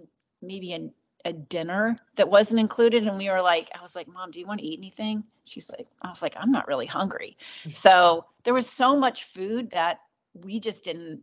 maybe 0.42 0.74
a, 0.74 0.90
a 1.26 1.34
dinner 1.34 1.98
that 2.16 2.30
wasn't 2.30 2.60
included. 2.60 3.06
And 3.06 3.18
we 3.18 3.30
were 3.30 3.42
like, 3.42 3.70
I 3.78 3.82
was 3.82 3.96
like, 3.96 4.08
Mom, 4.08 4.32
do 4.32 4.40
you 4.40 4.48
want 4.48 4.62
to 4.62 4.66
eat 4.66 4.80
anything? 4.80 5.24
She's 5.46 5.70
like, 5.70 5.88
I 6.02 6.10
was 6.10 6.22
like, 6.22 6.36
I'm 6.40 6.52
not 6.52 6.68
really 6.68 6.86
hungry. 6.86 7.38
Mm. 7.66 7.76
So 7.76 8.26
there 8.44 8.54
was 8.54 8.70
so 8.70 8.96
much 8.96 9.26
food 9.34 9.72
that 9.72 10.00
we 10.34 10.60
just 10.60 10.84
didn't 10.84 11.22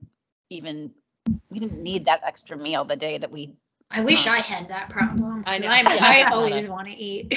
even 0.51 0.91
we 1.51 1.59
didn't 1.59 1.83
need 1.83 2.05
that 2.05 2.21
extra 2.25 2.57
meal 2.57 2.85
the 2.85 2.97
day 2.97 3.19
that 3.19 3.31
we 3.31 3.53
I 3.91 4.01
wish 4.01 4.25
Huh. 4.25 4.33
I 4.33 4.39
had 4.41 4.69
that 4.69 4.91
problem. 4.91 5.45
I 5.47 5.57
'cause 5.59 5.65
know. 5.67 5.71
I'm, 5.73 5.87
I 5.87 6.25
always 6.33 6.69
want 6.69 6.87
to 6.87 6.95
eat. 6.95 7.33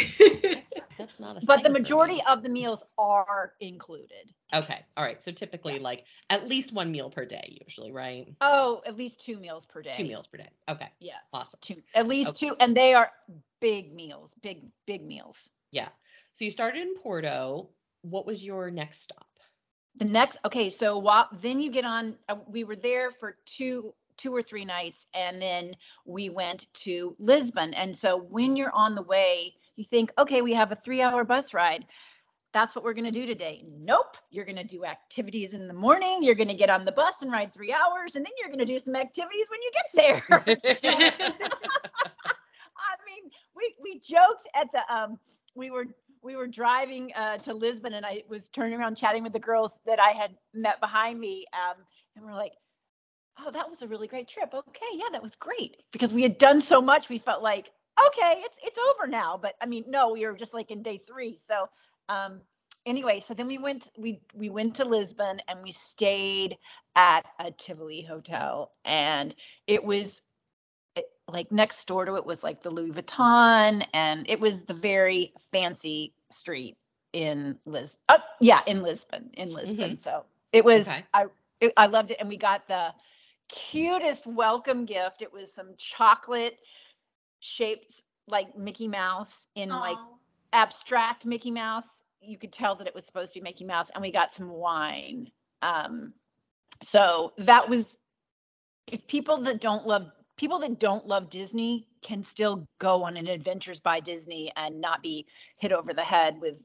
That's 0.98 1.20
not 1.20 1.38
a 1.38 1.42
but 1.46 1.58
the 1.58 1.64
thing 1.64 1.64
for 1.64 1.70
me. 1.70 1.80
majority 1.80 2.24
of 2.28 2.44
the 2.44 2.50
meals 2.50 2.84
are 2.98 3.54
included. 3.60 4.34
Okay. 4.54 4.86
All 4.98 5.04
right. 5.04 5.22
So 5.22 5.32
typically 5.32 5.80
like 5.80 6.06
at 6.30 6.48
least 6.50 6.74
one 6.74 6.92
meal 6.92 7.10
per 7.10 7.26
day, 7.26 7.60
usually, 7.66 7.92
right? 7.92 8.28
Oh, 8.42 8.82
at 8.86 8.98
least 8.98 9.24
two 9.24 9.38
meals 9.38 9.66
per 9.66 9.82
day. 9.82 9.94
Two 9.96 10.04
meals 10.04 10.28
per 10.28 10.38
day. 10.38 10.50
Okay. 10.68 10.90
Yes. 11.00 11.30
Awesome. 11.34 11.60
Two 11.62 11.78
at 11.94 12.08
least 12.08 12.32
Okay. 12.32 12.50
two 12.50 12.56
and 12.60 12.76
they 12.76 12.94
are 12.94 13.12
big 13.62 13.94
meals, 13.94 14.34
big 14.42 14.64
big 14.88 15.06
meals. 15.06 15.50
Yeah. 15.72 15.90
So 16.34 16.46
you 16.46 16.52
started 16.52 16.82
in 16.82 16.96
Porto. 16.96 17.70
What 18.02 18.26
was 18.26 18.44
your 18.44 18.72
next 18.72 19.02
stop? 19.04 19.28
The 19.98 20.06
next, 20.06 20.38
okay, 20.46 20.70
so 20.70 20.98
while 20.98 21.28
then 21.42 21.60
you 21.60 21.70
get 21.72 21.84
on, 21.84 22.16
uh, 22.30 22.36
we 22.48 22.64
were 22.64 22.78
there 22.78 23.12
for 23.12 23.36
two, 23.46 23.94
two 24.20 24.36
or 24.36 24.44
three 24.44 24.66
nights, 24.66 25.08
and 25.14 25.42
then 25.42 25.74
we 26.06 26.30
went 26.30 26.68
to 26.74 27.16
Lisbon. 27.18 27.74
And 27.74 27.98
so 27.98 28.18
when 28.18 28.56
you're 28.56 28.74
on 28.74 28.94
the 28.94 29.02
way, 29.02 29.56
you 29.76 29.84
think, 29.84 30.12
okay, 30.18 30.42
we 30.42 30.54
have 30.54 30.72
a 30.72 30.76
three-hour 30.76 31.24
bus 31.24 31.54
ride. 31.54 31.86
That's 32.54 32.76
what 32.76 32.84
we're 32.84 32.94
gonna 32.94 33.12
do 33.12 33.26
today. 33.26 33.64
Nope, 33.80 34.18
you're 34.30 34.46
gonna 34.46 34.64
do 34.64 34.84
activities 34.84 35.54
in 35.54 35.68
the 35.68 35.74
morning. 35.74 36.22
You're 36.22 36.36
gonna 36.36 36.56
get 36.56 36.70
on 36.70 36.84
the 36.84 36.92
bus 36.92 37.22
and 37.22 37.32
ride 37.32 37.54
three 37.54 37.72
hours, 37.72 38.16
and 38.16 38.26
then 38.26 38.34
you're 38.40 38.50
gonna 38.50 38.66
do 38.66 38.80
some 38.80 38.96
activities 38.96 39.46
when 39.50 39.62
you 39.62 39.72
get 39.74 39.86
there. 39.96 40.24
I 42.80 42.96
mean, 43.06 43.30
we 43.56 43.76
we 43.82 44.00
joked 44.00 44.48
at 44.56 44.68
the 44.72 44.82
um 44.94 45.20
we 45.56 45.70
were 45.70 45.86
we 46.22 46.36
were 46.36 46.48
driving 46.48 47.12
uh 47.16 47.38
to 47.38 47.54
Lisbon 47.54 47.94
and 47.94 48.06
I 48.06 48.24
was 48.28 48.50
turning 48.50 48.80
around 48.80 48.96
chatting 48.96 49.24
with 49.24 49.34
the 49.34 49.40
girls 49.40 49.72
that 49.86 50.00
I 50.00 50.12
had 50.12 50.32
met 50.54 50.80
behind 50.80 51.20
me 51.20 51.46
um 51.54 51.84
and 52.16 52.26
we're 52.26 52.34
like 52.34 52.54
oh 53.46 53.52
that 53.52 53.70
was 53.70 53.82
a 53.82 53.88
really 53.88 54.08
great 54.08 54.28
trip. 54.28 54.54
Okay, 54.54 54.86
yeah, 54.94 55.08
that 55.12 55.24
was 55.24 55.36
great 55.36 55.78
because 55.92 56.14
we 56.14 56.24
had 56.24 56.38
done 56.38 56.62
so 56.62 56.82
much 56.82 57.10
we 57.10 57.20
felt 57.20 57.42
like 57.42 57.72
okay, 58.08 58.42
it's 58.46 58.56
it's 58.64 58.80
over 58.96 59.08
now, 59.08 59.40
but 59.42 59.56
I 59.62 59.66
mean 59.66 59.86
no, 59.88 60.12
we 60.14 60.26
were 60.26 60.34
just 60.34 60.54
like 60.54 60.72
in 60.72 60.84
day 60.84 61.02
3. 61.08 61.38
So 61.48 61.70
um 62.10 62.42
anyway, 62.86 63.20
so 63.20 63.34
then 63.34 63.48
we 63.48 63.58
went 63.58 63.90
we 63.98 64.22
we 64.34 64.50
went 64.50 64.76
to 64.76 64.86
Lisbon 64.86 65.42
and 65.48 65.62
we 65.64 65.72
stayed 65.72 66.58
at 66.96 67.26
a 67.40 67.52
Tivoli 67.52 68.02
hotel 68.02 68.72
and 68.86 69.36
it 69.68 69.84
was 69.84 70.22
it, 70.96 71.06
like 71.28 71.52
next 71.52 71.86
door 71.88 72.06
to 72.06 72.16
it 72.16 72.26
was 72.26 72.44
like 72.44 72.64
the 72.64 72.70
Louis 72.70 72.92
Vuitton, 72.92 73.86
and 73.94 74.26
it 74.30 74.40
was 74.40 74.64
the 74.64 74.74
very 74.74 75.34
fancy 75.52 76.14
street 76.32 76.78
in 77.14 77.58
Lis. 77.66 77.98
oh, 78.10 78.18
yeah, 78.40 78.62
in 78.68 78.84
Lisbon, 78.84 79.30
in 79.34 79.52
Lisbon. 79.52 79.98
So 79.98 80.26
it 80.54 80.64
was. 80.64 80.88
Okay. 80.88 81.06
I 81.14 81.26
it, 81.62 81.74
I 81.76 81.88
loved 81.88 82.12
it, 82.12 82.18
and 82.20 82.30
we 82.30 82.38
got 82.38 82.68
the 82.68 82.94
cutest 83.50 84.26
welcome 84.26 84.86
gift. 84.86 85.22
It 85.22 85.34
was 85.34 85.54
some 85.54 85.74
chocolate 85.78 86.58
shaped 87.40 88.02
like 88.28 88.58
Mickey 88.58 88.88
Mouse 88.88 89.48
in 89.56 89.70
like 89.70 89.98
abstract 90.54 91.26
Mickey 91.26 91.52
Mouse. 91.52 91.88
You 92.22 92.38
could 92.38 92.54
tell 92.54 92.76
that 92.76 92.88
it 92.88 92.96
was 92.96 93.06
supposed 93.06 93.34
to 93.34 93.40
be 93.40 93.44
Mickey 93.44 93.66
Mouse, 93.66 93.90
and 93.94 94.02
we 94.02 94.12
got 94.12 94.34
some 94.34 94.50
wine. 94.50 95.32
Um, 95.62 96.14
so 96.82 97.34
that 97.38 97.70
was 97.70 97.98
if 98.88 99.06
people 99.08 99.38
that 99.44 99.62
don't 99.62 99.86
love 99.86 100.12
people 100.38 100.60
that 100.60 100.80
don't 100.80 101.06
love 101.06 101.30
Disney 101.30 101.86
can 102.02 102.24
still 102.24 102.66
go 102.80 103.04
on 103.04 103.18
an 103.18 103.28
Adventures 103.28 103.80
by 103.82 104.00
Disney 104.00 104.52
and 104.56 104.80
not 104.80 105.04
be 105.04 105.26
hit 105.58 105.74
over 105.74 105.94
the 105.94 106.04
head 106.04 106.40
with 106.40 106.56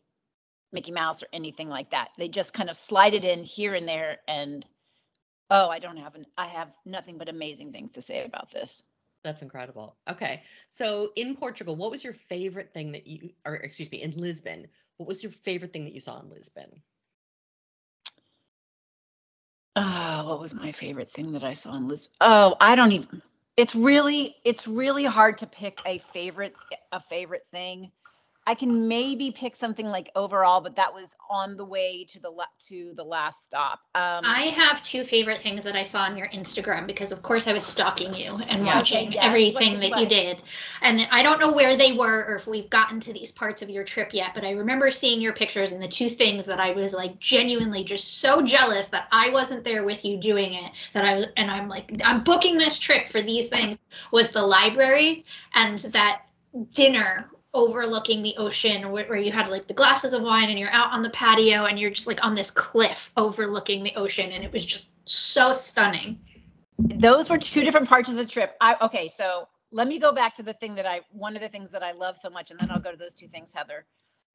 Mickey 0.73 0.93
Mouse 0.93 1.23
or 1.23 1.27
anything 1.33 1.69
like 1.69 1.91
that. 1.91 2.11
They 2.17 2.29
just 2.29 2.55
kind 2.55 2.71
of 2.71 2.77
slide 2.77 3.15
it 3.15 3.25
in 3.25 3.43
here 3.43 3.75
and 3.75 3.89
there, 3.89 4.19
and 4.29 4.65
oh, 5.51 5.69
I 5.69 5.79
don't 5.79 5.97
have 5.97 6.15
an 6.15 6.27
I 6.37 6.47
have 6.49 6.69
nothing 6.85 7.19
but 7.19 7.29
amazing 7.29 7.73
things 7.73 7.93
to 7.93 8.03
say 8.03 8.25
about 8.25 8.51
this. 8.53 8.83
That's 9.23 9.43
incredible. 9.43 9.97
Okay. 10.09 10.43
So 10.69 11.11
in 11.17 11.35
Portugal, 11.37 11.77
what 11.77 11.91
was 11.91 12.05
your 12.05 12.13
favorite 12.13 12.73
thing 12.75 12.93
that 12.93 13.07
you, 13.07 13.31
or 13.47 13.55
excuse 13.55 13.91
me, 13.91 14.03
in 14.03 14.13
Lisbon, 14.13 14.67
what 14.99 15.09
was 15.09 15.23
your 15.23 15.33
favorite 15.33 15.73
thing 15.73 15.85
that 15.85 15.95
you 15.95 16.01
saw 16.01 16.21
in 16.21 16.31
Lisbon? 16.31 16.83
Oh, 19.77 20.29
what 20.29 20.41
was 20.41 20.55
my 20.55 20.73
favorite 20.73 21.11
thing 21.11 21.33
that 21.33 21.43
I 21.43 21.55
saw 21.55 21.75
in 21.75 21.89
Lisbon? 21.89 22.13
Oh, 22.21 22.55
I 22.61 22.77
don't 22.77 22.93
even. 22.93 23.23
It's 23.57 23.75
really, 23.75 24.37
it's 24.45 24.67
really 24.67 25.05
hard 25.05 25.39
to 25.39 25.47
pick 25.47 25.81
a 25.87 25.99
favorite, 26.13 26.55
a 26.93 27.01
favorite 27.09 27.47
thing. 27.51 27.91
I 28.47 28.55
can 28.55 28.89
maybe 28.89 29.31
pick 29.31 29.57
something 29.57 29.87
like 29.87 30.11
overall, 30.15 30.61
but 30.61 30.77
that 30.77 30.93
was 30.93 31.17
on 31.31 31.57
the 31.57 31.65
way 31.65 32.05
to 32.11 32.21
the 32.21 32.29
la- 32.29 32.45
to 32.69 32.93
the 32.95 33.03
last 33.05 33.43
stop. 33.45 33.81
Um, 33.95 34.21
I 34.23 34.47
have 34.55 34.83
two 34.83 35.03
favorite 35.03 35.39
things 35.39 35.65
that 35.65 35.77
I 35.77 35.83
saw 35.83 36.03
on 36.03 36.17
your 36.17 36.29
Instagram 36.29 36.87
because, 36.87 37.11
of 37.11 37.23
course, 37.23 37.47
I 37.47 37.55
was 37.55 37.65
stalking 37.65 38.15
you 38.15 38.39
and 38.49 38.67
watching 38.67 39.09
Okay, 39.09 39.19
everything 39.19 39.81
that 39.81 39.97
you 39.97 40.07
did. 40.07 40.43
And 40.83 41.07
I 41.11 41.23
don't 41.23 41.41
know 41.41 41.53
where 41.53 41.77
they 41.77 41.93
were 41.93 42.27
or 42.29 42.37
if 42.37 42.47
we've 42.47 42.69
gotten 42.69 43.01
to 43.01 43.15
these 43.15 43.33
parts 43.33 43.63
of 43.63 43.71
your 43.71 43.85
trip 43.85 44.13
yet, 44.13 44.33
but 44.35 44.45
I 44.45 44.51
remember 44.51 44.91
seeing 44.91 45.23
your 45.23 45.33
pictures 45.33 45.73
and 45.73 45.83
the 45.83 45.89
two 45.89 46.11
things 46.11 46.45
that 46.45 46.61
I 46.61 46.73
was 46.73 46.93
like 46.93 47.19
genuinely 47.19 47.83
just 47.83 48.19
so 48.21 48.43
jealous 48.43 48.89
that 48.89 49.09
I 49.11 49.31
wasn't 49.31 49.65
there 49.65 49.85
with 49.85 50.05
you 50.05 50.19
doing 50.19 50.55
it. 50.55 50.73
That 50.93 51.05
I 51.05 51.25
and 51.39 51.51
I'm 51.51 51.69
like, 51.69 51.91
I'm 52.05 52.23
booking 52.25 52.59
this 52.59 52.79
trip 52.79 53.09
for 53.09 53.23
these 53.23 53.49
things 53.49 53.81
was 54.11 54.33
the 54.33 54.47
library 54.47 55.25
and 55.55 55.79
that 55.79 56.23
dinner 56.73 57.31
overlooking 57.55 58.23
the 58.23 58.35
ocean 58.37 58.91
where, 58.91 59.17
you 59.17 59.33
had 59.33 59.49
like 59.49 59.67
the 59.67 59.75
glasses 59.75 60.13
of 60.13 60.23
wine 60.23 60.51
and 60.51 60.59
you're 60.59 60.71
out 60.71 60.93
on 60.93 61.03
the 61.03 61.11
patio 61.11 61.65
and 61.65 61.79
you're 61.79 61.91
just 61.91 62.07
like 62.07 62.23
on 62.25 62.35
this 62.35 62.51
cliff 62.51 63.13
overlooking 63.17 63.83
the 63.83 63.95
ocean 63.95 64.33
and 64.33 64.45
it 64.45 64.53
was 64.53 64.67
just 64.67 64.91
so 65.07 65.53
stunning 65.53 66.19
those 66.79 67.31
were 67.31 67.39
two 67.39 67.63
different 67.63 67.89
parts 67.89 68.09
of 68.09 68.17
the 68.17 68.25
trip. 68.25 68.57
I 68.61 68.77
okay, 68.81 69.09
so 69.09 69.49
let 69.71 69.89
me 69.89 69.99
go 69.99 70.13
back 70.13 70.35
to 70.37 70.43
the 70.43 70.55
thing 70.55 70.75
that 70.75 70.87
I 70.87 71.01
one 71.11 71.37
of 71.37 71.43
the 71.43 71.49
things 71.49 71.71
that 71.73 71.83
I 71.83 71.93
love 71.93 72.19
so 72.19 72.31
much, 72.31 72.51
and 72.51 72.59
then 72.59 72.71
I'll 72.71 72.81
go 72.81 72.91
to 72.91 72.97
those 72.97 73.15
two 73.15 73.29
things, 73.29 73.53
Heather. 73.53 73.85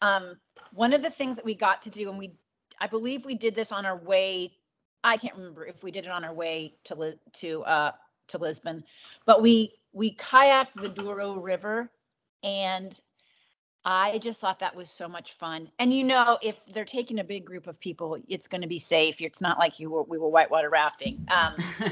Um, 0.01 0.37
one 0.73 0.93
of 0.93 1.01
the 1.01 1.09
things 1.09 1.35
that 1.35 1.45
we 1.45 1.55
got 1.55 1.81
to 1.83 1.89
do, 1.89 2.09
and 2.09 2.17
we 2.17 2.33
I 2.79 2.87
believe 2.87 3.25
we 3.25 3.35
did 3.35 3.55
this 3.55 3.71
on 3.71 3.85
our 3.85 3.97
way. 3.97 4.53
I 5.03 5.17
can't 5.17 5.35
remember 5.35 5.65
if 5.65 5.83
we 5.83 5.91
did 5.91 6.05
it 6.05 6.11
on 6.11 6.23
our 6.23 6.33
way 6.33 6.75
to 6.85 7.17
to 7.33 7.63
uh 7.63 7.91
to 8.29 8.37
Lisbon, 8.37 8.83
but 9.25 9.41
we 9.41 9.73
we 9.91 10.15
kayaked 10.15 10.75
the 10.75 10.89
Douro 10.89 11.35
River, 11.35 11.89
and 12.43 12.97
I 13.85 14.17
just 14.19 14.41
thought 14.41 14.59
that 14.59 14.75
was 14.75 14.91
so 14.91 15.07
much 15.07 15.33
fun. 15.33 15.69
And 15.79 15.93
you 15.93 16.03
know, 16.03 16.37
if 16.41 16.59
they're 16.73 16.85
taking 16.85 17.19
a 17.19 17.23
big 17.23 17.45
group 17.45 17.67
of 17.67 17.79
people, 17.79 18.17
it's 18.27 18.47
going 18.47 18.61
to 18.61 18.67
be 18.67 18.79
safe. 18.79 19.21
It's 19.21 19.41
not 19.41 19.57
like 19.57 19.79
you 19.79 19.89
were 19.89 20.03
we 20.03 20.17
were 20.17 20.29
whitewater 20.29 20.69
rafting. 20.69 21.17
Um, 21.29 21.55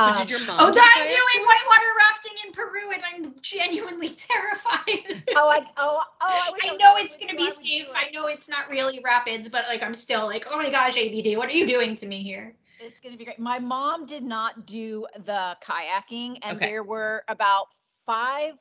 So 0.00 0.10
um, 0.10 0.16
did 0.16 0.30
your 0.30 0.38
mom? 0.40 0.60
oh 0.60 0.72
that 0.72 0.94
i'm 0.96 1.06
doing 1.08 1.46
whitewater 1.46 1.92
rafting 1.98 2.32
in 2.46 2.52
peru 2.52 2.92
and 2.92 3.02
i'm 3.12 3.34
genuinely 3.42 4.08
terrified 4.30 5.24
oh, 5.36 5.48
I 5.48 5.60
oh 5.76 6.00
oh. 6.00 6.02
I, 6.20 6.52
I 6.70 6.76
know 6.76 6.96
it's 6.96 7.18
gonna 7.18 7.34
be 7.36 7.50
safe. 7.50 7.86
I 7.94 8.10
know 8.10 8.26
it's 8.26 8.48
not 8.48 8.68
really 8.68 9.00
rapids, 9.04 9.48
but 9.48 9.64
like 9.66 9.82
I'm 9.82 9.94
still 9.94 10.26
like, 10.26 10.46
oh 10.50 10.56
my 10.56 10.70
gosh, 10.70 10.96
ABD, 10.96 11.36
what 11.36 11.48
are 11.48 11.56
you 11.56 11.66
doing 11.66 11.96
to 11.96 12.06
me 12.06 12.22
here? 12.22 12.54
It's 12.80 13.00
gonna 13.00 13.16
be 13.16 13.24
great. 13.24 13.38
My 13.38 13.58
mom 13.58 14.06
did 14.06 14.22
not 14.22 14.66
do 14.66 15.06
the 15.26 15.56
kayaking, 15.66 16.38
and 16.42 16.56
Okay. 16.56 16.66
there 16.66 16.82
were 16.84 17.24
about 17.28 17.66
five 18.06 18.54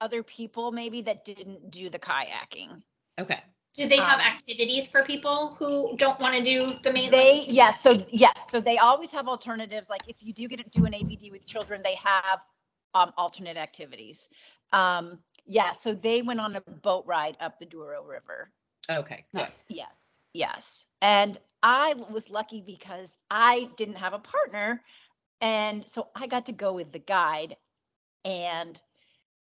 other 0.00 0.22
people 0.22 0.72
maybe 0.72 1.02
that 1.02 1.24
didn't 1.24 1.70
do 1.70 1.90
the 1.90 1.98
kayaking. 1.98 2.82
Okay. 3.20 3.40
Do 3.74 3.88
they 3.88 3.96
have 3.96 4.20
Um, 4.20 4.26
activities 4.26 4.86
for 4.86 5.02
people 5.02 5.56
who 5.58 5.96
don't 5.96 6.18
want 6.20 6.36
to 6.36 6.42
do 6.42 6.78
the 6.84 6.92
main? 6.92 7.10
They 7.10 7.44
yes, 7.48 7.80
so 7.80 8.06
yes, 8.10 8.48
so 8.50 8.60
they 8.60 8.78
always 8.78 9.10
have 9.10 9.26
alternatives. 9.26 9.90
Like 9.90 10.02
if 10.06 10.22
you 10.22 10.32
do 10.32 10.46
get 10.46 10.58
to 10.58 10.78
do 10.78 10.86
an 10.86 10.94
ABD 10.94 11.32
with 11.32 11.44
children, 11.44 11.82
they 11.82 11.96
have 11.96 12.40
um, 12.94 13.12
alternate 13.16 13.56
activities. 13.56 14.28
Um, 14.72 15.18
yeah, 15.46 15.72
so 15.72 15.92
they 15.92 16.22
went 16.22 16.40
on 16.40 16.56
a 16.56 16.60
boat 16.60 17.04
ride 17.06 17.36
up 17.40 17.58
the 17.58 17.66
Douro 17.66 18.02
River. 18.04 18.50
Okay. 18.88 19.24
Yes. 19.32 19.66
Yes, 19.70 19.92
yes. 20.32 20.86
And 21.02 21.38
I 21.62 21.94
was 22.10 22.30
lucky 22.30 22.60
because 22.60 23.16
I 23.30 23.68
didn't 23.76 23.96
have 23.96 24.12
a 24.12 24.18
partner. 24.18 24.82
And 25.40 25.84
so 25.90 26.08
I 26.14 26.26
got 26.26 26.46
to 26.46 26.52
go 26.52 26.72
with 26.72 26.92
the 26.92 26.98
guide. 26.98 27.56
And 28.24 28.80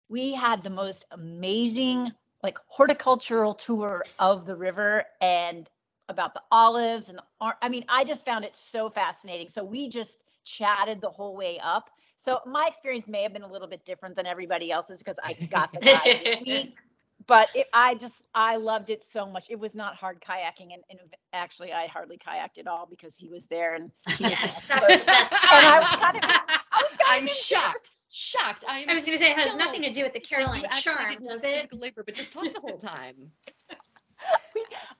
we 0.09 0.35
had 0.35 0.62
the 0.62 0.71
most 0.71 1.05
amazing, 1.11 2.12
like, 2.43 2.59
horticultural 2.67 3.55
tour 3.55 4.03
of 4.19 4.47
the 4.47 4.55
river 4.55 5.05
and 5.21 5.69
about 6.09 6.35
the 6.35 6.43
olives 6.51 7.09
and 7.09 7.19
the, 7.19 7.55
I 7.62 7.69
mean, 7.69 7.85
I 7.88 8.05
just 8.05 8.25
found 8.25 8.45
it 8.45 8.57
so 8.57 8.90
fascinating. 8.90 9.49
So 9.49 9.64
we 9.64 9.88
just 9.88 10.19
chatted 10.45 11.01
the 11.01 11.11
whole 11.11 11.37
way 11.37 11.59
up. 11.62 11.90
So 12.17 12.40
my 12.47 12.67
experience 12.67 13.09
may 13.09 13.23
have 13.23 13.33
been 13.33 13.43
a 13.43 13.51
little 13.51 13.69
bit 13.69 13.85
different 13.85 14.17
than 14.17 14.27
everybody 14.27 14.71
else's 14.71 14.99
because 14.99 15.17
I 15.23 15.35
got 15.51 15.73
the 15.73 15.81
with 15.81 16.47
me 16.47 16.75
but 17.26 17.48
it, 17.54 17.66
I 17.72 17.94
just 17.94 18.22
I 18.34 18.56
loved 18.56 18.90
it 18.90 19.04
so 19.04 19.26
much. 19.26 19.46
It 19.50 19.58
was 19.58 19.74
not 19.74 19.96
hard 19.96 20.20
kayaking, 20.20 20.72
and, 20.74 20.82
and 20.90 20.98
actually 21.32 21.72
I 21.72 21.87
hardly 21.87 22.18
kayaked 22.18 22.58
at 22.58 22.66
all 22.66 22.87
because 22.88 23.16
he 23.16 23.28
was 23.28 23.46
there, 23.46 23.74
and 23.74 23.90
Yes, 24.18 24.66
that's 24.68 24.87
the 24.87 25.04
best 25.06 25.32
And 25.52 25.66
I 25.66 25.78
was 25.80 25.88
kind 25.88 26.16
of, 26.16 26.22
I 26.24 26.82
was 26.82 26.90
kind 27.06 27.22
I'm 27.22 27.24
of 27.24 27.30
shocked. 27.30 27.90
Shocked. 28.10 28.64
I'm 28.68 28.88
I 28.88 28.94
was 28.94 29.04
gonna 29.04 29.18
say 29.18 29.30
it 29.32 29.38
has 29.38 29.56
nothing 29.56 29.82
to 29.82 29.90
do 29.92 30.02
with 30.02 30.12
the 30.12 30.20
like, 30.20 30.28
Caroline 30.28 30.60
you 30.60 30.66
actually 30.66 30.94
charm, 30.94 31.08
didn't 31.08 31.24
have 31.24 31.40
does 31.40 31.44
it? 31.44 31.54
physical 31.56 31.78
labor, 31.78 32.02
but 32.04 32.14
just 32.14 32.32
talk 32.32 32.44
the 32.54 32.60
whole 32.60 32.78
time. 32.78 33.32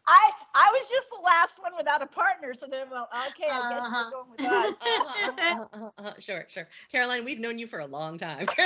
I 0.07 0.31
I 0.55 0.71
was 0.73 0.89
just 0.89 1.09
the 1.11 1.23
last 1.25 1.55
one 1.61 1.73
without 1.77 2.03
a 2.03 2.07
partner, 2.07 2.55
so 2.55 2.67
then 2.71 2.89
well, 2.91 3.09
okay, 3.29 3.49
I 3.51 3.63
guess 3.69 3.85
Uh-huh. 3.85 3.97
you're 3.97 4.11
going 4.11 4.31
with 4.31 4.45
us. 4.45 4.75
Uh-huh, 4.85 5.67
uh-huh, 5.73 5.91
uh-huh. 5.99 6.13
Sure, 6.19 6.45
sure. 6.49 6.69
Caroline, 6.93 7.25
we've 7.25 7.39
known 7.39 7.59
you 7.59 7.67
for 7.67 7.81
a 7.81 7.87
long 7.87 8.19
time. 8.19 8.47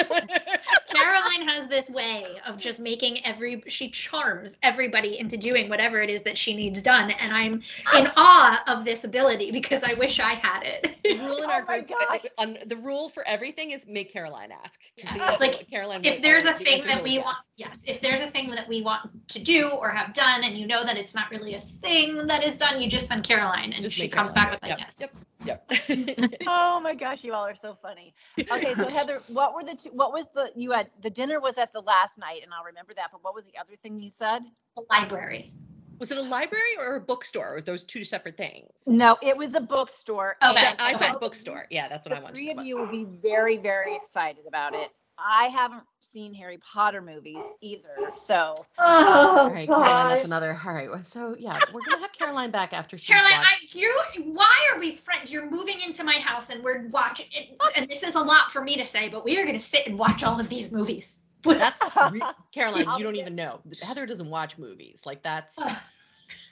Caroline 0.86 1.46
has 1.48 1.68
this 1.68 1.88
way 1.90 2.40
of 2.46 2.58
just 2.58 2.80
making 2.80 3.24
every 3.24 3.62
she 3.68 3.88
charms 3.90 4.56
everybody 4.62 5.18
into 5.18 5.36
doing 5.36 5.68
whatever 5.68 6.00
it 6.00 6.10
is 6.10 6.22
that 6.22 6.36
she 6.38 6.54
needs 6.54 6.80
done 6.82 7.10
and 7.12 7.32
I'm 7.32 7.62
in 7.92 8.08
awe 8.16 8.62
of 8.66 8.84
this 8.84 9.04
ability 9.04 9.50
because 9.52 9.82
I 9.84 9.94
wish 9.94 10.18
I 10.20 10.34
had 10.34 10.62
the 11.06 11.14
it. 11.14 11.16
rule 11.16 11.42
in 11.42 11.50
Oh 11.50 11.50
our 11.50 11.62
my 11.66 11.80
group, 11.80 11.90
uh, 12.00 12.04
gosh. 12.10 12.20
uh, 12.38 12.42
on 12.42 12.58
the 12.66 12.76
rule 12.76 13.08
for 13.08 13.26
everything 13.26 13.70
is 13.70 13.86
make 13.86 14.12
Caroline 14.12 14.50
ask. 14.52 14.80
Yeah, 14.96 15.36
like, 15.40 15.68
Caroline, 15.70 16.04
if 16.04 16.20
there's 16.22 16.46
a 16.46 16.52
thing 16.52 16.84
that 16.86 17.02
we 17.02 17.18
yes. 17.18 17.24
want 17.24 17.36
yes, 17.56 17.84
if 17.86 18.00
there's 18.00 18.20
a 18.20 18.26
thing 18.26 18.50
that 18.50 18.68
we 18.68 18.82
want 18.82 19.28
to 19.28 19.42
do 19.42 19.68
or 19.68 19.90
have 19.90 20.12
done 20.14 20.44
and 20.44 20.56
you 20.56 20.66
know 20.66 20.84
that 20.84 20.96
it's 20.96 21.14
not 21.14 21.27
really 21.30 21.54
a 21.54 21.60
thing 21.60 22.26
that 22.26 22.44
is 22.44 22.56
done, 22.56 22.80
you 22.80 22.88
just 22.88 23.08
send 23.08 23.24
Caroline 23.24 23.72
and 23.72 23.82
Just 23.82 23.96
she 23.96 24.08
comes 24.08 24.32
Caroline 24.32 24.60
back 24.60 24.62
with 24.62 24.70
it. 24.70 24.74
a 24.74 24.78
Yep, 24.78 24.78
yes. 24.78 25.14
Yep. 25.44 25.68
Yep. 25.68 26.38
oh 26.46 26.80
my 26.80 26.94
gosh, 26.94 27.18
you 27.22 27.32
all 27.32 27.46
are 27.46 27.54
so 27.60 27.76
funny. 27.80 28.14
Okay, 28.38 28.74
so 28.74 28.88
Heather, 28.88 29.16
what 29.32 29.54
were 29.54 29.64
the 29.64 29.74
two, 29.74 29.90
what 29.90 30.12
was 30.12 30.26
the 30.34 30.50
you 30.56 30.72
had 30.72 30.90
the 31.02 31.10
dinner 31.10 31.40
was 31.40 31.58
at 31.58 31.72
the 31.72 31.80
last 31.80 32.18
night, 32.18 32.40
and 32.42 32.52
I'll 32.52 32.64
remember 32.64 32.92
that. 32.94 33.08
But 33.12 33.22
what 33.22 33.34
was 33.34 33.44
the 33.44 33.58
other 33.58 33.76
thing 33.82 34.00
you 34.00 34.10
said? 34.10 34.42
The 34.76 34.84
library. 34.90 35.52
Was 35.98 36.12
it 36.12 36.18
a 36.18 36.22
library 36.22 36.76
or 36.78 36.96
a 36.96 37.00
bookstore? 37.00 37.48
Or 37.48 37.54
were 37.54 37.60
those 37.60 37.82
two 37.82 38.04
separate 38.04 38.36
things? 38.36 38.70
No, 38.86 39.16
it 39.20 39.36
was 39.36 39.54
a 39.56 39.60
bookstore. 39.60 40.36
Oh, 40.42 40.52
okay, 40.52 40.72
I 40.78 40.92
said 40.92 41.10
okay. 41.10 41.18
bookstore. 41.20 41.66
Yeah, 41.70 41.88
that's 41.88 42.06
what 42.06 42.12
I 42.12 42.18
The 42.18 42.22
wanted 42.22 42.36
three 42.36 42.54
to 42.54 42.60
of 42.60 42.66
you 42.66 42.78
will 42.78 42.86
be 42.86 43.04
very, 43.04 43.56
very 43.56 43.96
excited 43.96 44.44
about 44.46 44.74
it. 44.74 44.90
I 45.18 45.46
haven't 45.48 45.82
seen 46.12 46.34
Harry 46.34 46.58
Potter 46.58 47.00
movies 47.00 47.42
either, 47.60 47.94
so 48.24 48.54
Oh, 48.78 49.38
All 49.38 49.50
right, 49.50 49.68
Caroline, 49.68 50.08
that's 50.08 50.24
another. 50.24 50.58
All 50.64 50.72
right, 50.72 50.88
so 51.06 51.36
yeah, 51.38 51.58
we're 51.72 51.80
gonna 51.88 52.00
have 52.00 52.12
Caroline 52.12 52.50
back 52.50 52.72
after 52.72 52.96
she's 52.96 53.08
Caroline, 53.08 53.32
I, 53.32 53.56
watched. 53.60 53.74
you, 53.74 53.94
why 54.24 54.68
are 54.72 54.78
we 54.78 54.96
friends? 54.96 55.30
You're 55.30 55.50
moving 55.50 55.80
into 55.86 56.04
my 56.04 56.14
house 56.14 56.50
and 56.50 56.62
we're 56.62 56.88
watching, 56.88 57.26
it, 57.32 57.58
and 57.76 57.88
this 57.88 58.02
is 58.02 58.14
a 58.14 58.20
lot 58.20 58.50
for 58.50 58.62
me 58.62 58.76
to 58.76 58.84
say, 58.84 59.08
but 59.08 59.24
we 59.24 59.38
are 59.38 59.44
going 59.44 59.56
to 59.58 59.60
sit 59.60 59.86
and 59.86 59.98
watch 59.98 60.24
all 60.24 60.40
of 60.40 60.48
these 60.48 60.72
movies. 60.72 61.22
That's 61.44 61.80
re- 62.10 62.20
Caroline. 62.52 62.86
You 62.98 63.04
don't 63.04 63.16
even 63.16 63.34
know. 63.36 63.60
Heather 63.82 64.06
doesn't 64.06 64.28
watch 64.28 64.58
movies. 64.58 65.02
Like 65.06 65.22
that's 65.22 65.56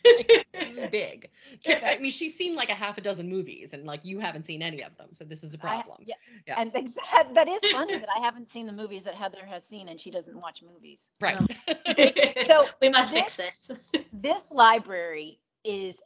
Ugh. 0.07 0.45
this 0.53 0.77
is 0.77 0.91
big. 0.91 1.31
I 1.67 1.99
mean, 2.01 2.11
she's 2.13 2.35
seen 2.37 2.55
like 2.55 2.71
a 2.71 2.75
half 2.75 2.99
a 2.99 3.01
dozen 3.01 3.29
movies, 3.29 3.73
and 3.73 3.85
like 3.85 4.05
you 4.05 4.19
haven't 4.19 4.47
seen 4.47 4.63
any 4.63 4.83
of 4.83 4.97
them. 4.97 5.09
So 5.13 5.25
this 5.25 5.43
is 5.45 5.55
a 5.55 5.59
problem. 5.59 5.99
yeah, 6.05 6.15
Yeah. 6.47 6.61
and 6.61 6.73
that, 6.73 7.35
that 7.35 7.49
is 7.49 7.61
funny 7.73 7.99
that 7.99 8.09
I 8.15 8.21
haven't 8.21 8.49
seen 8.49 8.67
the 8.67 8.73
movies 8.73 9.05
that 9.05 9.15
Heather 9.15 9.45
has 9.47 9.65
seen, 9.65 9.89
and 9.89 10.01
she 10.01 10.11
doesn't 10.11 10.37
watch 10.41 10.63
movies. 10.63 11.09
Right. 11.21 11.37
Um, 11.41 11.49
so 12.49 12.67
we 12.81 12.89
must 12.89 13.13
fix 13.13 13.37
this. 13.37 13.71
this 14.13 14.51
library 14.51 15.41
is 15.65 15.97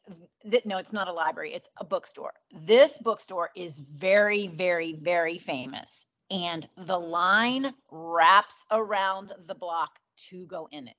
th- 0.50 0.64
no 0.64 0.78
it's 0.78 0.92
not 0.92 1.06
a 1.06 1.12
library 1.12 1.52
it's 1.52 1.68
a 1.76 1.84
bookstore 1.84 2.32
this 2.64 2.96
bookstore 2.96 3.50
is 3.54 3.78
very 3.78 4.46
very 4.46 4.94
very 4.94 5.36
famous 5.38 6.06
and 6.30 6.66
the 6.86 6.98
line 6.98 7.74
wraps 7.90 8.54
around 8.70 9.34
the 9.46 9.54
block 9.54 9.90
to 10.16 10.46
go 10.46 10.66
in 10.72 10.88
it 10.88 10.96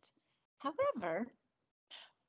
however 0.59 1.25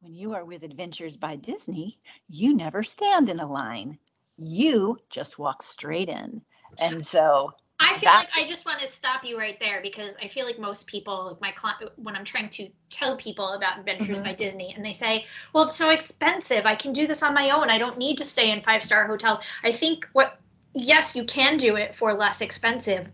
when 0.03 0.15
you 0.15 0.35
are 0.35 0.45
with 0.45 0.65
adventures 0.65 1.17
by 1.17 1.37
disney 1.37 1.99
you 2.29 2.55
never 2.55 2.83
stand 2.83 3.29
in 3.29 3.38
a 3.38 3.51
line 3.51 3.97
you 4.37 4.99
just 5.11 5.38
walk 5.38 5.62
straight 5.62 6.09
in 6.09 6.43
and 6.79 7.07
so 7.07 7.53
I 7.81 7.95
feel 7.95 8.12
That- 8.12 8.29
like 8.33 8.45
I 8.45 8.47
just 8.47 8.65
want 8.65 8.79
to 8.79 8.87
stop 8.87 9.25
you 9.25 9.37
right 9.37 9.59
there 9.59 9.81
because 9.83 10.17
I 10.23 10.29
feel 10.29 10.47
like 10.47 10.57
most 10.57 10.87
people, 10.87 11.27
like 11.27 11.41
my 11.41 11.51
client, 11.51 11.91
when 11.97 12.15
I'm 12.15 12.25
trying 12.25 12.49
to 12.51 12.69
tell 12.91 13.17
people 13.17 13.49
about 13.55 13.77
Adventures 13.81 14.19
Mhm. 14.19 14.25
by 14.25 14.35
Disney, 14.35 14.73
and 14.73 14.85
they 14.85 14.93
say, 14.93 15.27
"Well, 15.53 15.65
it's 15.65 15.75
so 15.75 15.91
expensive. 15.91 16.65
I 16.65 16.77
can 16.77 16.93
do 16.93 17.09
this 17.09 17.25
on 17.25 17.35
my 17.35 17.51
own. 17.51 17.71
I 17.71 17.79
don't 17.79 17.99
need 17.99 18.19
to 18.19 18.25
stay 18.25 18.53
in 18.53 18.62
five 18.62 18.85
star 18.85 19.09
hotels." 19.09 19.41
I 19.65 19.73
think 19.73 20.09
what, 20.12 20.38
yes, 20.75 21.17
you 21.17 21.25
can 21.25 21.57
do 21.57 21.75
it 21.75 21.93
for 21.97 22.15
less 22.15 22.41
expensive, 22.41 23.11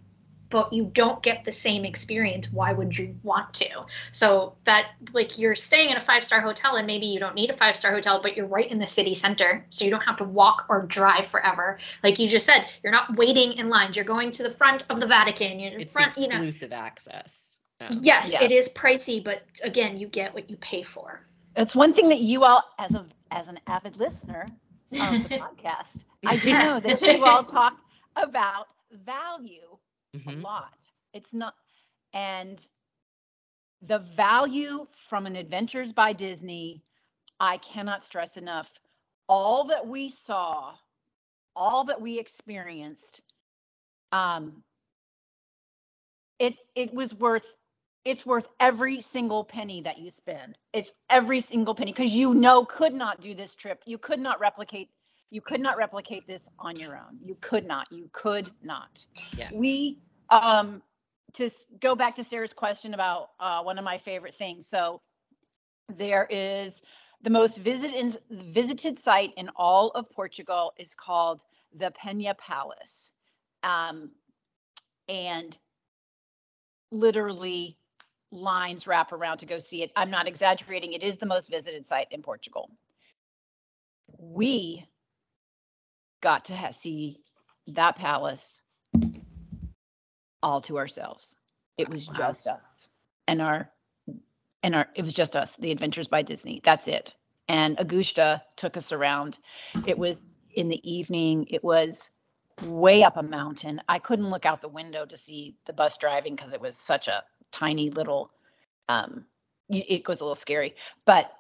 but 0.51 0.73
you 0.73 0.91
don't 0.95 1.23
get 1.23 1.45
the 1.45 1.53
same 1.53 1.85
experience. 1.85 2.51
Why 2.53 2.73
would 2.73 2.97
you 2.99 3.17
want 3.23 3.53
to? 3.55 3.69
So 4.13 4.55
that, 4.65 4.87
like, 5.13 5.39
you're 5.39 5.55
staying 5.55 5.91
in 5.91 5.97
a 5.97 6.01
five 6.01 6.25
star 6.25 6.41
hotel, 6.41 6.77
and 6.77 6.87
maybe 6.87 7.07
you 7.07 7.19
don't 7.21 7.35
need 7.35 7.51
a 7.51 7.57
five 7.57 7.77
star 7.77 7.93
hotel, 7.93 8.21
but 8.23 8.37
you're 8.37 8.47
right 8.47 8.71
in 8.71 8.79
the 8.79 8.87
city 8.87 9.15
center, 9.15 9.65
so 9.71 9.85
you 9.85 9.91
don't 9.91 10.03
have 10.05 10.17
to 10.19 10.25
walk 10.25 10.67
or 10.69 10.83
drive 10.83 11.27
forever 11.27 11.79
like 12.03 12.19
you 12.19 12.29
just 12.29 12.47
said, 12.47 12.67
you're 12.83 12.93
not 12.93 13.17
waiting 13.17 13.53
in 13.55 13.69
lines. 13.69 13.97
You're 13.97 14.05
going 14.05 14.31
to 14.33 14.43
the 14.43 14.51
front 14.51 14.85
of 14.91 15.01
the 15.01 15.07
Vatican. 15.07 15.59
You're 15.61 15.73
in 15.73 15.81
It's 15.81 15.93
front, 15.93 16.17
you 16.17 16.29
know. 16.29 16.37
exclusive 16.37 16.73
access. 16.73 17.59
Um, 17.81 18.01
Yes, 18.03 18.33
Yes. 18.33 18.43
it 18.43 18.51
is 18.53 18.69
pricey, 18.75 19.23
but 19.23 19.43
again, 19.63 19.97
you 19.97 20.07
get 20.09 20.35
what 20.35 20.51
you 20.51 20.57
pay 20.57 20.83
for. 20.83 21.27
it's 21.57 21.75
one 21.75 21.93
thing 21.93 22.09
that 22.09 22.21
you 22.21 22.45
all 22.45 22.63
as 22.79 22.95
a 22.95 23.07
as 23.31 23.49
an 23.49 23.59
avid 23.67 23.97
listener 23.97 24.53
of 25.01 25.23
the 25.23 25.29
podcast 25.41 26.05
i 26.27 26.37
do 26.37 26.57
know 26.57 26.81
that 26.81 27.01
you 27.03 27.25
all 27.25 27.45
talk 27.59 27.75
about 28.17 28.69
value 28.93 29.78
a 30.27 30.33
mhm. 30.33 30.43
lot. 30.43 30.91
It's 31.13 31.35
not, 31.35 31.55
and 32.13 32.67
the 33.83 33.99
value 33.99 34.87
from 35.09 35.27
an 35.27 35.37
Adventures 35.37 35.93
by 35.93 36.13
Disney, 36.13 36.83
I 37.41 37.59
cannot 37.59 38.05
stress 38.05 38.37
enough. 38.37 38.69
All 39.29 39.65
that 39.69 39.87
we 39.87 40.09
saw, 40.09 40.75
all 41.57 41.85
that 41.85 42.01
we 42.01 42.19
experienced, 42.19 43.23
um, 44.13 44.65
it 46.39 46.57
it 46.75 46.95
was 46.95 47.15
worth. 47.15 47.47
It's 48.05 48.27
worth 48.27 48.47
every 48.61 49.01
single 49.03 49.45
penny 49.45 49.83
that 49.83 49.99
you 49.99 50.11
spend. 50.11 50.59
It's 50.73 50.93
every 51.11 51.41
single 51.41 51.75
penny 51.75 51.93
because 51.93 52.13
you 52.13 52.35
know 52.35 52.65
could 52.65 52.95
not 52.95 53.21
do 53.21 53.35
this 53.35 53.55
trip. 53.55 53.83
You 53.87 53.99
could 53.99 54.21
not 54.21 54.41
replicate. 54.41 54.91
You 55.31 55.41
could 55.43 55.61
not 55.61 55.77
replicate 55.77 56.27
this 56.27 56.49
on 56.59 56.79
your 56.79 56.97
own. 56.97 57.19
You 57.25 57.37
could 57.41 57.67
not. 57.67 57.89
You 57.91 58.09
could 58.13 58.53
not 58.63 59.05
Yeah. 59.33 59.51
we 59.51 59.99
um 60.31 60.83
to 61.35 61.51
go 61.81 61.95
back 61.95 62.17
to 62.17 62.25
sara's 62.25 62.53
question 62.53 62.95
about 62.95 63.31
uh, 63.41 63.63
one 63.63 63.79
of 63.79 63.85
my 63.85 63.99
favorite 63.99 64.35
things. 64.37 64.67
So 64.69 65.01
there 65.89 66.27
is 66.31 66.83
the 67.23 67.31
most 67.31 67.59
visited 67.59 68.19
visited 68.31 68.99
site 68.99 69.33
in 69.37 69.51
all 69.57 69.91
of 69.91 70.11
portugal 70.11 70.73
is 70.79 70.95
called 70.95 71.43
the 71.77 71.91
pena 71.91 72.35
palace. 72.35 73.11
Um, 73.63 74.11
and 75.09 75.57
literally 76.91 77.77
lines 78.31 78.87
wrap 78.87 79.13
around 79.13 79.39
to 79.39 79.47
go 79.47 79.59
see 79.59 79.83
it. 79.83 79.91
I'm 79.97 80.11
not 80.11 80.27
exaggerating. 80.29 80.93
It 80.93 81.03
is 81.03 81.17
the 81.17 81.27
most 81.27 81.51
visited 81.51 81.87
site 81.87 82.09
in 82.11 82.23
portugal. 82.23 82.71
We 84.19 84.87
got 86.21 86.47
to 86.47 86.73
see 86.73 87.21
that 87.69 87.97
palace 87.97 88.61
all 90.43 90.63
to 90.63 90.79
ourselves. 90.79 91.35
It 91.79 91.89
was 91.91 92.09
Wow. 92.09 92.15
just 92.19 92.49
us 92.49 92.89
and 93.29 93.43
our 93.43 93.71
and 94.63 94.75
our 94.77 94.89
it 94.97 95.05
was 95.05 95.15
just 95.15 95.37
us, 95.37 95.57
the 95.57 95.73
Adventures 95.73 96.09
by 96.09 96.23
Disney. 96.23 96.61
That's 96.65 96.89
it. 96.89 97.15
And 97.49 97.77
Augusta 97.81 98.43
took 98.57 98.77
us 98.77 98.93
around. 98.93 99.39
It 99.87 99.99
was 99.99 100.27
in 100.55 100.69
the 100.69 100.81
evening. 100.91 101.47
It 101.51 101.65
was 101.65 102.11
way 102.61 103.05
up 103.05 103.17
a 103.17 103.25
mountain. 103.25 103.83
I 103.89 103.99
couldn't 104.01 104.31
look 104.31 104.47
out 104.47 104.63
the 104.63 104.69
window 104.69 105.07
to 105.07 105.19
see 105.19 105.57
the 105.67 105.75
bus 105.75 105.99
driving 105.99 106.37
because 106.37 106.53
it 106.55 106.61
was 106.61 106.77
such 106.79 107.09
a 107.09 107.25
tiny 107.53 107.91
little 107.91 108.33
um 108.89 109.27
it 109.71 110.09
was 110.09 110.21
a 110.21 110.25
little 110.25 110.35
scary. 110.37 110.75
But 111.07 111.33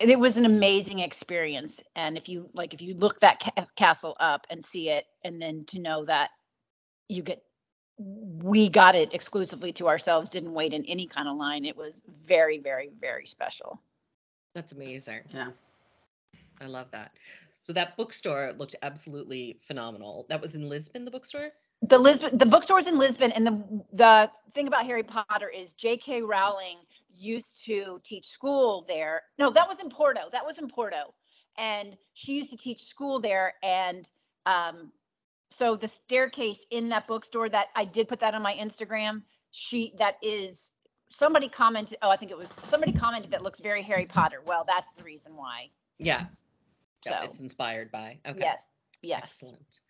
it 0.00 0.18
was 0.18 0.36
an 0.36 0.46
amazing 0.46 1.00
experience 1.00 1.80
and 1.96 2.18
if 2.18 2.28
you 2.28 2.50
like 2.54 2.74
if 2.74 2.82
you 2.82 2.94
look 2.94 3.20
that 3.20 3.40
ca- 3.40 3.66
castle 3.76 4.16
up 4.20 4.46
and 4.50 4.64
see 4.64 4.90
it 4.90 5.04
and 5.24 5.40
then 5.42 5.64
to 5.68 5.78
know 5.80 6.04
that 6.06 6.30
you 7.08 7.22
get 7.22 7.42
we 7.98 8.68
got 8.68 8.94
it 8.94 9.12
exclusively 9.12 9.72
to 9.72 9.88
ourselves 9.88 10.30
didn't 10.30 10.52
wait 10.54 10.72
in 10.72 10.84
any 10.86 11.06
kind 11.06 11.28
of 11.28 11.36
line 11.36 11.64
it 11.64 11.76
was 11.76 12.00
very 12.26 12.58
very 12.58 12.90
very 13.00 13.26
special 13.26 13.80
That's 14.54 14.72
amazing. 14.72 15.20
Yeah. 15.32 15.50
I 16.60 16.66
love 16.66 16.86
that. 16.90 17.12
So 17.62 17.72
that 17.74 17.96
bookstore 17.96 18.52
looked 18.58 18.74
absolutely 18.82 19.60
phenomenal. 19.66 20.26
That 20.28 20.40
was 20.40 20.54
in 20.54 20.68
Lisbon, 20.68 21.04
the 21.04 21.10
bookstore. 21.10 21.50
the 21.82 21.98
lisbon 21.98 22.36
the 22.36 22.46
bookstores 22.46 22.86
in 22.88 22.98
lisbon 22.98 23.30
and 23.32 23.46
the 23.46 23.54
the 23.92 24.30
thing 24.54 24.66
about 24.66 24.84
harry 24.84 25.02
potter 25.04 25.48
is 25.48 25.74
j.k 25.74 26.22
rowling 26.22 26.78
used 27.16 27.64
to 27.64 28.00
teach 28.02 28.26
school 28.26 28.84
there 28.88 29.22
no 29.38 29.50
that 29.50 29.68
was 29.68 29.78
in 29.80 29.88
porto 29.88 30.22
that 30.32 30.44
was 30.44 30.58
in 30.58 30.68
porto 30.68 31.14
and 31.56 31.96
she 32.14 32.32
used 32.34 32.50
to 32.50 32.56
teach 32.56 32.84
school 32.84 33.20
there 33.20 33.54
and 33.62 34.10
um 34.46 34.90
so 35.50 35.76
the 35.76 35.88
staircase 35.88 36.60
in 36.70 36.88
that 36.88 37.06
bookstore 37.06 37.48
that 37.48 37.68
i 37.74 37.84
did 37.84 38.08
put 38.08 38.20
that 38.20 38.34
on 38.34 38.42
my 38.42 38.54
instagram 38.54 39.22
she 39.50 39.92
that 39.98 40.16
is 40.22 40.72
somebody 41.10 41.48
commented 41.48 41.98
oh 42.02 42.10
i 42.10 42.16
think 42.16 42.30
it 42.30 42.36
was 42.36 42.48
somebody 42.64 42.92
commented 42.92 43.30
that 43.30 43.42
looks 43.42 43.60
very 43.60 43.82
harry 43.82 44.06
potter 44.06 44.40
well 44.46 44.64
that's 44.66 44.90
the 44.96 45.02
reason 45.04 45.34
why 45.36 45.68
Yeah. 45.98 46.26
So- 47.06 47.16
it's 47.22 47.40
inspired 47.40 47.90
by. 47.92 48.18
Okay. 48.26 48.40
yes 48.40 48.74
yes 49.02 49.22
Excellent. 49.24 49.80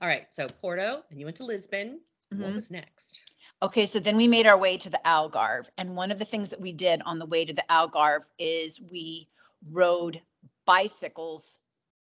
All 0.00 0.06
right. 0.06 0.26
So 0.32 0.46
Porto, 0.46 1.02
and 1.10 1.18
you 1.18 1.26
went 1.26 1.36
to 1.38 1.44
Lisbon. 1.44 2.00
What 2.30 2.50
Mhm. 2.50 2.54
was 2.54 2.70
next? 2.70 3.20
Okay, 3.62 3.84
so 3.86 3.98
then 3.98 4.16
we 4.16 4.28
made 4.28 4.46
our 4.46 4.56
way 4.56 4.76
to 4.78 4.88
the 4.88 5.00
Algarve. 5.04 5.66
And 5.78 5.96
one 5.96 6.12
of 6.12 6.18
the 6.20 6.24
things 6.24 6.50
that 6.50 6.60
we 6.60 6.72
did 6.72 7.02
on 7.02 7.18
the 7.18 7.26
way 7.26 7.44
to 7.44 7.52
the 7.52 7.64
Algarve 7.68 8.22
is 8.38 8.80
we 8.80 9.28
rode 9.72 10.20
bicycles 10.66 11.58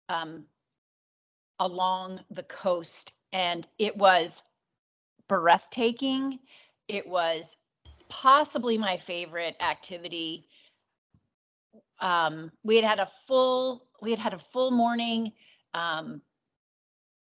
um, 0.09 0.45
along 1.61 2.21
the 2.31 2.43
coast, 2.45 3.13
and 3.33 3.67
it 3.79 3.97
was 3.97 4.43
breathtaking. 5.29 6.41
It 6.89 7.07
was 7.07 7.57
possibly 8.09 8.77
my 8.77 8.97
favorite 8.97 9.55
activity. 9.61 10.49
Um, 12.01 12.51
we 12.65 12.77
had 12.77 12.85
had 12.85 12.99
a 12.99 13.09
full 13.29 13.87
we 14.03 14.11
had 14.11 14.19
had 14.19 14.35
a 14.35 14.39
full 14.39 14.71
morning 14.71 15.33
um, 15.75 16.23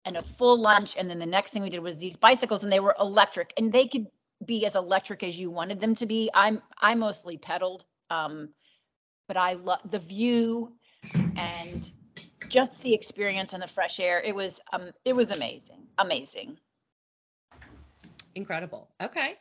and 0.04 0.16
a 0.16 0.22
full 0.36 0.60
lunch, 0.60 0.96
and 0.98 1.08
then 1.08 1.20
the 1.20 1.26
next 1.26 1.52
thing 1.52 1.62
we 1.62 1.70
did 1.70 1.80
was 1.80 1.96
these 1.96 2.16
bicycles, 2.16 2.64
and 2.64 2.72
they 2.72 2.80
were 2.80 2.96
electric, 3.00 3.54
and 3.56 3.72
they 3.72 3.86
could 3.86 4.06
be 4.44 4.66
as 4.66 4.74
electric 4.74 5.22
as 5.22 5.36
you 5.36 5.50
wanted 5.50 5.80
them 5.80 5.94
to 5.94 6.06
be. 6.06 6.28
I'm 6.34 6.60
I 6.82 6.94
mostly 6.94 7.38
pedaled, 7.38 7.84
um, 8.10 8.50
but 9.28 9.36
I 9.36 9.52
love 9.54 9.80
the 9.90 10.00
view 10.00 10.72
and 11.36 11.90
just 12.54 12.82
the 12.82 12.94
experience 12.94 13.52
and 13.52 13.62
the 13.62 13.68
fresh 13.68 13.98
air. 14.00 14.20
It 14.20 14.34
was 14.36 14.60
um 14.72 14.92
it 15.04 15.16
was 15.16 15.30
amazing, 15.32 15.88
amazing. 15.98 16.58
Incredible. 18.36 18.90
Okay. 19.02 19.34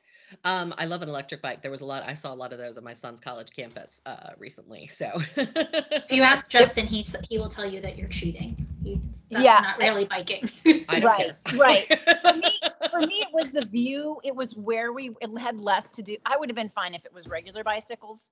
Um, 0.44 0.74
I 0.78 0.86
love 0.86 1.02
an 1.04 1.10
electric 1.10 1.42
bike. 1.42 1.62
There 1.62 1.72
was 1.72 1.82
a 1.82 1.86
lot. 1.86 2.04
I 2.06 2.14
saw 2.14 2.34
a 2.34 2.36
lot 2.36 2.54
of 2.54 2.60
those 2.60 2.78
on 2.78 2.84
my 2.84 2.94
son's 2.94 3.20
college 3.20 3.52
campus 3.56 4.02
uh, 4.06 4.32
recently. 4.40 4.88
So, 4.88 5.12
If 5.38 6.12
you 6.12 6.24
ask 6.24 6.50
Justin, 6.52 6.88
he's 6.88 7.16
he 7.30 7.40
will 7.40 7.50
tell 7.50 7.66
you 7.70 7.82
that 7.82 7.98
you're 7.98 8.08
cheating. 8.10 8.56
You, 8.84 9.00
that's 9.32 9.44
Yeah, 9.44 9.60
not 9.60 9.78
really 9.80 10.06
biking. 10.06 10.50
I 10.90 11.00
don't 11.00 11.16
Right, 11.16 11.26
care. 11.26 11.38
right. 11.56 11.88
For 12.22 12.34
me, 12.34 12.52
for 12.90 13.02
me, 13.02 13.22
it 13.22 13.30
was 13.34 13.52
the 13.52 13.66
view. 13.66 14.20
It 14.24 14.36
was 14.36 14.56
where 14.56 14.92
we 14.94 15.12
it 15.22 15.38
had 15.40 15.60
less 15.60 15.92
to 15.92 16.02
do. 16.04 16.18
I 16.26 16.38
would 16.38 16.50
have 16.50 16.56
been 16.56 16.70
fine 16.70 16.94
if 16.96 17.06
it 17.06 17.14
was 17.14 17.28
regular 17.28 17.64
bicycles. 17.64 18.30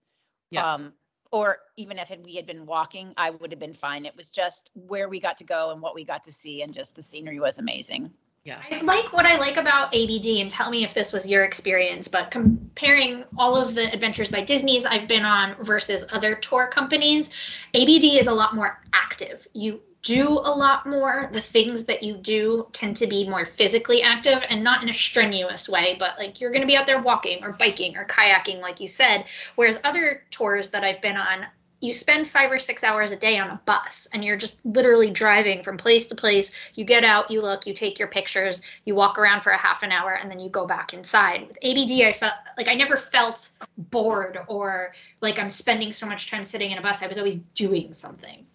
Yeah. 0.51 0.65
Um, 0.75 0.93
or 1.31 1.59
even 1.77 1.97
if 1.97 2.11
we 2.23 2.35
had 2.35 2.45
been 2.45 2.65
walking, 2.65 3.13
I 3.17 3.29
would 3.29 3.51
have 3.51 3.59
been 3.59 3.73
fine. 3.73 4.05
It 4.05 4.15
was 4.15 4.29
just 4.29 4.69
where 4.73 5.07
we 5.07 5.19
got 5.19 5.37
to 5.37 5.43
go 5.43 5.71
and 5.71 5.81
what 5.81 5.95
we 5.95 6.03
got 6.03 6.23
to 6.25 6.31
see, 6.31 6.61
and 6.61 6.73
just 6.73 6.95
the 6.95 7.01
scenery 7.01 7.39
was 7.39 7.57
amazing. 7.57 8.11
yeah. 8.43 8.61
I 8.71 8.81
like 8.81 9.13
what 9.13 9.25
I 9.25 9.37
like 9.37 9.57
about 9.57 9.93
ABD, 9.95 10.41
and 10.41 10.51
tell 10.51 10.69
me 10.69 10.83
if 10.83 10.93
this 10.93 11.13
was 11.13 11.27
your 11.27 11.43
experience. 11.43 12.07
But 12.07 12.31
comparing 12.31 13.23
all 13.37 13.55
of 13.55 13.75
the 13.75 13.91
adventures 13.93 14.29
by 14.29 14.43
Disney's 14.43 14.85
I've 14.85 15.07
been 15.07 15.23
on 15.23 15.55
versus 15.63 16.03
other 16.11 16.35
tour 16.35 16.67
companies, 16.67 17.29
ABD 17.73 18.19
is 18.19 18.27
a 18.27 18.33
lot 18.33 18.55
more 18.55 18.81
active. 18.93 19.47
You 19.53 19.81
do 20.03 20.39
a 20.39 20.51
lot 20.51 20.87
more. 20.87 21.29
The 21.31 21.41
things 21.41 21.85
that 21.85 22.03
you 22.03 22.15
do 22.15 22.67
tend 22.71 22.97
to 22.97 23.07
be 23.07 23.27
more 23.29 23.45
physically 23.45 24.01
active 24.01 24.43
and 24.49 24.63
not 24.63 24.81
in 24.81 24.89
a 24.89 24.93
strenuous 24.93 25.69
way, 25.69 25.95
but 25.99 26.17
like 26.17 26.41
you're 26.41 26.51
going 26.51 26.61
to 26.61 26.67
be 26.67 26.77
out 26.77 26.87
there 26.87 27.01
walking 27.01 27.43
or 27.43 27.53
biking 27.53 27.95
or 27.95 28.05
kayaking, 28.05 28.61
like 28.61 28.79
you 28.79 28.87
said. 28.87 29.25
Whereas 29.55 29.79
other 29.83 30.23
tours 30.31 30.71
that 30.71 30.83
I've 30.83 31.01
been 31.01 31.17
on, 31.17 31.45
you 31.81 31.95
spend 31.95 32.27
five 32.27 32.51
or 32.51 32.59
six 32.59 32.83
hours 32.83 33.11
a 33.11 33.15
day 33.15 33.39
on 33.39 33.49
a 33.49 33.61
bus 33.65 34.07
and 34.13 34.23
you're 34.23 34.37
just 34.37 34.63
literally 34.65 35.09
driving 35.09 35.63
from 35.63 35.77
place 35.77 36.05
to 36.07 36.15
place. 36.15 36.53
You 36.75 36.85
get 36.85 37.03
out, 37.03 37.31
you 37.31 37.41
look, 37.41 37.65
you 37.65 37.73
take 37.73 37.97
your 37.97 38.07
pictures, 38.07 38.61
you 38.85 38.93
walk 38.93 39.17
around 39.17 39.41
for 39.41 39.51
a 39.51 39.57
half 39.57 39.81
an 39.81 39.91
hour, 39.91 40.13
and 40.13 40.29
then 40.29 40.39
you 40.39 40.49
go 40.49 40.67
back 40.67 40.93
inside. 40.93 41.47
With 41.47 41.57
ABD, 41.63 42.03
I 42.03 42.13
felt 42.13 42.33
like 42.57 42.67
I 42.67 42.75
never 42.75 42.97
felt 42.97 43.49
bored 43.77 44.39
or 44.47 44.93
like 45.21 45.39
I'm 45.39 45.49
spending 45.49 45.91
so 45.91 46.05
much 46.05 46.29
time 46.29 46.43
sitting 46.43 46.71
in 46.71 46.77
a 46.77 46.81
bus. 46.81 47.01
I 47.01 47.07
was 47.07 47.17
always 47.17 47.37
doing 47.55 47.93
something. 47.93 48.45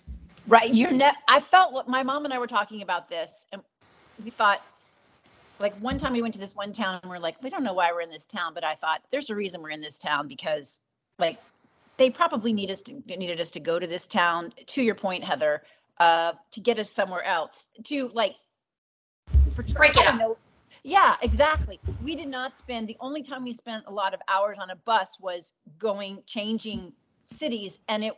Right. 0.47 0.73
You're 0.73 0.93
net. 0.93 1.17
I 1.29 1.41
felt 1.41 1.73
what 1.73 1.89
my 1.89 2.03
mom 2.03 2.25
and 2.25 2.33
I 2.35 2.39
were 2.39 2.47
talking 2.47 2.83
about 2.83 3.09
this, 3.09 3.47
and 3.53 3.63
we 4.23 4.31
thought, 4.31 4.61
like 5.59 5.77
one 5.79 5.99
time 5.99 6.13
we 6.13 6.23
went 6.23 6.35
to 6.35 6.41
this 6.41 6.55
one 6.55 6.73
town 6.73 7.01
and 7.03 7.11
we're 7.11 7.19
like, 7.19 7.43
we 7.43 7.51
don't 7.51 7.65
know 7.65 7.73
why 7.73 7.93
we're 7.93 8.03
in 8.03 8.11
this 8.11 8.27
town, 8.27 8.55
but 8.55 8.65
I 8.65 8.75
thought 8.75 9.03
there's 9.11 9.31
a 9.31 9.35
reason 9.35 9.63
we're 9.63 9.71
in 9.71 9.81
this 9.81 9.99
town 9.99 10.29
because, 10.29 10.81
like, 11.19 11.39
they 11.99 12.11
probably 12.11 12.53
need 12.53 12.71
us 12.71 12.83
to 12.83 13.03
needed 13.07 13.41
us 13.41 13.51
to 13.53 13.61
go 13.61 13.79
to 13.79 13.87
this 13.87 14.07
town. 14.07 14.53
To 14.69 14.83
your 14.83 14.95
point, 14.95 15.25
Heather, 15.25 15.63
uh, 15.99 16.33
to 16.53 16.61
get 16.61 16.79
us 16.79 16.91
somewhere 16.91 17.25
else 17.25 17.69
to 17.85 18.11
like 18.15 18.37
for 19.55 19.63
Break 19.63 19.97
it 19.97 20.07
up. 20.07 20.15
know. 20.17 20.37
Yeah, 20.85 21.17
exactly. 21.23 21.81
We 21.99 22.15
did 22.15 22.29
not 22.29 22.57
spend 22.57 22.89
the 22.89 22.97
only 23.01 23.23
time 23.23 23.45
we 23.45 23.53
spent 23.53 23.85
a 23.87 23.93
lot 23.93 24.15
of 24.15 24.21
hours 24.29 24.59
on 24.61 24.71
a 24.71 24.77
bus 24.77 25.17
was 25.21 25.53
going 25.79 26.23
changing 26.27 26.93
cities 27.27 27.79
and 27.89 28.05
it 28.05 28.13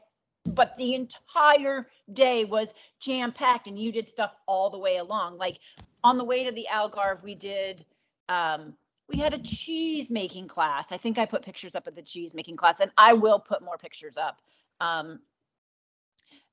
but 0.54 0.76
the 0.76 0.94
entire 0.94 1.88
day 2.12 2.44
was 2.44 2.72
jam 3.00 3.32
packed 3.32 3.66
and 3.66 3.78
you 3.78 3.92
did 3.92 4.08
stuff 4.08 4.32
all 4.46 4.70
the 4.70 4.78
way 4.78 4.96
along. 4.96 5.38
Like 5.38 5.58
on 6.04 6.18
the 6.18 6.24
way 6.24 6.44
to 6.44 6.52
the 6.52 6.66
algarve 6.72 7.22
we 7.22 7.34
did 7.34 7.84
um 8.28 8.74
we 9.08 9.18
had 9.18 9.32
a 9.32 9.38
cheese 9.38 10.10
making 10.10 10.48
class. 10.48 10.92
I 10.92 10.96
think 10.96 11.18
i 11.18 11.24
put 11.26 11.42
pictures 11.42 11.74
up 11.74 11.86
of 11.86 11.94
the 11.94 12.02
cheese 12.02 12.34
making 12.34 12.56
class 12.56 12.80
and 12.80 12.90
i 12.98 13.12
will 13.12 13.38
put 13.38 13.62
more 13.62 13.78
pictures 13.78 14.16
up. 14.16 14.40
Um 14.80 15.20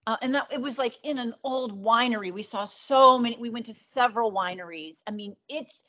uh, 0.07 0.17
and 0.21 0.35
that 0.35 0.47
it 0.51 0.61
was 0.61 0.77
like 0.77 0.97
in 1.03 1.17
an 1.17 1.33
old 1.43 1.83
winery. 1.83 2.31
We 2.31 2.43
saw 2.43 2.65
so 2.65 3.17
many 3.17 3.37
we 3.39 3.49
went 3.49 3.65
to 3.67 3.73
several 3.73 4.31
wineries. 4.31 4.97
I 5.07 5.11
mean 5.11 5.35
it's 5.49 5.83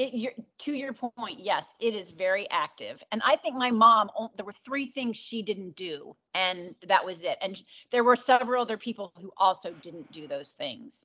it 0.00 0.34
to 0.58 0.72
your 0.72 0.92
point 0.94 1.40
yes 1.40 1.74
it 1.80 1.94
is 1.94 2.10
very 2.12 2.48
active. 2.50 3.02
And 3.12 3.22
i 3.24 3.36
think 3.36 3.56
my 3.56 3.70
mom 3.70 4.10
there 4.36 4.46
were 4.46 4.52
three 4.64 4.86
things 4.86 5.16
she 5.16 5.42
didn't 5.42 5.76
do 5.76 6.16
and 6.34 6.76
that 6.88 7.04
was 7.04 7.24
it. 7.24 7.38
And 7.42 7.58
there 7.92 8.04
were 8.04 8.16
several 8.16 8.62
other 8.62 8.78
people 8.78 9.12
who 9.16 9.32
also 9.36 9.74
didn't 9.74 10.10
do 10.12 10.28
those 10.28 10.52
things. 10.52 11.04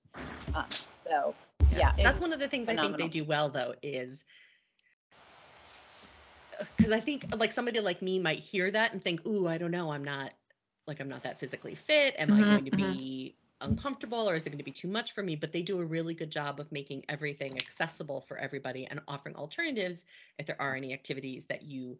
Um, 0.54 0.78
so 0.94 1.38
yeah. 1.70 1.92
it 1.98 2.04
That's 2.04 2.22
one 2.22 2.34
of 2.34 2.40
the 2.40 2.48
things 2.50 2.70
I 2.70 2.78
think 2.78 2.98
they 2.98 3.08
do 3.10 3.26
well 3.26 3.50
though 3.50 3.76
is 3.82 4.26
because 6.78 6.92
I 6.94 7.00
think 7.00 7.26
like 7.36 7.52
somebody 7.52 7.80
like 7.80 8.02
me 8.02 8.20
might 8.20 8.40
hear 8.40 8.72
that 8.72 8.94
and 8.94 9.04
think, 9.04 9.26
"Ooh, 9.26 9.48
I 9.48 9.58
don't 9.58 9.72
know, 9.72 9.92
I'm 9.92 10.04
not 10.04 10.34
like 10.88 11.00
I'm 11.00 11.10
not 11.10 11.24
that 11.24 11.40
physically 11.40 11.76
fit. 11.76 12.16
Am 12.18 12.32
I 12.34 12.44
Mhm, 12.44 12.44
going 12.44 12.66
to 12.66 12.72
mhm. 12.72 12.72
be 12.72 13.38
uncomfortable 13.62 14.30
or 14.30 14.36
is 14.36 14.46
it 14.46 14.50
going 14.50 14.58
to 14.58 14.63
be 14.63 14.72
too 14.72 14.88
much 14.88 15.13
for 15.13 15.24
me?" 15.24 15.36
But 15.36 15.52
they 15.52 15.62
do 15.62 15.80
a 15.80 15.86
really 15.86 16.13
good 16.13 16.30
job 16.32 16.60
of 16.60 16.72
making 16.72 17.06
everything 17.10 17.58
accessible 17.58 18.22
for 18.22 18.38
everybody 18.38 18.86
and 18.88 19.00
offering 19.08 19.36
alternatives 19.36 20.06
if 20.39 20.46
there 20.46 20.62
are 20.62 20.76
any 20.76 20.94
activities 20.94 21.46
that 21.46 21.63
you 21.63 21.98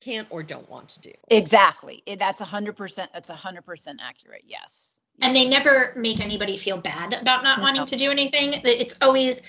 can't 0.00 0.28
or 0.30 0.42
don't 0.42 0.68
want 0.70 0.88
to 0.90 1.00
do. 1.00 1.12
exactly 1.30 2.02
that's 2.18 2.40
a 2.40 2.44
hundred 2.44 2.76
percent 2.76 3.10
that's 3.12 3.30
a 3.30 3.34
hundred 3.36 3.62
percent 3.66 4.00
accurate 4.02 4.42
yes 4.46 4.96
And 5.22 5.36
they 5.36 5.48
never 5.48 5.92
make 5.96 6.20
anybody 6.20 6.56
feel 6.56 6.78
bad 6.78 7.12
about 7.14 7.42
not 7.42 7.60
wanting 7.60 7.82
No. 7.82 7.86
to 7.86 7.96
do 7.96 8.10
anything. 8.10 8.54
It's 8.64 8.96
always, 9.02 9.42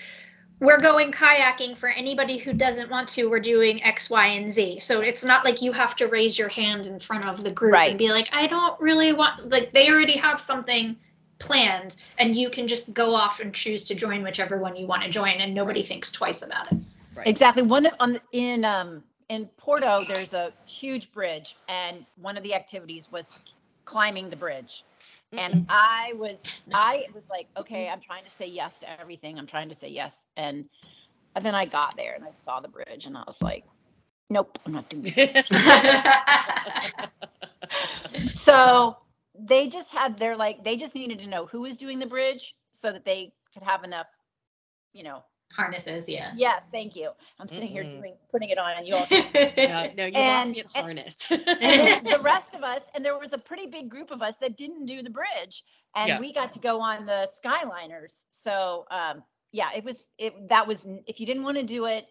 we're 0.59 0.79
going 0.79 1.11
kayaking 1.13 1.77
for 1.77 1.87
anybody 1.89 2.37
who 2.37 2.51
doesn't 2.53 2.89
want 2.91 3.07
to. 3.09 3.29
We're 3.29 3.39
doing 3.39 3.81
X, 3.83 4.09
Y, 4.09 4.27
and 4.27 4.51
Z. 4.51 4.79
So 4.81 4.99
it's 5.01 5.23
not 5.23 5.45
like 5.45 5.61
you 5.61 5.71
have 5.71 5.95
to 5.95 6.07
raise 6.07 6.37
your 6.37 6.49
hand 6.49 6.87
in 6.87 6.99
front 6.99 7.25
of 7.25 7.43
the 7.43 7.51
group 7.51 7.73
Right. 7.73 7.89
and 7.91 7.97
be 7.97 8.09
like, 8.11 8.27
I 8.33 8.47
don't 8.47 8.79
really 8.81 9.13
want, 9.13 9.49
like, 9.49 9.71
they 9.71 9.89
already 9.89 10.17
have 10.17 10.39
something 10.41 10.97
planned 11.41 11.97
and 12.19 12.35
you 12.35 12.49
can 12.49 12.67
just 12.67 12.93
go 12.93 13.13
off 13.13 13.39
and 13.39 13.53
choose 13.53 13.83
to 13.85 13.95
join 13.95 14.23
whichever 14.23 14.57
one 14.57 14.75
you 14.75 14.85
want 14.85 15.03
to 15.03 15.09
join 15.09 15.33
and 15.41 15.53
nobody 15.53 15.83
thinks 15.83 16.11
twice 16.11 16.43
about 16.45 16.71
it. 16.71 16.77
Right. 17.15 17.27
Exactly. 17.27 17.63
One 17.63 17.87
on 17.99 18.21
in 18.31 18.63
um 18.63 19.03
in 19.29 19.47
Porto, 19.57 20.03
there's 20.07 20.33
a 20.33 20.51
huge 20.65 21.11
bridge, 21.13 21.55
and 21.69 22.05
one 22.21 22.35
of 22.35 22.43
the 22.43 22.53
activities 22.53 23.09
was 23.11 23.39
climbing 23.85 24.29
the 24.29 24.35
bridge. 24.35 24.83
And 25.33 25.65
I 25.69 26.13
was 26.17 26.41
I 26.73 27.05
was 27.15 27.29
like, 27.29 27.47
okay, 27.57 27.87
I'm 27.87 28.01
trying 28.01 28.25
to 28.25 28.29
say 28.29 28.47
yes 28.47 28.79
to 28.79 28.99
everything. 28.99 29.39
I'm 29.39 29.47
trying 29.47 29.69
to 29.69 29.75
say 29.75 29.87
yes, 29.87 30.25
and, 30.35 30.65
and 31.35 31.45
then 31.45 31.55
I 31.55 31.65
got 31.65 31.95
there 31.95 32.13
and 32.13 32.25
I 32.25 32.33
saw 32.33 32.59
the 32.59 32.67
bridge, 32.67 33.05
and 33.05 33.17
I 33.17 33.23
was 33.25 33.41
like, 33.41 33.63
nope, 34.29 34.59
I'm 34.65 34.73
not 34.73 34.89
doing 34.89 35.13
it. 35.15 35.45
So 38.33 38.97
they 39.47 39.67
just 39.67 39.91
had 39.91 40.17
their 40.19 40.35
like 40.35 40.63
they 40.63 40.75
just 40.77 40.95
needed 40.95 41.19
to 41.19 41.27
know 41.27 41.45
who 41.45 41.61
was 41.61 41.77
doing 41.77 41.99
the 41.99 42.05
bridge 42.05 42.55
so 42.73 42.91
that 42.91 43.05
they 43.05 43.33
could 43.53 43.63
have 43.63 43.83
enough, 43.83 44.07
you 44.93 45.03
know. 45.03 45.23
Harnesses, 45.57 46.07
yeah. 46.07 46.31
Yes, 46.33 46.69
thank 46.71 46.95
you. 46.95 47.11
I'm 47.37 47.47
sitting 47.49 47.67
here 47.67 47.83
Mm-mm. 47.83 47.99
doing 47.99 48.15
putting 48.31 48.49
it 48.49 48.57
on, 48.57 48.71
and 48.77 48.87
you 48.87 48.95
all 48.95 49.05
no, 49.11 49.91
no, 49.97 50.05
you 50.05 50.13
lost 50.13 50.17
And- 50.17 50.51
me 50.51 50.61
at 50.61 50.71
harness. 50.81 51.25
and 51.29 52.07
the 52.07 52.19
rest 52.23 52.55
of 52.55 52.63
us, 52.63 52.83
and 52.95 53.03
there 53.03 53.17
was 53.19 53.33
a 53.33 53.37
pretty 53.37 53.65
big 53.67 53.89
group 53.89 54.11
of 54.11 54.21
us 54.21 54.37
that 54.37 54.55
didn't 54.55 54.85
do 54.85 55.03
the 55.03 55.09
bridge, 55.09 55.65
and 55.95 56.07
Yeah. 56.07 56.19
we 56.21 56.31
got 56.33 56.53
to 56.53 56.59
go 56.59 56.79
on 56.79 57.05
the 57.05 57.27
Skyliners. 57.43 58.23
So 58.31 58.85
um, 58.91 59.23
yeah, 59.51 59.69
it 59.75 59.83
was 59.83 60.03
it 60.17 60.47
that 60.47 60.65
was 60.67 60.87
if 61.05 61.19
you 61.19 61.25
didn't 61.25 61.43
want 61.43 61.57
to 61.57 61.63
do 61.63 61.85
it. 61.85 62.05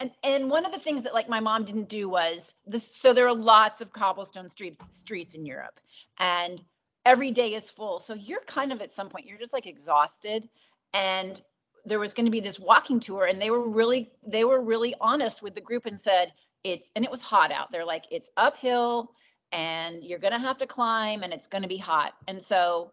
And, 0.00 0.10
and 0.24 0.50
one 0.50 0.66
of 0.66 0.72
the 0.72 0.80
things 0.80 1.04
that 1.04 1.14
like 1.14 1.28
my 1.28 1.38
mom 1.38 1.64
didn't 1.64 1.88
do 1.88 2.08
was 2.08 2.54
this 2.66 2.90
so 2.96 3.12
there 3.12 3.28
are 3.28 3.34
lots 3.34 3.80
of 3.80 3.92
cobblestone 3.92 4.50
streets 4.50 4.84
streets 4.90 5.34
in 5.34 5.46
Europe 5.46 5.78
and 6.18 6.62
every 7.06 7.30
day 7.30 7.54
is 7.54 7.70
full 7.70 8.00
so 8.00 8.14
you're 8.14 8.40
kind 8.46 8.72
of 8.72 8.80
at 8.80 8.94
some 8.94 9.08
point 9.08 9.26
you're 9.26 9.38
just 9.38 9.52
like 9.52 9.66
exhausted 9.66 10.48
and 10.92 11.42
there 11.84 11.98
was 11.98 12.14
going 12.14 12.24
to 12.24 12.30
be 12.30 12.40
this 12.40 12.58
walking 12.58 12.98
tour 12.98 13.26
and 13.26 13.40
they 13.40 13.50
were 13.50 13.68
really 13.68 14.10
they 14.26 14.44
were 14.44 14.62
really 14.62 14.94
honest 15.00 15.42
with 15.42 15.54
the 15.54 15.60
group 15.60 15.86
and 15.86 16.00
said 16.00 16.32
it 16.62 16.84
and 16.96 17.04
it 17.04 17.10
was 17.10 17.22
hot 17.22 17.52
out 17.52 17.70
they're 17.70 17.84
like 17.84 18.04
it's 18.10 18.30
uphill 18.36 19.10
and 19.52 20.02
you're 20.02 20.18
going 20.18 20.32
to 20.32 20.38
have 20.38 20.58
to 20.58 20.66
climb 20.66 21.22
and 21.22 21.32
it's 21.32 21.46
going 21.46 21.62
to 21.62 21.68
be 21.68 21.76
hot 21.76 22.14
and 22.26 22.42
so 22.42 22.90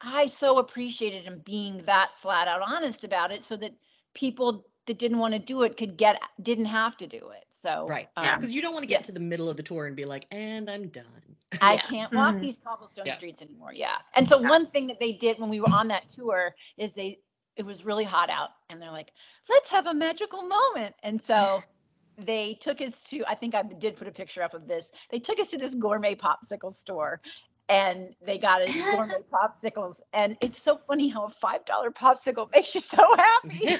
i 0.00 0.26
so 0.26 0.58
appreciated 0.58 1.24
him 1.24 1.40
being 1.44 1.82
that 1.86 2.10
flat 2.20 2.46
out 2.46 2.60
honest 2.62 3.04
about 3.04 3.32
it 3.32 3.44
so 3.44 3.56
that 3.56 3.72
people 4.14 4.66
that 4.86 4.98
didn't 4.98 5.18
want 5.18 5.32
to 5.32 5.38
do 5.38 5.62
it 5.62 5.76
could 5.76 5.96
get 5.96 6.20
didn't 6.42 6.66
have 6.66 6.96
to 6.96 7.06
do 7.06 7.30
it 7.30 7.44
so 7.50 7.86
right. 7.88 8.08
um, 8.16 8.24
Yeah. 8.24 8.36
Because 8.36 8.54
you 8.54 8.62
don't 8.62 8.72
want 8.72 8.84
to 8.84 8.90
yeah. 8.90 8.98
get 8.98 9.04
to 9.06 9.12
the 9.12 9.20
middle 9.20 9.48
of 9.48 9.56
the 9.56 9.62
tour 9.62 9.86
and 9.86 9.96
be 9.96 10.04
like, 10.04 10.26
and 10.30 10.70
I'm 10.70 10.88
done. 10.88 11.04
I 11.60 11.74
Yeah. 11.74 11.82
can't 11.82 12.12
walk 12.12 12.36
Mhm. 12.36 12.40
these 12.40 12.58
cobblestone 12.58 13.06
Yeah. 13.06 13.14
streets 13.16 13.42
anymore. 13.42 13.72
Yeah. 13.72 13.98
And 14.14 14.28
so 14.28 14.38
one 14.38 14.66
thing 14.66 14.86
that 14.88 15.00
they 15.00 15.12
did 15.12 15.38
when 15.38 15.48
we 15.50 15.60
were 15.60 15.70
on 15.72 15.88
that 15.88 16.08
tour 16.08 16.54
is 16.76 16.94
they 16.94 17.20
it 17.56 17.66
was 17.66 17.84
really 17.84 18.04
hot 18.04 18.30
out 18.30 18.50
and 18.68 18.80
they're 18.80 18.92
like, 18.92 19.12
"Let's 19.48 19.68
have 19.70 19.86
a 19.88 19.94
magical 19.94 20.42
moment." 20.42 20.94
And 21.02 21.20
so 21.20 21.64
they 22.16 22.54
took 22.60 22.80
us 22.80 23.02
to 23.04 23.24
I 23.26 23.34
think 23.34 23.54
I 23.54 23.62
did 23.62 23.96
put 23.96 24.06
a 24.08 24.12
picture 24.12 24.42
up 24.42 24.54
of 24.54 24.68
this. 24.68 24.90
They 25.10 25.18
took 25.18 25.40
us 25.40 25.50
to 25.50 25.58
this 25.58 25.74
gourmet 25.74 26.14
popsicle 26.14 26.72
store 26.72 27.20
and 27.68 28.14
they 28.24 28.38
got 28.38 28.62
us 28.62 28.74
gourmet 28.90 29.16
popsicles 29.32 30.00
and 30.12 30.36
it's 30.40 30.62
so 30.62 30.78
funny 30.86 31.08
how 31.08 31.24
a 31.26 31.30
$5 31.30 31.94
popsicle 31.94 32.48
makes 32.54 32.74
you 32.74 32.80
so 32.80 33.14
happy. 33.16 33.76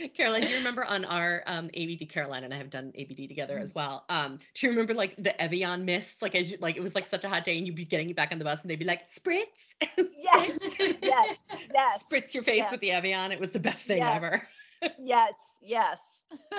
Caroline, 0.14 0.42
do 0.42 0.50
you 0.50 0.56
remember 0.58 0.84
on 0.84 1.04
our 1.04 1.42
um, 1.46 1.70
ABD? 1.74 2.08
Caroline 2.08 2.44
and 2.44 2.52
I 2.54 2.56
have 2.56 2.70
done 2.70 2.92
ABD 2.96 3.28
together 3.28 3.58
as 3.58 3.74
well. 3.74 4.04
Um, 4.08 4.38
do 4.54 4.66
you 4.66 4.70
remember 4.70 4.94
like 4.94 5.16
the 5.16 5.40
Evian 5.40 5.84
mist? 5.84 6.22
Like 6.22 6.34
as 6.34 6.50
you, 6.50 6.58
like 6.60 6.76
it 6.76 6.82
was 6.82 6.94
like 6.94 7.06
such 7.06 7.24
a 7.24 7.28
hot 7.28 7.44
day, 7.44 7.56
and 7.58 7.66
you'd 7.66 7.76
be 7.76 7.84
getting 7.84 8.10
it 8.10 8.16
back 8.16 8.32
on 8.32 8.38
the 8.38 8.44
bus, 8.44 8.62
and 8.62 8.70
they'd 8.70 8.78
be 8.78 8.84
like 8.84 9.02
spritz, 9.14 9.44
yes. 10.22 10.58
Yes. 11.02 11.36
Yes. 11.72 12.04
spritz 12.10 12.34
your 12.34 12.42
face 12.42 12.58
Yes. 12.58 12.70
with 12.72 12.80
the 12.80 12.90
Evian. 12.92 13.32
It 13.32 13.40
was 13.40 13.50
the 13.52 13.60
best 13.60 13.84
thing 13.86 13.98
Yes. 13.98 14.16
ever. 14.16 14.48
Yes. 14.98 15.34
Yes. 15.62 15.98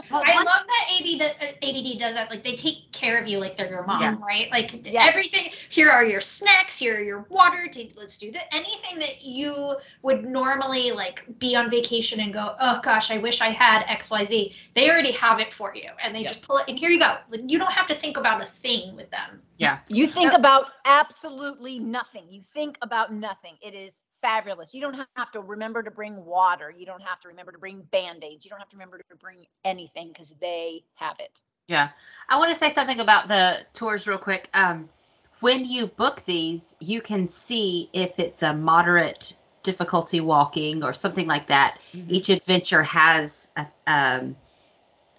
Well, 0.09 0.23
I 0.25 0.35
love 0.37 0.45
that 0.67 0.87
AB 0.99 1.17
do- 1.19 1.25
uh, 1.25 1.51
ABD 1.61 1.97
does 1.99 2.13
that. 2.13 2.29
Like 2.29 2.43
they 2.43 2.55
take 2.55 2.91
care 2.91 3.21
of 3.21 3.27
you 3.27 3.39
like 3.39 3.55
they're 3.55 3.69
your 3.69 3.85
mom, 3.85 4.01
Yeah. 4.01 4.15
right? 4.21 4.49
Like 4.51 4.85
Yes. 4.85 5.07
everything. 5.07 5.51
Here 5.69 5.89
are 5.89 6.05
your 6.05 6.21
snacks. 6.21 6.77
Here 6.77 6.97
are 6.97 7.03
your 7.03 7.25
water. 7.29 7.67
To, 7.67 7.87
let's 7.95 8.17
do 8.17 8.31
that. 8.31 8.53
Anything 8.53 8.99
that 8.99 9.21
you 9.23 9.75
would 10.01 10.25
normally 10.25 10.91
like 10.91 11.23
be 11.39 11.55
on 11.55 11.69
vacation 11.69 12.19
and 12.21 12.33
go, 12.33 12.55
oh 12.59 12.79
gosh, 12.83 13.11
I 13.11 13.17
wish 13.17 13.41
I 13.41 13.49
had 13.49 13.83
X 13.87 14.09
Y 14.09 14.23
Z. 14.23 14.55
They 14.75 14.89
already 14.89 15.11
have 15.13 15.39
it 15.39 15.53
for 15.53 15.73
you, 15.75 15.89
and 16.03 16.15
they 16.15 16.21
Yep. 16.21 16.27
just 16.29 16.41
pull 16.41 16.57
it. 16.57 16.65
And 16.67 16.77
here 16.79 16.89
you 16.89 16.99
go. 16.99 17.17
Like, 17.29 17.41
you 17.47 17.57
don't 17.59 17.73
have 17.73 17.87
to 17.87 17.95
think 17.95 18.17
about 18.17 18.41
a 18.41 18.45
thing 18.45 18.95
with 18.95 19.09
them. 19.11 19.41
Yeah. 19.57 19.79
You 19.87 20.07
think 20.07 20.31
Yep. 20.31 20.39
about 20.39 20.65
absolutely 20.85 21.79
nothing. 21.79 22.25
You 22.29 22.43
think 22.53 22.77
about 22.81 23.13
nothing. 23.13 23.57
It 23.61 23.73
is 23.73 23.93
fabulous. 24.21 24.73
You 24.73 24.81
don't 24.81 25.05
have 25.15 25.31
to 25.31 25.41
remember 25.41 25.83
to 25.83 25.91
bring 25.91 26.23
water. 26.25 26.73
You 26.75 26.85
don't 26.85 27.01
have 27.01 27.19
to 27.21 27.27
remember 27.27 27.51
to 27.51 27.57
bring 27.57 27.81
band 27.91 28.23
aids. 28.23 28.45
You 28.45 28.49
don't 28.49 28.59
have 28.59 28.69
to 28.69 28.77
remember 28.77 28.97
to 28.97 29.15
bring 29.17 29.45
anything 29.65 30.09
because 30.09 30.33
they 30.39 30.83
have 30.95 31.15
it. 31.19 31.31
Yeah. 31.67 31.89
I 32.29 32.37
want 32.37 32.49
to 32.51 32.55
say 32.55 32.69
something 32.69 32.99
about 32.99 33.27
the 33.27 33.65
tours 33.73 34.07
real 34.07 34.17
quick. 34.17 34.47
Um, 34.53 34.89
when 35.39 35.65
you 35.65 35.87
book 35.87 36.23
these, 36.25 36.75
you 36.79 37.01
can 37.01 37.25
see 37.25 37.89
if 37.93 38.19
it's 38.19 38.43
a 38.43 38.53
moderate 38.53 39.33
difficulty 39.63 40.19
walking 40.19 40.83
or 40.83 40.93
something 40.93 41.27
like 41.27 41.47
that. 41.47 41.79
Each 42.07 42.29
adventure 42.29 42.83
has 42.83 43.47
a, 43.55 43.67
um, 43.87 44.35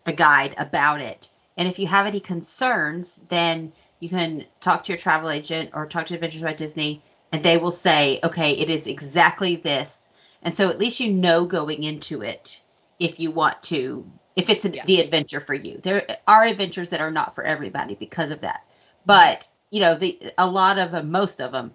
a 0.06 0.12
guide 0.12 0.54
about 0.58 1.00
it. 1.00 1.28
And 1.56 1.68
if 1.68 1.78
you 1.78 1.86
have 1.86 2.06
any 2.06 2.20
concerns, 2.20 3.24
then 3.28 3.72
you 4.00 4.08
can 4.08 4.44
talk 4.60 4.84
to 4.84 4.92
your 4.92 4.98
travel 4.98 5.30
agent 5.30 5.70
or 5.74 5.86
talk 5.86 6.06
to 6.06 6.14
Adventures 6.14 6.42
by 6.42 6.52
Disney, 6.52 7.02
and 7.32 7.42
they 7.42 7.56
will 7.56 7.70
say, 7.70 8.20
okay, 8.22 8.52
it 8.52 8.68
is 8.68 8.86
exactly 8.86 9.56
this. 9.56 10.10
And 10.42 10.54
so 10.54 10.68
at 10.68 10.78
least 10.78 11.00
you 11.00 11.10
know 11.10 11.44
going 11.46 11.82
into 11.82 12.22
it 12.22 12.62
if 13.00 13.18
you 13.18 13.30
want 13.30 13.62
to, 13.64 14.08
if 14.36 14.50
it's 14.50 14.64
Yeah. 14.64 14.84
the 14.84 15.00
adventure 15.00 15.40
for 15.40 15.54
you. 15.54 15.78
There 15.78 16.06
are 16.28 16.44
adventures 16.44 16.90
that 16.90 17.00
are 17.00 17.10
not 17.10 17.34
for 17.34 17.44
everybody 17.44 17.94
because 17.94 18.30
of 18.30 18.40
that. 18.42 18.64
But, 19.06 19.48
you 19.70 19.80
know, 19.80 19.94
the 19.94 20.18
a 20.38 20.46
lot 20.46 20.78
of 20.78 20.92
them, 20.92 21.10
most 21.10 21.40
of 21.40 21.52
them 21.52 21.74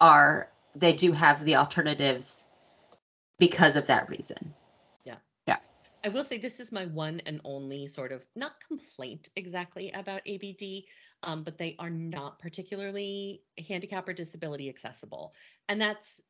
are, 0.00 0.48
they 0.74 0.92
do 0.92 1.12
have 1.12 1.44
the 1.44 1.56
alternatives 1.56 2.46
because 3.38 3.76
of 3.76 3.86
that 3.88 4.08
reason. 4.08 4.54
Yeah. 5.04 5.16
Yeah. 5.46 5.58
I 6.04 6.08
will 6.08 6.24
say 6.24 6.38
this 6.38 6.60
is 6.60 6.70
my 6.70 6.86
one 6.86 7.20
and 7.26 7.40
only 7.44 7.88
sort 7.88 8.12
of 8.12 8.24
not 8.36 8.52
complaint 8.66 9.30
exactly 9.36 9.90
about 9.92 10.22
ABD, 10.26 10.84
um, 11.22 11.42
but 11.42 11.58
they 11.58 11.76
are 11.78 11.90
not 11.90 12.38
particularly 12.38 13.42
handicap 13.68 14.08
or 14.08 14.12
disability 14.12 14.68
accessible. 14.68 15.32
And 15.68 15.80
that's 15.80 16.22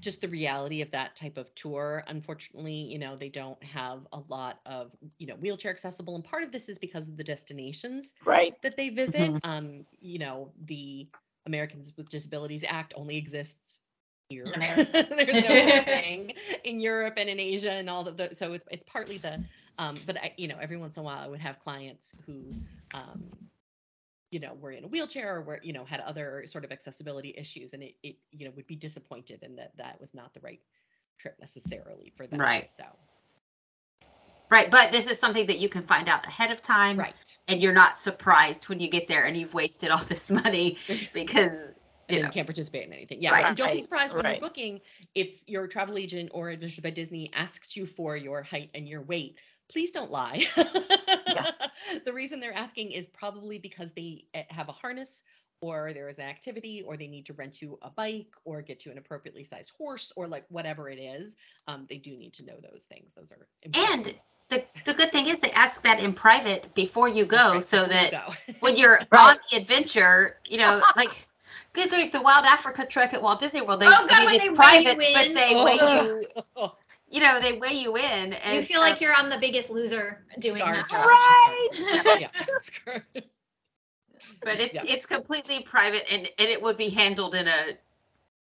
just 0.00 0.20
the 0.20 0.28
reality 0.28 0.82
of 0.82 0.90
that 0.90 1.16
type 1.16 1.36
of 1.38 1.54
tour. 1.54 2.04
Unfortunately, 2.06 2.72
you 2.72 2.98
know, 2.98 3.16
they 3.16 3.28
don't 3.28 3.62
have 3.64 4.06
a 4.12 4.20
lot 4.28 4.60
of, 4.66 4.92
you 5.18 5.26
know, 5.26 5.34
wheelchair 5.36 5.70
accessible. 5.70 6.14
And 6.14 6.24
part 6.24 6.42
of 6.42 6.52
this 6.52 6.68
is 6.68 6.78
because 6.78 7.08
of 7.08 7.16
the 7.16 7.24
destinations 7.24 8.12
Right. 8.24 8.54
that 8.62 8.76
they 8.76 8.90
visit. 8.90 9.36
Um, 9.42 9.84
you 10.00 10.18
know, 10.18 10.52
the 10.64 11.08
Americans 11.46 11.92
with 11.96 12.08
Disabilities 12.10 12.64
Act 12.66 12.94
only 12.96 13.16
exists 13.16 13.80
here. 14.28 14.52
In 14.52 14.86
There's 15.10 15.40
no 15.40 15.56
thing 15.84 16.34
in 16.64 16.80
Europe 16.80 17.14
and 17.16 17.28
in 17.28 17.38
Asia 17.40 17.72
and 17.72 17.88
all 17.88 18.06
of 18.06 18.16
the. 18.16 18.34
So 18.34 18.52
it's 18.52 18.66
it's 18.70 18.84
partly 18.84 19.18
the, 19.18 19.40
um, 19.78 20.02
but 20.04 20.16
I, 20.18 20.32
you 20.36 20.48
know, 20.48 20.56
every 20.60 20.76
once 20.76 20.96
in 20.96 21.02
a 21.02 21.04
while 21.04 21.18
I 21.18 21.28
would 21.28 21.40
have 21.40 21.58
clients 21.58 22.14
who, 22.26 22.56
um, 22.92 23.30
you 24.34 24.40
know, 24.40 24.54
were 24.60 24.72
in 24.72 24.82
a 24.82 24.88
wheelchair 24.88 25.36
or 25.36 25.42
were 25.42 25.60
you 25.62 25.72
know 25.72 25.84
had 25.84 26.00
other 26.00 26.42
sort 26.46 26.64
of 26.64 26.72
accessibility 26.72 27.32
issues, 27.38 27.72
and 27.72 27.84
it 27.84 27.94
it 28.02 28.16
you 28.32 28.44
know 28.44 28.52
would 28.56 28.66
be 28.66 28.74
disappointed 28.74 29.44
in 29.44 29.54
that 29.54 29.70
that 29.76 30.00
was 30.00 30.12
not 30.12 30.34
the 30.34 30.40
right 30.40 30.60
trip 31.20 31.36
necessarily 31.40 32.12
for 32.16 32.26
them. 32.26 32.40
Right. 32.40 32.68
So 32.68 32.82
Right. 34.50 34.70
But 34.70 34.90
this 34.92 35.08
is 35.08 35.20
something 35.20 35.46
that 35.46 35.58
you 35.60 35.68
can 35.68 35.82
find 35.82 36.08
out 36.08 36.26
ahead 36.26 36.50
of 36.50 36.60
time. 36.60 36.98
right. 36.98 37.38
And 37.48 37.62
you're 37.62 37.72
not 37.72 37.96
surprised 37.96 38.68
when 38.68 38.80
you 38.80 38.88
get 38.88 39.06
there 39.06 39.24
and 39.24 39.36
you've 39.36 39.54
wasted 39.54 39.90
all 39.90 40.04
this 40.04 40.30
money 40.30 40.78
because, 41.12 41.72
and 42.08 42.16
you 42.16 42.16
then 42.16 42.24
know. 42.24 42.30
can't 42.30 42.46
participate 42.46 42.86
in 42.86 42.92
anything. 42.92 43.22
Yeah, 43.22 43.30
Right. 43.32 43.46
and 43.46 43.56
don't 43.56 43.68
be 43.72 43.74
Right, 43.74 43.82
surprised 43.82 44.14
when 44.16 44.24
right. 44.24 44.40
you're 44.40 44.48
booking 44.48 44.80
if 45.14 45.48
your 45.48 45.66
travel 45.68 45.96
agent 45.96 46.30
or 46.34 46.50
Adventures 46.50 46.80
by 46.80 46.90
Disney 46.90 47.30
asks 47.34 47.76
you 47.76 47.86
for 47.86 48.16
your 48.16 48.42
height 48.42 48.70
and 48.74 48.88
your 48.88 49.02
weight. 49.02 49.38
Please 49.68 49.90
don't 49.90 50.10
lie. 50.10 50.44
the 52.04 52.12
reason 52.12 52.40
they're 52.40 52.54
asking 52.54 52.92
is 52.92 53.06
probably 53.06 53.58
because 53.58 53.92
they 53.92 54.24
eh, 54.34 54.44
have 54.50 54.68
a 54.68 54.72
harness 54.72 55.22
or 55.60 55.92
there 55.92 56.08
is 56.08 56.18
an 56.18 56.24
activity 56.26 56.82
or 56.86 56.96
they 56.96 57.06
need 57.06 57.24
to 57.26 57.32
rent 57.32 57.62
you 57.62 57.78
a 57.82 57.90
bike 57.90 58.34
or 58.44 58.62
get 58.62 58.84
you 58.84 58.92
an 58.92 58.98
appropriately 58.98 59.44
sized 59.44 59.72
horse 59.76 60.12
or 60.16 60.26
like 60.26 60.44
whatever 60.48 60.88
it 60.88 60.98
is. 60.98 61.36
Um, 61.66 61.86
they 61.88 61.98
do 61.98 62.16
need 62.16 62.32
to 62.34 62.44
know 62.44 62.56
those 62.62 62.84
things. 62.84 63.12
Those 63.14 63.32
are 63.32 63.48
important. 63.62 64.06
and 64.08 64.14
the, 64.50 64.64
the 64.84 64.92
good 64.94 65.10
thing 65.12 65.26
is 65.26 65.38
they 65.40 65.50
ask 65.52 65.82
that 65.82 65.98
in 66.00 66.12
private 66.12 66.72
before 66.74 67.08
you 67.08 67.24
go 67.24 67.54
right, 67.54 67.62
so 67.62 67.78
before 67.84 67.92
you 67.92 67.92
that 67.92 68.10
go. 68.10 68.34
when 68.60 68.76
you're 68.76 69.00
Right. 69.10 69.30
on 69.30 69.36
the 69.50 69.56
adventure, 69.56 70.36
you 70.46 70.58
know, 70.58 70.82
like 70.96 71.26
good 71.72 71.88
grief, 71.90 72.12
the 72.12 72.20
Wild 72.22 72.44
Africa 72.44 72.84
trek 72.86 73.14
at 73.14 73.22
Walt 73.22 73.40
Disney 73.40 73.62
World, 73.62 73.80
they, 73.80 73.86
Oh, 73.86 74.06
God, 74.08 74.10
I 74.10 74.20
mean, 74.20 74.26
when 74.26 74.34
it's 74.36 74.48
they 74.48 74.54
weigh 74.54 74.56
private, 74.56 74.98
you 74.98 75.00
but 75.12 75.26
in. 75.28 75.34
they 75.34 75.54
weigh 75.64 75.78
Oh. 75.80 76.08
you, 76.56 76.72
you 77.14 77.20
know, 77.20 77.38
they 77.38 77.52
weigh 77.52 77.74
you 77.74 77.96
in. 77.96 78.32
And 78.32 78.52
you 78.52 78.58
and 78.58 78.66
feel 78.66 78.80
like 78.80 79.00
you're 79.00 79.14
on 79.16 79.28
The 79.28 79.38
Biggest 79.38 79.70
Loser 79.70 80.24
doing 80.40 80.60
Scarf, 80.60 80.84
that. 80.90 81.06
Right. 81.06 82.18
yeah. 82.20 82.28
Scar- 82.58 83.06
but 84.42 84.58
it's 84.60 84.74
Yeah. 84.74 84.82
it's 84.84 85.06
completely 85.06 85.60
private 85.60 86.02
and 86.12 86.22
and 86.22 86.48
it 86.48 86.60
would 86.60 86.76
be 86.76 86.88
handled 86.88 87.36
in 87.36 87.46
a 87.46 87.78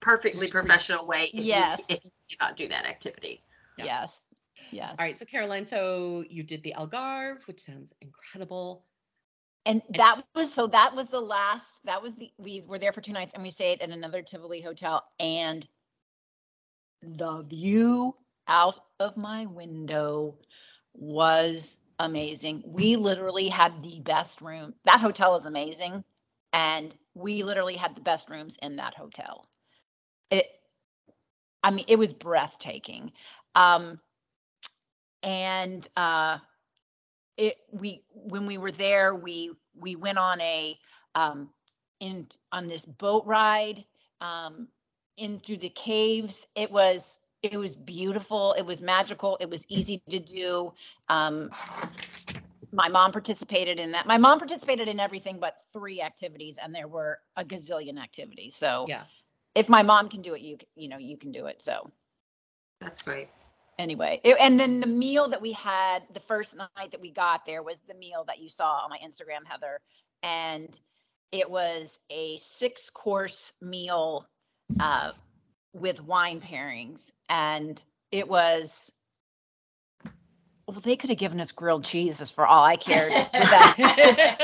perfectly 0.01 0.49
professional 0.49 1.07
way 1.09 1.25
if 1.35 1.45
Yes. 1.45 1.81
you 1.89 1.97
if 1.97 2.05
you 2.05 2.37
cannot 2.39 2.57
do 2.57 2.69
that 2.69 2.87
activity. 2.87 3.43
Yeah. 3.79 3.85
Yes. 3.87 4.19
Yes. 4.71 4.95
All 4.99 5.05
right, 5.05 5.19
so 5.19 5.25
Caroline, 5.25 5.67
so 5.67 6.25
you 6.31 6.43
did 6.45 6.63
the 6.63 6.75
Algarve, 6.79 7.47
which 7.47 7.61
sounds 7.61 7.93
incredible. 8.01 8.85
And 9.67 9.83
that 9.91 10.23
was 10.37 10.53
so 10.53 10.69
that 10.69 10.95
was 10.95 11.09
the 11.09 11.21
last 11.21 11.67
that 11.85 12.01
was 12.01 12.15
the 12.15 12.31
we 12.39 12.61
were 12.61 12.79
there 12.79 12.93
for 12.93 13.01
two 13.01 13.13
nights 13.13 13.35
and 13.35 13.43
we 13.43 13.51
stayed 13.51 13.81
at 13.81 13.91
another 13.91 14.23
Tivoli 14.23 14.61
hotel 14.61 15.05
and 15.19 15.67
the 17.03 17.43
view 17.43 18.15
out 18.49 18.77
of 19.01 19.17
my 19.17 19.47
window 19.47 20.37
was 20.95 21.77
amazing. 21.99 22.63
We 22.67 22.97
literally 22.97 23.49
had 23.49 23.83
the 23.83 24.01
best 24.01 24.41
room. 24.41 24.75
That 24.85 25.01
hotel 25.01 25.37
is 25.37 25.47
amazing 25.47 26.05
and 26.53 26.95
we 27.15 27.43
literally 27.43 27.77
had 27.77 27.97
the 27.97 28.01
best 28.03 28.29
rooms 28.31 28.57
in 28.63 28.77
that 28.77 28.95
hotel. 28.95 29.49
It 30.31 30.47
I 31.63 31.71
mean 31.71 31.85
it 31.89 31.99
was 31.99 32.13
breathtaking. 32.13 33.13
Um 33.55 34.01
and 35.23 35.89
uh 35.97 36.39
it 37.37 37.57
we 37.73 38.03
when 38.13 38.47
we 38.47 38.59
were 38.59 38.73
there 38.73 39.15
we 39.15 39.53
we 39.79 39.97
went 39.97 40.19
on 40.19 40.41
a 40.41 40.79
um 41.15 41.51
in 42.01 42.27
on 42.53 42.69
this 42.69 42.85
boat 42.85 43.25
ride 43.27 43.85
um 44.21 44.69
in 45.19 45.41
through 45.41 45.59
the 45.59 45.71
caves 45.71 46.47
it 46.57 46.71
was 46.71 47.19
it 47.43 47.57
was 47.57 47.77
beautiful. 47.77 48.55
It 48.57 48.63
was 48.63 48.81
magical. 48.81 49.37
It 49.41 49.51
was 49.51 49.65
easy 49.69 50.03
to 50.11 50.19
do. 50.19 50.73
Um 51.09 51.51
my 52.75 52.89
mom 52.89 53.13
participated 53.13 53.79
in 53.79 53.93
that. 53.93 54.07
My 54.07 54.17
mom 54.17 54.39
participated 54.39 54.89
in 54.89 54.99
everything 54.99 55.39
but 55.39 55.57
three 55.73 56.01
activities 56.01 56.59
and 56.63 56.75
there 56.75 56.89
were 56.89 57.19
a 57.37 57.45
gazillion 57.45 57.99
activities. 58.03 58.55
So 58.57 58.87
Yeah. 58.89 59.05
if 59.55 59.69
my 59.69 59.83
mom 59.83 60.09
can 60.09 60.23
do 60.23 60.35
it 60.35 60.41
you 60.41 60.59
you 60.77 60.89
know 60.89 60.99
you 60.99 61.17
can 61.17 61.33
do 61.33 61.47
it. 61.47 61.63
So 61.63 61.91
That's 62.81 63.03
great. 63.03 63.29
anyway 63.79 64.21
it- 64.25 64.37
and 64.41 64.59
then 64.61 64.81
the 64.81 64.87
meal 64.87 65.29
that 65.29 65.41
we 65.43 65.53
had 65.53 66.03
the 66.15 66.21
first 66.21 66.57
night 66.57 66.91
that 66.93 67.01
we 67.01 67.11
got 67.11 67.45
there 67.47 67.63
was 67.63 67.77
the 67.89 67.95
meal 67.95 68.25
that 68.27 68.39
you 68.39 68.49
saw 68.49 68.85
on 68.85 68.91
my 68.91 68.99
instagram 68.99 69.45
heather. 69.45 69.81
And 70.23 70.69
it 71.33 71.51
was 71.51 71.99
a 72.11 72.37
six 72.39 72.91
course 72.91 73.53
meal 73.61 74.27
uh, 74.79 75.13
with 75.73 76.01
wine 76.03 76.41
pairings 76.41 77.11
and 77.29 77.83
it 78.11 78.29
was 78.29 78.91
well, 80.67 80.81
they 80.81 80.97
could 80.97 81.11
have 81.11 81.19
given 81.19 81.41
us 81.41 81.53
grilled 81.53 81.85
cheeses 81.85 82.31
for 82.31 82.47
all 82.47 82.65
I 82.65 82.77
cared. 82.77 83.17
With 83.35 83.51
that, 83.51 83.75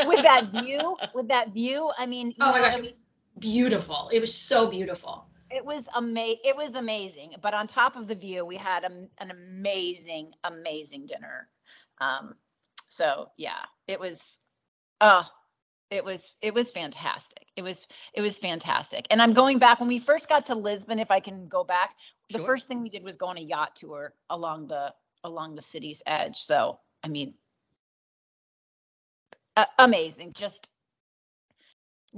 with 0.00 0.22
that 0.22 0.50
view, 0.50 0.96
with 1.12 1.28
that 1.28 1.52
view, 1.52 1.90
I 1.98 2.06
mean, 2.06 2.34
Oh 2.40 2.52
my 2.52 2.58
know, 2.58 2.62
gosh, 2.62 2.76
it 2.76 2.82
was 2.84 3.04
beautiful. 3.38 4.10
It 4.12 4.20
was 4.20 4.34
so 4.34 4.66
beautiful. 4.68 5.26
it 5.50 5.64
was 5.64 5.88
ama- 5.96 6.36
it 6.44 6.56
was 6.56 6.74
amazing. 6.74 7.34
But 7.40 7.54
on 7.54 7.66
top 7.66 7.96
of 7.96 8.06
the 8.08 8.14
view, 8.14 8.44
we 8.44 8.56
had 8.56 8.84
a, 8.84 8.90
an 9.18 9.30
amazing, 9.30 10.32
amazing 10.44 11.06
dinner. 11.06 11.48
Um, 12.00 12.34
so 12.88 13.30
yeah, 13.36 13.64
it 13.86 14.00
was, 14.00 14.38
uh, 15.00 15.24
it 15.90 16.04
was 16.04 16.34
it 16.42 16.54
was 16.54 16.70
fantastic. 16.70 17.46
It 17.56 17.62
was 17.62 17.86
it 18.14 18.20
was 18.20 18.38
fantastic. 18.38 19.06
And 19.10 19.22
I'm 19.22 19.32
going 19.32 19.58
back 19.58 19.80
when 19.80 19.88
we 19.88 19.98
first 19.98 20.28
got 20.28 20.46
to 20.46 20.54
Lisbon. 20.54 20.98
If 20.98 21.10
I 21.10 21.20
can 21.20 21.48
go 21.48 21.64
back, 21.64 21.96
the 22.32 22.38
Sure. 22.38 22.46
first 22.46 22.68
thing 22.68 22.82
we 22.82 22.90
did 22.90 23.04
was 23.04 23.16
go 23.16 23.26
on 23.26 23.38
a 23.38 23.42
yacht 23.42 23.76
tour 23.76 24.14
along 24.30 24.68
the 24.68 24.94
along 25.24 25.54
the 25.56 25.62
city's 25.62 26.02
edge. 26.06 26.38
So 26.38 26.80
I 27.04 27.08
mean, 27.08 27.34
a- 29.56 29.66
amazing. 29.78 30.34
Just 30.34 30.68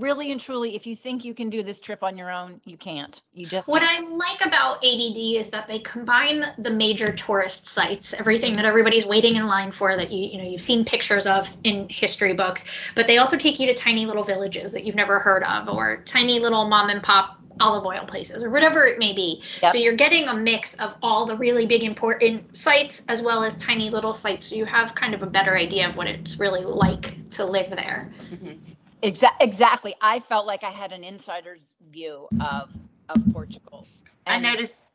really 0.01 0.33
and 0.33 0.41
truly, 0.41 0.75
if 0.75 0.87
you 0.87 0.97
think 0.97 1.25
you 1.25 1.35
can 1.35 1.51
do 1.51 1.63
this 1.63 1.81
trip 1.81 2.03
on 2.03 2.17
your 2.17 2.31
own, 2.31 2.61
you 2.65 2.77
can't. 2.77 3.21
You 3.33 3.47
just 3.47 3.69
What 3.69 3.83
I 3.83 4.01
like 4.01 4.45
about 4.45 4.79
ABD 4.83 5.37
is 5.37 5.51
that 5.51 5.69
they 5.69 5.79
combine 5.81 6.45
the 6.59 6.71
major 6.71 7.13
tourist 7.13 7.67
sites, 7.67 8.15
everything 8.15 8.55
that 8.55 8.65
everybody's 8.65 9.07
waiting 9.07 9.37
in 9.37 9.47
line 9.47 9.73
for 9.73 9.97
that 9.97 10.11
you 10.11 10.31
you 10.31 10.39
know 10.39 10.49
you've 10.49 10.63
seen 10.63 10.85
pictures 10.85 11.27
of 11.27 11.55
in 11.65 11.89
history 11.89 12.33
books, 12.33 12.65
but 12.95 13.07
they 13.07 13.19
also 13.19 13.37
take 13.37 13.61
you 13.61 13.67
to 13.67 13.75
tiny 13.75 14.07
little 14.07 14.25
villages 14.25 14.73
that 14.73 14.85
you've 14.85 14.95
never 14.95 15.19
heard 15.19 15.43
of 15.45 15.69
or 15.69 16.03
tiny 16.07 16.41
little 16.41 16.67
mom 16.69 16.91
and 16.91 17.03
pop 17.03 17.37
olive 17.61 17.85
oil 17.85 18.05
places 18.07 18.43
or 18.43 18.51
whatever 18.51 18.85
it 18.85 18.99
may 18.99 19.13
be. 19.13 19.43
Yep. 19.63 19.73
So 19.73 19.79
you're 19.79 19.95
getting 19.95 20.29
a 20.29 20.35
mix 20.35 20.75
of 20.77 20.95
all 21.03 21.27
the 21.27 21.37
really 21.37 21.67
big 21.67 21.85
important 21.85 22.57
sites 22.57 23.03
as 23.09 23.23
well 23.23 23.45
as 23.45 23.55
tiny 23.57 23.91
little 23.91 24.15
sites 24.15 24.49
so 24.49 24.57
you 24.57 24.65
have 24.65 24.95
kind 24.95 25.15
of 25.15 25.23
a 25.23 25.27
better 25.27 25.57
idea 25.57 25.89
of 25.89 25.97
what 25.97 26.07
it's 26.07 26.39
really 26.39 26.63
like 26.65 27.31
to 27.31 27.45
live 27.45 27.71
there. 27.71 28.11
Mhm. 28.33 28.59
Exa- 29.03 29.37
exactly. 29.41 29.95
I 30.01 30.21
felt 30.21 30.47
like 30.47 30.63
I 30.65 30.71
had 30.71 30.93
an 30.93 31.05
insider's 31.05 31.67
view 31.91 32.29
of 32.41 32.71
of 33.09 33.33
Portugal. 33.33 33.87
I 34.27 34.39
noticed 34.39 34.87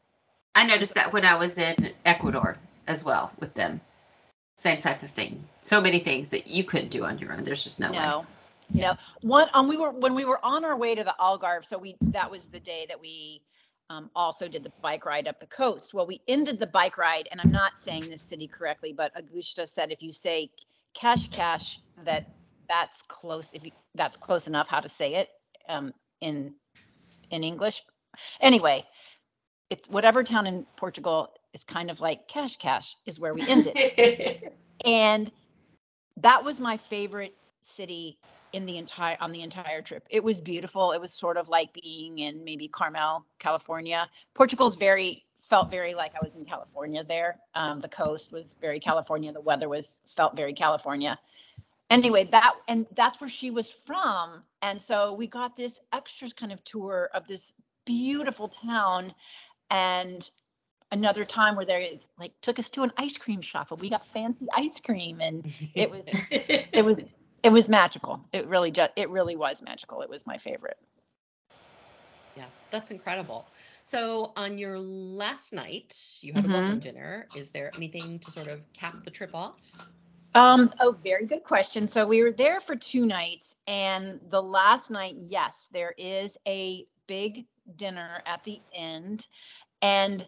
I 0.55 0.65
noticed 0.65 0.95
that 0.95 1.11
when 1.11 1.25
I 1.25 1.35
was 1.35 1.57
in 1.57 1.91
Ecuador 2.05 2.57
as 2.87 3.03
well 3.03 3.33
with 3.39 3.53
them. 3.53 3.81
Same 4.57 4.79
type 4.79 5.03
of 5.03 5.09
thing. 5.09 5.43
So 5.61 5.81
many 5.81 5.99
things 5.99 6.29
that 6.29 6.47
you 6.47 6.63
couldn't 6.63 6.89
do 6.89 7.03
on 7.03 7.17
your 7.17 7.33
own. 7.33 7.43
There's 7.43 7.63
just 7.63 7.79
no, 7.79 7.91
way. 7.91 7.97
No, 7.97 8.25
no. 8.73 8.95
One, 9.21 9.49
um, 9.53 9.67
we 9.67 9.75
were 9.75 9.91
when 9.91 10.15
we 10.15 10.23
were 10.23 10.39
on 10.45 10.63
our 10.63 10.77
way 10.77 10.95
to 10.95 11.03
the 11.03 11.15
Algarve. 11.19 11.67
So 11.67 11.77
we 11.77 11.95
that 12.01 12.29
was 12.29 12.45
the 12.45 12.59
day 12.59 12.85
that 12.87 12.99
we 12.99 13.41
um, 13.89 14.09
also 14.15 14.47
did 14.47 14.63
the 14.63 14.71
bike 14.81 15.05
ride 15.05 15.27
up 15.27 15.39
the 15.39 15.47
coast. 15.47 15.93
Well, 15.93 16.07
we 16.07 16.21
ended 16.27 16.59
the 16.59 16.67
bike 16.67 16.97
ride, 16.97 17.27
and 17.31 17.41
I'm 17.43 17.51
not 17.51 17.77
saying 17.77 18.09
this 18.09 18.21
city 18.21 18.47
correctly, 18.47 18.93
but 18.93 19.11
Augusta 19.15 19.67
said 19.67 19.91
if 19.91 20.01
you 20.01 20.13
say 20.13 20.49
cash 20.93 21.27
cash, 21.29 21.79
that 22.05 22.29
that's 22.67 23.01
close. 23.07 23.49
If 23.53 23.65
you, 23.65 23.71
that's 23.95 24.17
close 24.17 24.47
enough, 24.47 24.67
how 24.67 24.79
to 24.79 24.89
say 24.89 25.15
it 25.15 25.29
um, 25.69 25.93
in 26.21 26.53
in 27.31 27.43
English. 27.43 27.83
Anyway, 28.41 28.85
it's 29.69 29.87
whatever 29.89 30.23
town 30.23 30.47
in 30.47 30.65
Portugal 30.77 31.29
is 31.53 31.63
kind 31.63 31.89
of 31.89 31.99
like 31.99 32.27
cash 32.27 32.57
cash 32.57 32.95
is 33.05 33.19
where 33.19 33.33
we 33.33 33.47
ended 33.47 33.77
and 34.85 35.31
that 36.17 36.43
was 36.43 36.59
my 36.59 36.77
favorite 36.77 37.33
city 37.61 38.19
in 38.53 38.65
the 38.65 38.77
entire 38.77 39.17
on 39.19 39.31
the 39.31 39.41
entire 39.41 39.81
trip. 39.81 40.05
It 40.09 40.23
was 40.23 40.39
beautiful. 40.39 40.91
It 40.91 41.01
was 41.01 41.13
sort 41.13 41.37
of 41.37 41.49
like 41.49 41.73
being 41.73 42.19
in 42.19 42.43
maybe 42.43 42.67
carmel 42.67 43.25
california. 43.39 44.07
Portugal's 44.33 44.75
very 44.75 45.23
felt 45.49 45.69
very 45.69 45.93
like 45.93 46.11
i 46.15 46.23
was 46.23 46.35
in 46.35 46.45
california 46.45 47.03
there. 47.03 47.37
Um, 47.53 47.81
the 47.81 47.89
coast 47.89 48.31
was 48.31 48.45
very 48.61 48.79
california. 48.79 49.31
The 49.33 49.41
weather 49.41 49.69
was 49.69 49.97
felt 50.07 50.35
very 50.35 50.53
california 50.53 51.17
anyway 51.89 52.27
that 52.31 52.53
and 52.67 52.85
that's 52.95 53.19
where 53.21 53.29
she 53.29 53.51
was 53.51 53.71
from 53.85 54.43
and 54.61 54.81
so 54.81 55.13
we 55.13 55.27
got 55.27 55.55
this 55.55 55.79
extras 55.93 56.33
kind 56.33 56.51
of 56.51 56.63
tour 56.63 57.09
of 57.13 57.27
this 57.27 57.53
beautiful 57.85 58.47
town 58.49 59.13
and 59.69 60.29
another 60.91 61.25
time 61.25 61.55
where 61.55 61.65
they 61.65 61.99
like 62.19 62.31
took 62.41 62.59
us 62.59 62.69
to 62.69 62.83
an 62.83 62.91
ice 62.97 63.17
cream 63.17 63.41
shop 63.41 63.71
and 63.71 63.79
we 63.79 63.89
got 63.89 64.05
fancy 64.13 64.47
ice 64.55 64.79
cream 64.79 65.21
and 65.21 65.45
it 65.75 65.89
was 65.89 66.05
it 66.73 66.83
was 66.83 67.01
it 67.43 67.49
was 67.49 67.69
magical 67.69 68.19
it 68.33 68.47
really 68.47 68.71
just 68.71 68.91
it 68.95 69.09
really 69.09 69.35
was 69.35 69.61
magical 69.61 70.01
it 70.01 70.09
was 70.09 70.25
my 70.25 70.37
favorite 70.37 70.77
Yeah, 72.35 72.47
that's 72.69 72.91
incredible. 72.91 73.49
So 73.83 74.33
on 74.35 74.57
your 74.57 74.77
last 74.79 75.53
night, 75.53 75.95
you 76.21 76.33
had 76.33 76.43
a 76.45 76.49
Mhm. 76.49 76.53
welcome 76.53 76.79
dinner. 76.79 77.29
Is 77.33 77.49
there 77.51 77.71
anything 77.75 78.19
to 78.19 78.31
sort 78.31 78.47
of 78.47 78.61
cap 78.73 79.03
the 79.03 79.11
trip 79.11 79.31
off? 79.33 79.61
Um 80.35 80.73
oh 80.81 80.93
very 81.03 81.27
good 81.27 81.43
question. 81.45 81.89
So 81.89 82.07
we 82.07 82.23
were 82.23 82.33
there 82.33 82.61
for 82.61 82.75
two 82.77 83.05
nights 83.07 83.57
and 83.67 84.21
the 84.31 84.43
last 84.43 84.91
night 84.91 85.15
yes 85.29 85.69
there 85.73 85.95
is 85.99 86.37
a 86.47 86.87
big 87.07 87.47
dinner 87.77 88.23
at 88.27 88.43
the 88.45 88.61
end 88.75 89.27
and 89.81 90.27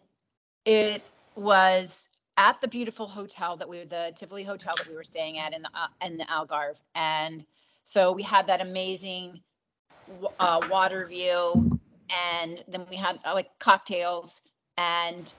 it 0.65 1.03
was 1.35 2.03
at 2.37 2.61
the 2.61 2.69
beautiful 2.69 3.07
hotel 3.07 3.57
that 3.57 3.69
we 3.69 3.79
were 3.79 3.85
the 3.85 4.13
Tivoli 4.17 4.43
hotel 4.45 4.77
that 4.77 4.87
we 4.87 4.95
were 4.95 5.05
staying 5.05 5.39
at 5.39 5.53
in 5.53 5.63
the 5.63 5.69
uh, 5.75 5.87
in 6.05 6.17
the 6.17 6.25
Algarve 6.25 6.77
and 6.95 7.45
so 7.85 8.13
we 8.13 8.23
had 8.23 8.47
that 8.47 8.61
amazing 8.61 9.41
uh, 10.39 10.61
water 10.63 11.07
view 11.07 11.53
and 12.11 12.63
then 12.69 12.85
we 12.89 12.97
had 12.97 13.19
uh, 13.25 13.33
like 13.33 13.49
cocktails 13.59 14.41
and 14.77 15.33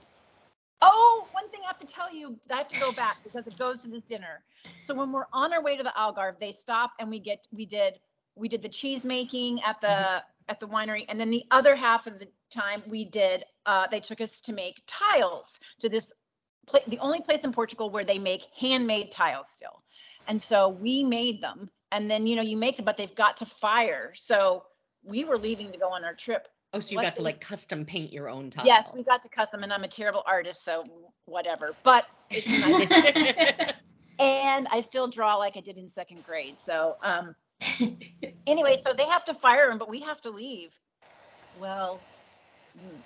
oh 0.81 1.27
one 1.31 1.49
thing 1.51 1.61
i 1.65 1.67
have 1.67 1.79
to 1.79 1.87
tell 1.87 2.13
you 2.13 2.37
i 2.51 2.57
have 2.57 2.69
to 2.69 2.75
go 2.75 2.91
back 2.91 3.17
because 3.23 3.47
it 3.47 3.57
goes 3.57 3.81
to 3.81 3.89
this 3.89 4.03
dinner 4.03 4.43
so 4.85 4.93
when 4.93 5.11
we're 5.11 5.25
on 5.33 5.53
our 5.53 5.63
way 5.63 5.75
to 5.77 5.83
the 5.83 5.93
algarve 5.97 6.39
they 6.39 6.51
stop 6.51 6.91
and 6.99 7.09
we 7.09 7.19
get 7.19 7.45
we 7.51 7.65
did 7.65 7.99
we 8.35 8.47
did 8.47 8.61
the 8.61 8.69
cheese 8.69 9.03
making 9.03 9.61
at 9.63 9.79
the 9.81 10.21
at 10.47 10.59
the 10.59 10.67
winery 10.67 11.05
and 11.09 11.19
then 11.19 11.29
the 11.29 11.43
other 11.51 11.75
half 11.75 12.07
of 12.07 12.19
the 12.19 12.27
time 12.51 12.81
we 12.87 13.05
did 13.05 13.43
uh, 13.65 13.85
they 13.91 13.99
took 13.99 14.21
us 14.21 14.31
to 14.41 14.53
make 14.53 14.81
tiles 14.87 15.59
to 15.79 15.89
this 15.89 16.11
pla- 16.67 16.79
the 16.87 16.97
only 16.99 17.21
place 17.21 17.43
in 17.43 17.51
portugal 17.51 17.89
where 17.89 18.05
they 18.05 18.17
make 18.17 18.43
handmade 18.59 19.11
tiles 19.11 19.47
still 19.53 19.83
and 20.27 20.41
so 20.41 20.69
we 20.69 21.03
made 21.03 21.41
them 21.41 21.69
and 21.91 22.09
then 22.09 22.25
you 22.25 22.35
know 22.35 22.41
you 22.41 22.57
make 22.57 22.77
them 22.77 22.85
but 22.85 22.97
they've 22.97 23.15
got 23.15 23.37
to 23.37 23.45
fire 23.45 24.13
so 24.15 24.63
we 25.03 25.23
were 25.23 25.37
leaving 25.37 25.71
to 25.71 25.77
go 25.77 25.89
on 25.89 26.03
our 26.03 26.15
trip 26.15 26.47
Oh, 26.71 26.79
so 26.79 26.91
you 26.91 26.97
What 26.97 27.03
got 27.03 27.15
to 27.15 27.23
like 27.23 27.41
custom 27.41 27.83
paint 27.83 28.13
your 28.13 28.29
own 28.29 28.51
tiles. 28.51 28.67
Yes, 28.67 28.91
we 28.93 29.03
got 29.03 29.23
to 29.23 29.29
custom, 29.29 29.63
and 29.63 29.73
I'm 29.73 29.83
a 29.83 29.87
terrible 29.87 30.21
artist, 30.27 30.63
so 30.63 30.83
whatever. 31.25 31.75
But 31.81 32.05
it's 32.29 32.47
nice. 32.59 33.73
and 34.19 34.67
I 34.71 34.81
still 34.81 35.07
draw 35.07 35.35
like 35.35 35.57
I 35.57 35.61
did 35.61 35.77
in 35.77 35.87
second 35.89 36.23
grade. 36.23 36.59
So 36.59 36.97
um, 37.01 37.35
anyway, 38.47 38.79
so 38.83 38.93
they 38.93 39.05
have 39.05 39.25
to 39.25 39.33
fire 39.33 39.71
him, 39.71 39.77
but 39.77 39.89
we 39.89 40.01
have 40.01 40.21
to 40.21 40.29
leave. 40.29 40.71
Well, 41.59 41.99
hmm, 42.77 42.97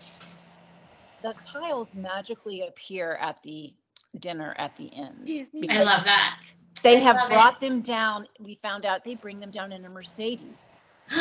the 1.21 1.33
tiles 1.51 1.93
magically 1.93 2.67
appear 2.67 3.13
at 3.21 3.37
the 3.43 3.73
dinner 4.19 4.55
at 4.57 4.75
the 4.77 4.93
end. 4.95 5.25
Disney. 5.25 5.69
I 5.69 5.83
love 5.83 6.03
that. 6.03 6.41
They 6.81 6.97
I 6.97 6.99
have 6.99 7.15
love 7.15 7.31
it. 7.31 7.33
brought 7.33 7.61
them 7.61 7.81
down. 7.81 8.27
We 8.39 8.59
found 8.61 8.85
out 8.85 9.03
they 9.05 9.15
bring 9.15 9.39
them 9.39 9.51
down 9.51 9.71
in 9.71 9.85
a 9.85 9.89
Mercedes. 9.89 10.79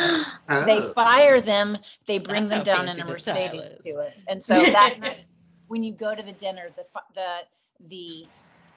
Oh. 0.49 0.65
They 0.65 0.91
fire 0.93 1.39
them, 1.39 1.77
they 2.05 2.17
bring 2.17 2.45
That's 2.45 2.65
them 2.65 2.85
down 2.85 2.89
in 2.89 2.99
a 2.99 3.05
fancy 3.05 3.13
the 3.13 3.19
style 3.21 3.55
Mercedes 3.55 3.83
to 3.83 3.91
us. 4.01 4.23
And 4.27 4.43
so 4.43 4.55
that 4.55 4.99
night, 4.99 5.23
when 5.67 5.83
you 5.83 5.93
go 5.93 6.13
to 6.13 6.21
the 6.21 6.33
dinner, 6.33 6.69
the 6.75 6.83
the 7.15 7.37
the 7.87 8.25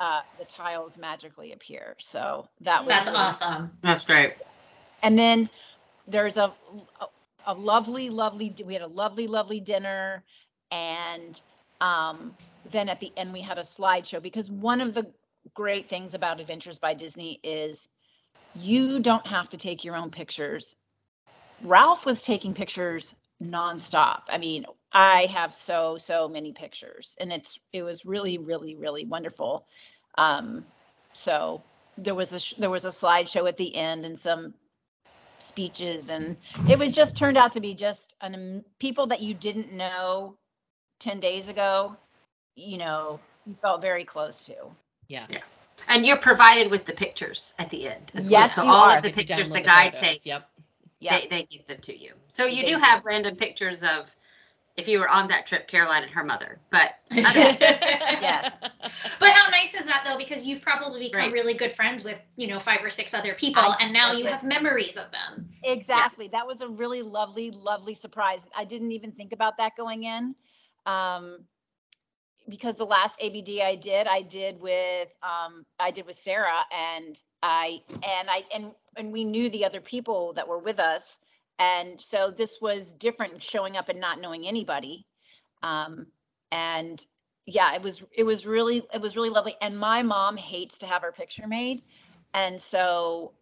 uh, 0.00 0.20
the 0.38 0.44
tiles 0.44 0.96
magically 0.98 1.52
appear. 1.52 1.96
So 1.98 2.48
that 2.60 2.80
was 2.84 2.88
That's 2.88 3.08
really- 3.08 3.18
awesome. 3.18 3.72
That's 3.82 4.04
great. 4.04 4.34
And 5.02 5.18
then 5.18 5.48
there's 6.06 6.36
a, 6.36 6.52
a 7.00 7.06
a 7.48 7.54
lovely, 7.54 8.10
lovely. 8.10 8.54
We 8.64 8.72
had 8.72 8.82
a 8.82 8.88
lovely, 8.88 9.28
lovely 9.28 9.60
dinner, 9.60 10.24
and 10.72 11.40
um, 11.80 12.34
then 12.72 12.88
at 12.88 12.98
the 12.98 13.12
end 13.16 13.32
we 13.32 13.40
had 13.40 13.56
a 13.56 13.62
slideshow 13.62 14.20
because 14.20 14.50
one 14.50 14.80
of 14.80 14.94
the 14.94 15.06
great 15.54 15.88
things 15.88 16.14
about 16.14 16.40
Adventures 16.40 16.78
by 16.80 16.92
Disney 16.92 17.38
is 17.44 17.88
you 18.56 18.98
don't 18.98 19.26
have 19.26 19.48
to 19.50 19.56
take 19.56 19.84
your 19.84 19.94
own 19.96 20.10
pictures. 20.10 20.74
Ralph 21.62 22.04
was 22.04 22.20
taking 22.20 22.52
pictures 22.52 23.14
nonstop. 23.40 24.22
I 24.28 24.38
mean, 24.38 24.66
I 24.96 25.26
have 25.26 25.54
so 25.54 25.98
so 25.98 26.26
many 26.26 26.52
pictures, 26.52 27.14
and 27.20 27.30
it's 27.30 27.58
it 27.74 27.82
was 27.82 28.06
really 28.06 28.38
really 28.38 28.76
really 28.76 29.04
wonderful. 29.04 29.66
Um, 30.16 30.64
so 31.12 31.62
there 31.98 32.14
was 32.14 32.32
a 32.32 32.40
sh- 32.40 32.54
there 32.58 32.70
was 32.70 32.86
a 32.86 32.88
slideshow 32.88 33.46
at 33.46 33.58
the 33.58 33.76
end 33.76 34.06
and 34.06 34.18
some 34.18 34.54
speeches, 35.38 36.08
and 36.08 36.34
it 36.68 36.78
was 36.78 36.92
just 36.92 37.14
turned 37.14 37.36
out 37.36 37.52
to 37.52 37.60
be 37.60 37.74
just 37.74 38.16
an 38.22 38.34
am- 38.34 38.64
people 38.78 39.06
that 39.08 39.20
you 39.20 39.34
didn't 39.34 39.70
know 39.70 40.34
ten 40.98 41.20
days 41.20 41.48
ago. 41.48 41.94
You 42.54 42.78
know, 42.78 43.20
you 43.44 43.54
felt 43.60 43.82
very 43.82 44.04
close 44.04 44.46
to. 44.46 44.54
Yeah. 45.08 45.26
yeah. 45.28 45.42
And 45.88 46.06
you're 46.06 46.16
provided 46.16 46.70
with 46.70 46.86
the 46.86 46.94
pictures 46.94 47.52
at 47.58 47.68
the 47.68 47.88
end 47.88 48.12
as 48.14 48.30
Yes, 48.30 48.56
well. 48.56 48.64
So 48.64 48.70
you 48.70 48.74
all 48.74 48.90
are. 48.90 48.96
of 48.96 49.02
the 49.02 49.12
pictures 49.12 49.48
the 49.50 49.56
the 49.56 49.60
guide 49.60 49.94
photos, 49.94 50.00
takes, 50.00 50.26
yep. 50.26 50.40
Yeah. 51.00 51.20
they, 51.20 51.26
they 51.28 51.42
give 51.44 51.66
them 51.66 51.80
to 51.82 51.96
you. 51.96 52.12
So 52.28 52.46
you 52.46 52.62
They 52.64 52.72
do 52.72 52.78
do. 52.78 52.82
have 52.84 53.04
random 53.04 53.36
pictures 53.36 53.82
of 53.82 54.16
if 54.76 54.86
you 54.88 54.98
were 54.98 55.08
on 55.08 55.26
that 55.28 55.46
trip, 55.46 55.66
Caroline 55.68 56.02
and 56.02 56.12
her 56.12 56.22
mother. 56.24 56.58
But 56.70 56.96
otherwise, 57.10 57.56
Yes. 57.60 58.52
But 59.20 59.30
how 59.32 59.48
nice 59.50 59.74
is 59.74 59.86
that 59.86 60.02
though? 60.04 60.12
though 60.12 60.18
because 60.18 60.44
you've 60.44 60.60
probably 60.62 61.06
become 61.06 61.30
great. 61.30 61.32
really 61.32 61.54
good 61.54 61.72
friends 61.72 62.04
with 62.04 62.18
you 62.36 62.46
know 62.46 62.58
five 62.60 62.82
or 62.84 62.90
six 62.90 63.14
other 63.14 63.34
people, 63.34 63.62
I- 63.62 63.76
and 63.80 63.92
now 63.92 64.10
I 64.10 64.16
you 64.16 64.24
did. 64.24 64.32
have 64.32 64.44
memories 64.44 64.96
of 64.96 65.10
them. 65.10 65.48
Exactly. 65.64 66.28
That 66.28 66.46
was 66.46 66.60
a 66.60 66.68
really 66.68 67.02
lovely, 67.02 67.50
lovely 67.50 67.94
surprise. 67.94 68.40
I 68.56 68.64
didn't 68.64 68.92
even 68.92 69.12
think 69.12 69.32
about 69.32 69.56
that 69.58 69.72
going 69.76 70.04
in. 70.04 70.34
Um, 70.86 71.38
because 72.48 72.76
the 72.76 72.84
last 72.84 73.16
ABD 73.20 73.60
I 73.60 73.74
did, 73.74 74.06
I 74.06 74.22
did 74.22 74.60
with 74.60 75.08
um, 75.22 75.64
I 75.80 75.90
did 75.90 76.06
with 76.06 76.16
Sara 76.16 76.58
and 76.72 77.20
I 77.42 77.80
and 77.90 78.28
I 78.30 78.44
and 78.54 78.72
and 78.96 79.12
we 79.12 79.24
knew 79.24 79.50
the 79.50 79.64
other 79.64 79.80
people 79.80 80.32
that 80.34 80.46
were 80.46 80.58
with 80.58 80.78
us. 80.78 81.18
And 81.58 82.00
so 82.00 82.32
this 82.36 82.58
was 82.60 82.92
different 82.92 83.42
showing 83.42 83.76
up 83.76 83.88
and 83.88 84.00
not 84.00 84.20
knowing 84.20 84.46
anybody. 84.46 85.06
Um, 85.62 86.06
and 86.52 87.04
yeah, 87.46 87.74
it 87.74 87.82
was 87.82 88.02
it 88.14 88.24
was 88.24 88.46
really 88.46 88.82
it 88.92 89.00
was 89.00 89.16
really 89.16 89.30
lovely. 89.30 89.56
And 89.60 89.78
my 89.78 90.02
mom 90.02 90.36
hates 90.36 90.78
to 90.78 90.86
have 90.86 91.02
her 91.02 91.12
picture 91.12 91.46
made. 91.46 91.82
And 92.34 92.60
so 92.60 93.32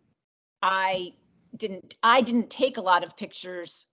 I 0.63 1.15
didn't 1.57 1.95
I 2.03 2.21
didn't 2.21 2.51
take 2.51 2.77
a 2.77 2.81
lot 2.81 3.05
of 3.05 3.17
pictures 3.17 3.87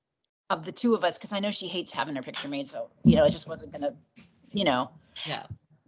of 0.50 0.66
the 0.66 0.72
two 0.72 0.94
of 0.94 1.04
us 1.04 1.18
because 1.18 1.32
I 1.32 1.40
know 1.40 1.52
she 1.52 1.68
hates 1.68 1.92
having 1.92 2.16
her 2.16 2.22
picture 2.22 2.50
made. 2.50 2.68
So, 2.68 2.90
you 3.04 3.16
know, 3.16 3.26
it 3.26 3.32
just 3.32 3.48
wasn't 3.48 3.72
gonna, 3.72 3.94
you 4.52 4.66
know. 4.66 4.92
Yeah. 5.26 5.46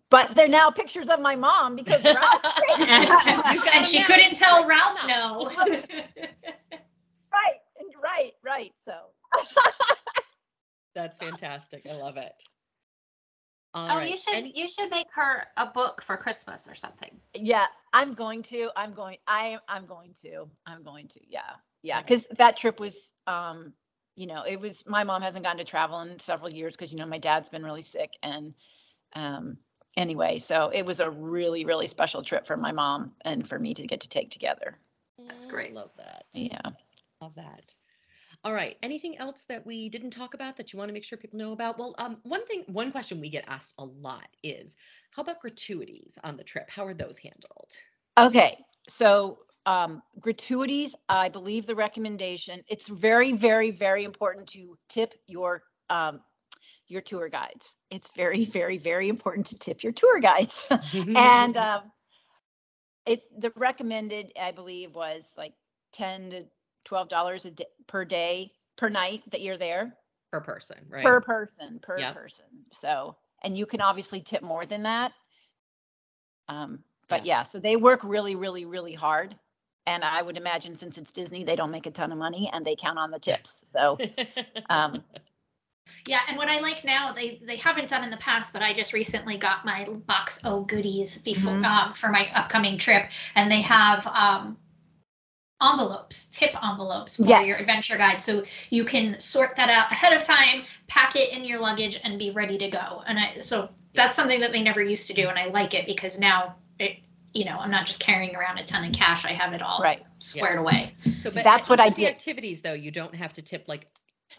But 0.09 0.36
they're 0.36 0.47
now 0.47 0.69
pictures 0.69 1.09
of 1.09 1.19
my 1.19 1.36
mom 1.36 1.75
because 1.75 2.03
Ralph 2.15 2.41
You 2.77 2.86
and 3.73 3.86
she 3.86 4.03
couldn't 4.07 4.38
tell 4.38 4.65
Ralph 4.65 4.99
no. 5.07 5.51
right, 5.57 7.59
and 7.79 7.89
right, 8.01 8.31
right. 8.43 8.71
So 8.86 8.93
That's 11.20 11.32
fantastic. 11.32 11.86
I 11.89 11.93
love 11.93 12.18
it. 12.18 12.34
All 13.76 13.89
Oh, 13.91 13.97
right. 13.97 14.09
you 14.09 14.16
should 14.16 14.36
Any- 14.36 14.51
you 14.57 14.68
should 14.68 14.91
make 14.91 15.07
her 15.14 15.45
a 15.57 15.66
book 15.66 16.01
for 16.03 16.16
Christmas 16.16 16.68
or 16.68 16.76
something. 16.76 17.20
yeah, 17.34 17.66
I'm 17.91 18.14
going 18.14 18.43
to. 18.43 18.70
I'm 18.76 18.93
going. 18.93 19.18
I 19.28 19.57
I'm 19.68 19.86
going 19.86 20.14
to. 20.22 20.49
I'm 20.66 20.84
going 20.84 21.07
to. 21.09 21.20
Yeah, 21.28 21.41
yeah. 21.82 21.97
Okay. 21.99 22.03
Because 22.03 22.28
that 22.38 22.55
trip 22.57 22.80
was, 22.80 22.95
um, 23.26 23.74
you 24.16 24.28
know, 24.28 24.43
it 24.43 24.59
was. 24.59 24.84
My 24.86 25.03
mom 25.03 25.22
hasn't 25.24 25.43
gone 25.43 25.57
to 25.57 25.64
travel 25.64 26.01
in 26.01 26.20
several 26.20 26.53
years 26.53 26.76
because 26.76 26.91
you 26.91 26.99
know 26.99 27.05
my 27.07 27.18
dad's 27.18 27.49
been 27.49 27.64
really 27.64 27.82
sick 27.82 28.11
and, 28.22 28.53
um, 29.16 29.57
anyway, 29.97 30.38
so 30.38 30.70
it 30.70 30.84
was 30.86 30.99
a 30.99 31.09
really 31.09 31.66
really 31.66 31.88
special 31.88 32.22
trip 32.22 32.45
for 32.45 32.57
my 32.57 32.72
mom 32.72 33.16
and 33.22 33.47
for 33.49 33.57
me 33.57 33.74
to 33.74 33.88
get 33.88 34.01
to 34.01 34.09
take 34.09 34.30
together. 34.30 34.78
That's 35.28 35.47
great. 35.47 35.74
Love 35.74 35.91
that. 35.97 36.26
Yeah. 36.34 36.61
Love 37.22 37.34
that. 37.36 37.74
All 38.45 38.53
right. 38.53 38.75
Anything 38.83 39.17
else 39.17 39.45
that 39.47 39.65
we 39.65 39.87
didn't 39.87 40.09
talk 40.09 40.33
about 40.33 40.57
that 40.57 40.73
you 40.73 40.77
want 40.77 40.89
to 40.89 40.93
make 40.93 41.05
sure 41.05 41.17
people 41.17 41.39
know 41.39 41.53
about? 41.53 41.77
Well, 41.79 41.95
um, 41.97 42.17
one 42.23 42.45
thing, 42.45 42.63
one 42.67 42.91
question 42.91 43.21
we 43.21 43.29
get 43.29 43.45
asked 43.47 43.75
a 43.79 43.85
lot 43.85 44.27
is, 44.43 44.75
how 45.11 45.21
about 45.21 45.39
gratuities 45.39 46.17
on 46.23 46.35
the 46.35 46.43
trip? 46.43 46.69
How 46.69 46.85
are 46.85 46.93
those 46.93 47.17
handled? 47.17 47.71
Okay, 48.17 48.57
so 48.89 49.39
um, 49.65 50.01
gratuities, 50.19 50.93
I 51.07 51.29
believe 51.29 51.65
the 51.65 51.75
recommendation, 51.75 52.61
it's 52.67 52.87
very, 52.87 53.31
very, 53.31 53.71
very 53.71 54.03
important 54.03 54.47
to 54.49 54.77
tip 54.89 55.13
your 55.27 55.63
um, 55.89 56.19
your 56.87 57.01
tour 57.01 57.29
guides. 57.29 57.73
It's 57.89 58.09
very, 58.15 58.45
very, 58.45 58.77
very 58.77 59.07
important 59.07 59.47
to 59.47 59.57
tip 59.57 59.83
your 59.83 59.93
tour 59.93 60.19
guides. 60.19 60.65
and 61.15 61.55
um, 61.57 61.81
it's 63.05 63.25
the 63.37 63.51
recommended, 63.55 64.33
I 64.39 64.51
believe, 64.51 64.95
was 64.95 65.31
like 65.37 65.53
ten 65.93 66.29
to 66.31 66.43
twelve 66.86 67.09
dollars 67.09 67.45
a 67.45 67.51
day 67.51 67.65
per 67.88 68.05
day 68.05 68.51
per 68.77 68.89
night 68.89 69.23
that 69.31 69.41
you're 69.41 69.57
there 69.57 69.93
per 70.31 70.41
person, 70.41 70.77
right? 70.89 71.03
per 71.03 71.21
person 71.21 71.79
per 71.81 71.99
Yep. 71.99 72.13
person. 72.13 72.45
So, 72.71 73.15
and 73.43 73.57
you 73.57 73.65
can 73.65 73.81
obviously 73.81 74.21
tip 74.21 74.41
more 74.41 74.65
than 74.65 74.84
that. 74.84 75.11
Um, 76.49 76.79
but 77.09 77.25
yeah. 77.25 77.43
so 77.43 77.59
they 77.59 77.75
work 77.75 78.03
really, 78.03 78.36
really, 78.36 78.65
really 78.65 78.93
hard. 78.93 79.36
And 79.86 80.03
I 80.03 80.21
would 80.21 80.38
imagine 80.38 80.77
since 80.77 80.97
it's 80.97 81.11
Disney, 81.11 81.43
they 81.43 81.55
don't 81.55 81.71
make 81.71 81.86
a 81.86 81.91
ton 81.91 82.11
of 82.11 82.17
money 82.17 82.49
and 82.53 82.65
they 82.65 82.75
count 82.75 82.97
on 82.97 83.11
the 83.11 83.19
tips. 83.19 83.63
So, 83.71 83.97
um, 84.69 85.03
Yeah, 86.05 86.21
and 86.29 86.38
what 86.38 86.47
I 86.47 86.59
like 86.61 86.86
now, 86.86 87.11
they 87.11 87.41
they 87.45 87.57
haven't 87.57 87.89
done 87.89 88.03
in 88.03 88.09
the 88.09 88.17
past, 88.17 88.53
but 88.53 88.61
I 88.61 88.73
just 88.73 88.93
recently 88.93 89.38
got 89.38 89.65
my 89.65 89.86
box 90.07 90.39
O 90.45 90.61
goodies 90.63 91.17
before 91.19 91.53
Mhm. 91.53 91.65
um, 91.65 91.93
for 91.93 92.09
my 92.09 92.31
upcoming 92.34 92.77
trip, 92.77 93.09
and 93.36 93.51
they 93.51 93.61
have 93.61 94.07
um, 94.07 94.57
envelopes, 95.62 96.28
tip 96.28 96.56
envelopes 96.64 97.18
for 97.18 97.41
your 97.41 97.58
adventure 97.58 97.97
guide, 97.97 98.22
so 98.22 98.43
you 98.70 98.84
can 98.84 99.20
sort 99.20 99.56
that 99.56 99.70
out 99.70 99.91
ahead 99.91 100.14
of 100.14 100.24
time, 100.24 100.64
pack 100.88 101.16
it 101.16 101.34
in 101.34 101.45
your 101.45 101.60
luggage, 101.60 101.99
and 102.04 102.20
be 102.20 102.32
ready 102.32 102.58
to 102.58 102.70
go. 102.70 103.04
And 103.08 103.20
I 103.20 103.39
so 103.39 103.70
that's 103.93 104.16
something 104.16 104.39
that 104.41 104.51
they 104.51 104.62
never 104.62 104.82
used 104.82 105.08
to 105.08 105.14
do, 105.14 105.30
and 105.30 105.38
I 105.38 105.47
like 105.47 105.74
it 105.74 105.86
because 105.86 106.20
now 106.20 106.56
it. 106.80 106.97
You 107.36 107.45
know, 107.45 107.58
I'm 107.58 107.72
not 107.72 107.88
just 107.88 107.99
carrying 107.99 108.36
around 108.36 108.60
a 108.60 108.64
ton 108.64 108.84
of 108.84 108.93
cash. 108.93 109.26
I 109.26 109.32
have 109.32 109.54
it 109.54 109.62
all 109.64 109.80
right. 109.80 110.04
squared 110.20 110.60
away. 110.60 110.93
so, 111.20 111.32
but 111.32 111.43
That's 111.43 111.68
what 111.68 111.80
I 111.80 111.88
of 111.88 111.95
the 111.95 112.06
activities, 112.08 112.62
though, 112.62 112.74
you 112.74 112.91
don't 112.91 113.16
have 113.16 113.34
to 113.34 113.41
tip 113.41 113.68
like 113.68 113.88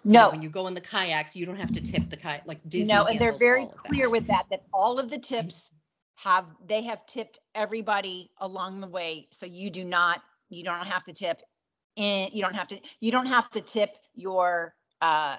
you 0.04 0.12
know, 0.12 0.26
No, 0.26 0.30
when 0.30 0.42
you 0.42 0.48
go 0.48 0.68
in 0.68 0.74
the 0.74 0.80
kayaks, 0.80 1.34
you 1.34 1.44
don't 1.44 1.56
have 1.56 1.72
to 1.72 1.80
tip 1.80 2.08
the 2.08 2.16
kayak 2.16 2.42
like 2.46 2.60
Disney. 2.68 2.92
no, 2.92 3.06
and 3.06 3.18
they're 3.18 3.36
very 3.36 3.62
all 3.62 3.68
that. 3.68 3.78
clear 3.78 4.10
with 4.10 4.26
that, 4.28 4.44
that 4.50 4.62
all 4.72 5.00
of 5.00 5.10
the 5.10 5.16
mm-hmm. 5.16 5.46
tips 5.48 5.70
have, 6.14 6.44
they 6.66 6.82
have 6.84 7.04
tipped 7.06 7.38
everybody 7.54 8.30
along 8.38 8.80
the 8.80 8.86
way. 8.86 9.26
So 9.32 9.46
you 9.46 9.70
do 9.70 9.82
not, 9.82 10.22
you 10.54 10.64
don't 10.64 10.86
have 10.86 11.04
to 11.04 11.12
tip 11.12 11.42
in, 11.96 12.28
you 12.32 12.42
don't 12.42 12.54
have 12.54 12.68
to, 12.68 12.78
you 13.00 13.10
don't 13.12 13.26
have 13.26 13.50
to 13.50 13.60
tip 13.60 13.90
your, 14.14 14.74
uh, 15.02 15.36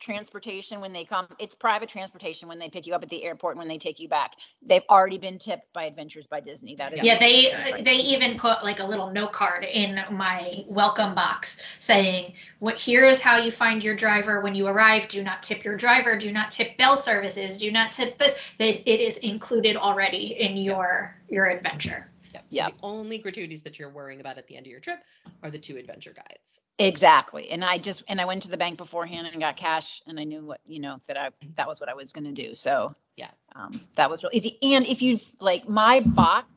transportation 0.00 0.80
when 0.80 0.92
they 0.92 1.04
come. 1.04 1.26
It's 1.38 1.54
private 1.54 1.88
transportation 1.88 2.48
when 2.48 2.58
they 2.58 2.68
pick 2.68 2.86
you 2.86 2.94
up 2.94 3.02
at 3.02 3.10
the 3.10 3.22
airport, 3.22 3.54
and 3.54 3.58
when 3.58 3.68
they 3.68 3.78
take 3.78 3.98
you 4.00 4.08
back. 4.08 4.32
They've 4.66 4.82
already 4.88 5.18
been 5.18 5.38
tipped 5.38 5.72
by 5.72 5.84
Adventures 5.84 6.26
by 6.26 6.40
Disney. 6.40 6.74
That 6.74 6.94
is. 6.94 7.04
Yeah, 7.04 7.18
they 7.18 7.52
Right. 7.52 7.84
they 7.84 7.96
even 7.96 8.38
put 8.38 8.64
like 8.64 8.80
a 8.80 8.84
little 8.86 9.10
note 9.10 9.32
card 9.32 9.64
in 9.64 10.02
my 10.10 10.64
welcome 10.68 11.14
box 11.14 11.76
saying, 11.78 12.34
"What 12.60 12.76
here 12.76 13.04
is 13.04 13.20
how 13.20 13.36
you 13.36 13.50
find 13.50 13.84
your 13.84 13.94
driver 13.94 14.40
when 14.40 14.54
you 14.54 14.66
arrive. 14.66 15.08
Do 15.08 15.22
not 15.22 15.42
tip 15.42 15.64
your 15.64 15.76
driver. 15.76 16.16
Do 16.16 16.32
not 16.32 16.50
tip 16.50 16.76
bell 16.76 16.96
services. 16.96 17.58
Do 17.58 17.70
not 17.70 17.90
tip 17.90 18.16
this. 18.18 18.52
It 18.58 19.00
is 19.00 19.18
included 19.18 19.76
already 19.76 20.40
in 20.40 20.56
your 20.56 21.16
your 21.28 21.46
adventure." 21.46 22.10
Yep. 22.34 22.44
So 22.50 22.76
The 22.76 22.86
only 22.86 23.18
gratuities 23.18 23.62
that 23.62 23.78
you're 23.78 23.90
worrying 23.90 24.20
about 24.20 24.38
at 24.38 24.46
the 24.46 24.56
end 24.56 24.66
of 24.66 24.70
your 24.70 24.80
trip 24.80 24.98
are 25.42 25.50
the 25.50 25.58
two 25.58 25.76
adventure 25.76 26.12
guides. 26.12 26.60
Exactly. 26.78 27.50
And 27.50 27.64
I 27.64 27.78
just, 27.78 28.02
and 28.08 28.20
I 28.20 28.24
went 28.24 28.42
to 28.42 28.48
the 28.48 28.56
bank 28.56 28.76
beforehand 28.78 29.28
and 29.30 29.40
got 29.40 29.56
cash 29.56 30.02
and 30.06 30.18
I 30.18 30.24
knew 30.24 30.44
what, 30.44 30.60
you 30.66 30.80
know, 30.80 31.00
that 31.06 31.16
I, 31.16 31.30
that 31.56 31.68
was 31.68 31.80
what 31.80 31.88
I 31.88 31.94
was 31.94 32.12
going 32.12 32.24
to 32.24 32.32
do. 32.32 32.54
So 32.54 32.94
Yeah. 33.16 33.30
um, 33.54 33.80
that 33.96 34.10
was 34.10 34.22
real 34.22 34.30
easy. 34.32 34.58
And 34.62 34.86
if 34.86 35.00
you 35.00 35.20
like 35.40 35.68
my 35.68 36.00
box 36.00 36.48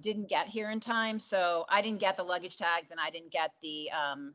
didn't 0.00 0.28
get 0.28 0.48
here 0.48 0.70
in 0.70 0.80
time, 0.80 1.18
so 1.18 1.64
I 1.68 1.82
didn't 1.82 2.00
get 2.00 2.16
the 2.16 2.22
luggage 2.24 2.56
tags 2.56 2.90
and 2.90 3.00
I 3.00 3.10
didn't 3.10 3.32
get 3.32 3.52
the, 3.62 3.90
um, 3.90 4.34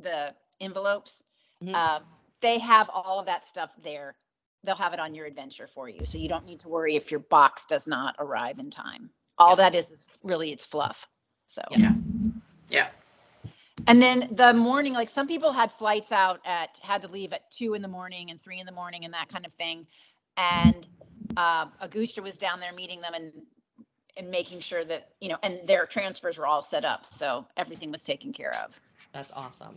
the 0.00 0.34
envelopes. 0.60 1.22
Mhm. 1.62 1.74
Um, 1.74 2.02
they 2.40 2.58
have 2.58 2.88
all 2.90 3.20
of 3.20 3.26
that 3.26 3.46
stuff 3.46 3.70
there. 3.82 4.16
They'll 4.64 4.74
have 4.76 4.94
it 4.94 5.00
on 5.00 5.14
your 5.14 5.26
adventure 5.26 5.66
for 5.66 5.88
you. 5.88 6.06
So 6.06 6.16
you 6.18 6.28
don't 6.28 6.44
need 6.46 6.60
to 6.60 6.68
worry 6.68 6.96
if 6.96 7.10
your 7.10 7.20
box 7.20 7.66
does 7.66 7.86
not 7.86 8.16
arrive 8.18 8.58
in 8.58 8.70
time. 8.70 9.10
All 9.38 9.50
Yeah. 9.50 9.54
that 9.56 9.74
is, 9.74 9.90
is 9.90 10.06
really 10.22 10.52
it's 10.52 10.64
fluff. 10.64 11.06
So. 11.48 11.62
Yeah. 11.70 11.94
Yeah. 12.68 12.88
And 13.86 14.02
then 14.02 14.30
the 14.32 14.52
morning, 14.54 14.94
like 14.94 15.10
some 15.10 15.26
people 15.26 15.52
had 15.52 15.70
flights 15.72 16.12
out 16.12 16.40
at, 16.46 16.78
had 16.82 17.02
to 17.02 17.08
leave 17.08 17.32
at 17.32 17.50
two 17.50 17.74
in 17.74 17.82
the 17.82 17.88
morning 17.88 18.30
and 18.30 18.42
three 18.42 18.60
in 18.60 18.66
the 18.66 18.72
morning 18.72 19.04
and 19.04 19.12
that 19.12 19.28
kind 19.28 19.44
of 19.44 19.52
thing. 19.54 19.86
And 20.36 20.86
uh, 21.36 21.66
Augusta 21.80 22.22
was 22.22 22.36
down 22.36 22.60
there 22.60 22.72
meeting 22.72 23.00
them 23.00 23.14
and, 23.14 23.32
and 24.16 24.30
making 24.30 24.60
sure 24.60 24.84
that, 24.84 25.10
you 25.20 25.28
know, 25.28 25.36
and 25.42 25.60
their 25.66 25.86
transfers 25.86 26.38
were 26.38 26.46
all 26.46 26.62
set 26.62 26.84
up. 26.84 27.06
So 27.10 27.46
everything 27.56 27.90
was 27.90 28.02
taken 28.02 28.32
care 28.32 28.54
of. 28.64 28.72
That's 29.12 29.32
awesome. 29.32 29.76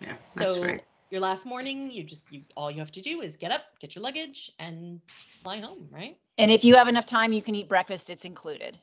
Yeah, 0.00 0.14
that's 0.36 0.54
so 0.54 0.62
great. 0.62 0.82
Your 1.14 1.20
last 1.20 1.46
morning, 1.46 1.88
you 1.92 2.02
just 2.02 2.30
you 2.32 2.42
all 2.56 2.72
you 2.72 2.80
have 2.80 2.90
to 2.90 3.00
do 3.00 3.20
is 3.20 3.36
get 3.36 3.52
up, 3.52 3.62
get 3.78 3.94
your 3.94 4.02
luggage, 4.02 4.50
and 4.58 5.00
fly 5.06 5.60
home, 5.60 5.88
right? 5.92 6.18
And 6.38 6.50
if 6.50 6.64
you 6.64 6.74
have 6.74 6.88
enough 6.88 7.06
time, 7.06 7.32
you 7.32 7.40
can 7.40 7.54
eat 7.54 7.68
breakfast. 7.68 8.10
It's 8.10 8.24
included. 8.24 8.76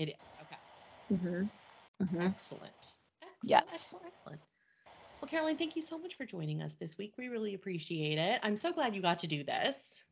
It 0.00 0.08
is. 0.08 0.14
Okay. 0.42 1.14
Mm-hmm. 1.14 2.20
Excellent. 2.20 2.72
Excellent. 3.22 3.36
Yes. 3.44 3.62
Excellent. 3.72 4.04
Excellent. 4.08 4.40
Well, 5.22 5.28
Caroline, 5.28 5.56
thank 5.56 5.76
you 5.76 5.82
so 5.82 5.96
much 5.96 6.16
for 6.16 6.26
joining 6.26 6.60
us 6.60 6.74
this 6.74 6.98
week. 6.98 7.14
We 7.16 7.28
really 7.28 7.54
appreciate 7.54 8.18
it. 8.18 8.40
I'm 8.42 8.56
so 8.56 8.72
glad 8.72 8.94
you 8.96 9.00
got 9.00 9.20
to 9.20 9.28
do 9.28 9.44
this. 9.44 10.02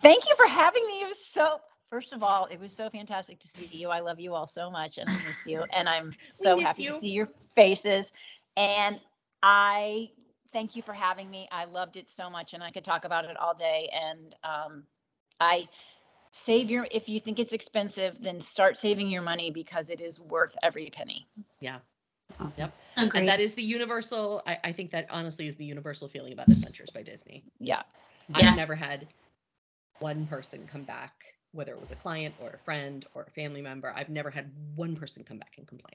Thank 0.00 0.28
you 0.28 0.36
for 0.36 0.46
having 0.46 0.86
me. 0.86 1.02
It 1.02 1.08
was 1.08 1.18
so, 1.32 1.58
first 1.90 2.12
of 2.12 2.22
all, 2.22 2.46
it 2.46 2.60
was 2.60 2.72
so 2.72 2.88
fantastic 2.90 3.40
to 3.40 3.48
see 3.48 3.68
you. 3.72 3.88
I 3.88 3.98
love 3.98 4.20
you 4.20 4.34
all 4.34 4.46
so 4.46 4.70
much 4.70 4.98
and 4.98 5.10
I 5.10 5.12
miss 5.12 5.44
you. 5.44 5.64
And 5.72 5.88
I'm 5.88 6.12
so 6.32 6.60
happy 6.60 6.84
you. 6.84 6.94
to 6.94 7.00
see 7.00 7.10
your 7.10 7.28
faces. 7.56 8.12
And 8.56 9.00
I 9.42 10.10
thank 10.52 10.76
you 10.76 10.82
for 10.82 10.92
having 10.92 11.30
me. 11.30 11.48
I 11.52 11.64
loved 11.64 11.96
it 11.96 12.10
so 12.10 12.30
much 12.30 12.54
and 12.54 12.62
I 12.62 12.70
could 12.70 12.84
talk 12.84 13.04
about 13.04 13.24
it 13.24 13.36
all 13.36 13.54
day. 13.54 13.90
And 13.92 14.34
um, 14.44 14.84
I 15.40 15.68
save 16.32 16.70
your, 16.70 16.86
if 16.90 17.08
you 17.08 17.20
think 17.20 17.38
it's 17.38 17.52
expensive, 17.52 18.20
then 18.20 18.40
start 18.40 18.76
saving 18.76 19.08
your 19.08 19.22
money 19.22 19.50
because 19.50 19.90
it 19.90 20.00
is 20.00 20.20
worth 20.20 20.54
every 20.62 20.90
penny. 20.90 21.26
Yeah. 21.60 21.78
Awesome. 22.40 22.64
Yep. 22.64 22.72
Agreed. 22.96 23.20
And 23.20 23.28
that 23.28 23.40
is 23.40 23.54
the 23.54 23.62
universal, 23.62 24.42
I, 24.46 24.58
I 24.64 24.72
think 24.72 24.90
that 24.90 25.06
honestly 25.10 25.46
is 25.46 25.56
the 25.56 25.64
universal 25.64 26.08
feeling 26.08 26.32
about 26.32 26.50
Adventures 26.50 26.90
by 26.90 27.02
Disney. 27.02 27.44
Yeah. 27.58 27.80
Yeah. 28.36 28.50
I've 28.50 28.56
never 28.56 28.74
had 28.74 29.08
one 30.00 30.26
person 30.26 30.68
come 30.70 30.82
back 30.82 31.12
whether 31.52 31.72
it 31.72 31.80
was 31.80 31.90
a 31.90 31.96
client 31.96 32.34
or 32.42 32.50
a 32.50 32.58
friend 32.58 33.06
or 33.14 33.22
a 33.26 33.30
family 33.30 33.62
member. 33.62 33.92
I've 33.94 34.10
never 34.10 34.30
had 34.30 34.50
one 34.76 34.96
person 34.96 35.24
come 35.24 35.38
back 35.38 35.54
and 35.56 35.66
complain. 35.66 35.94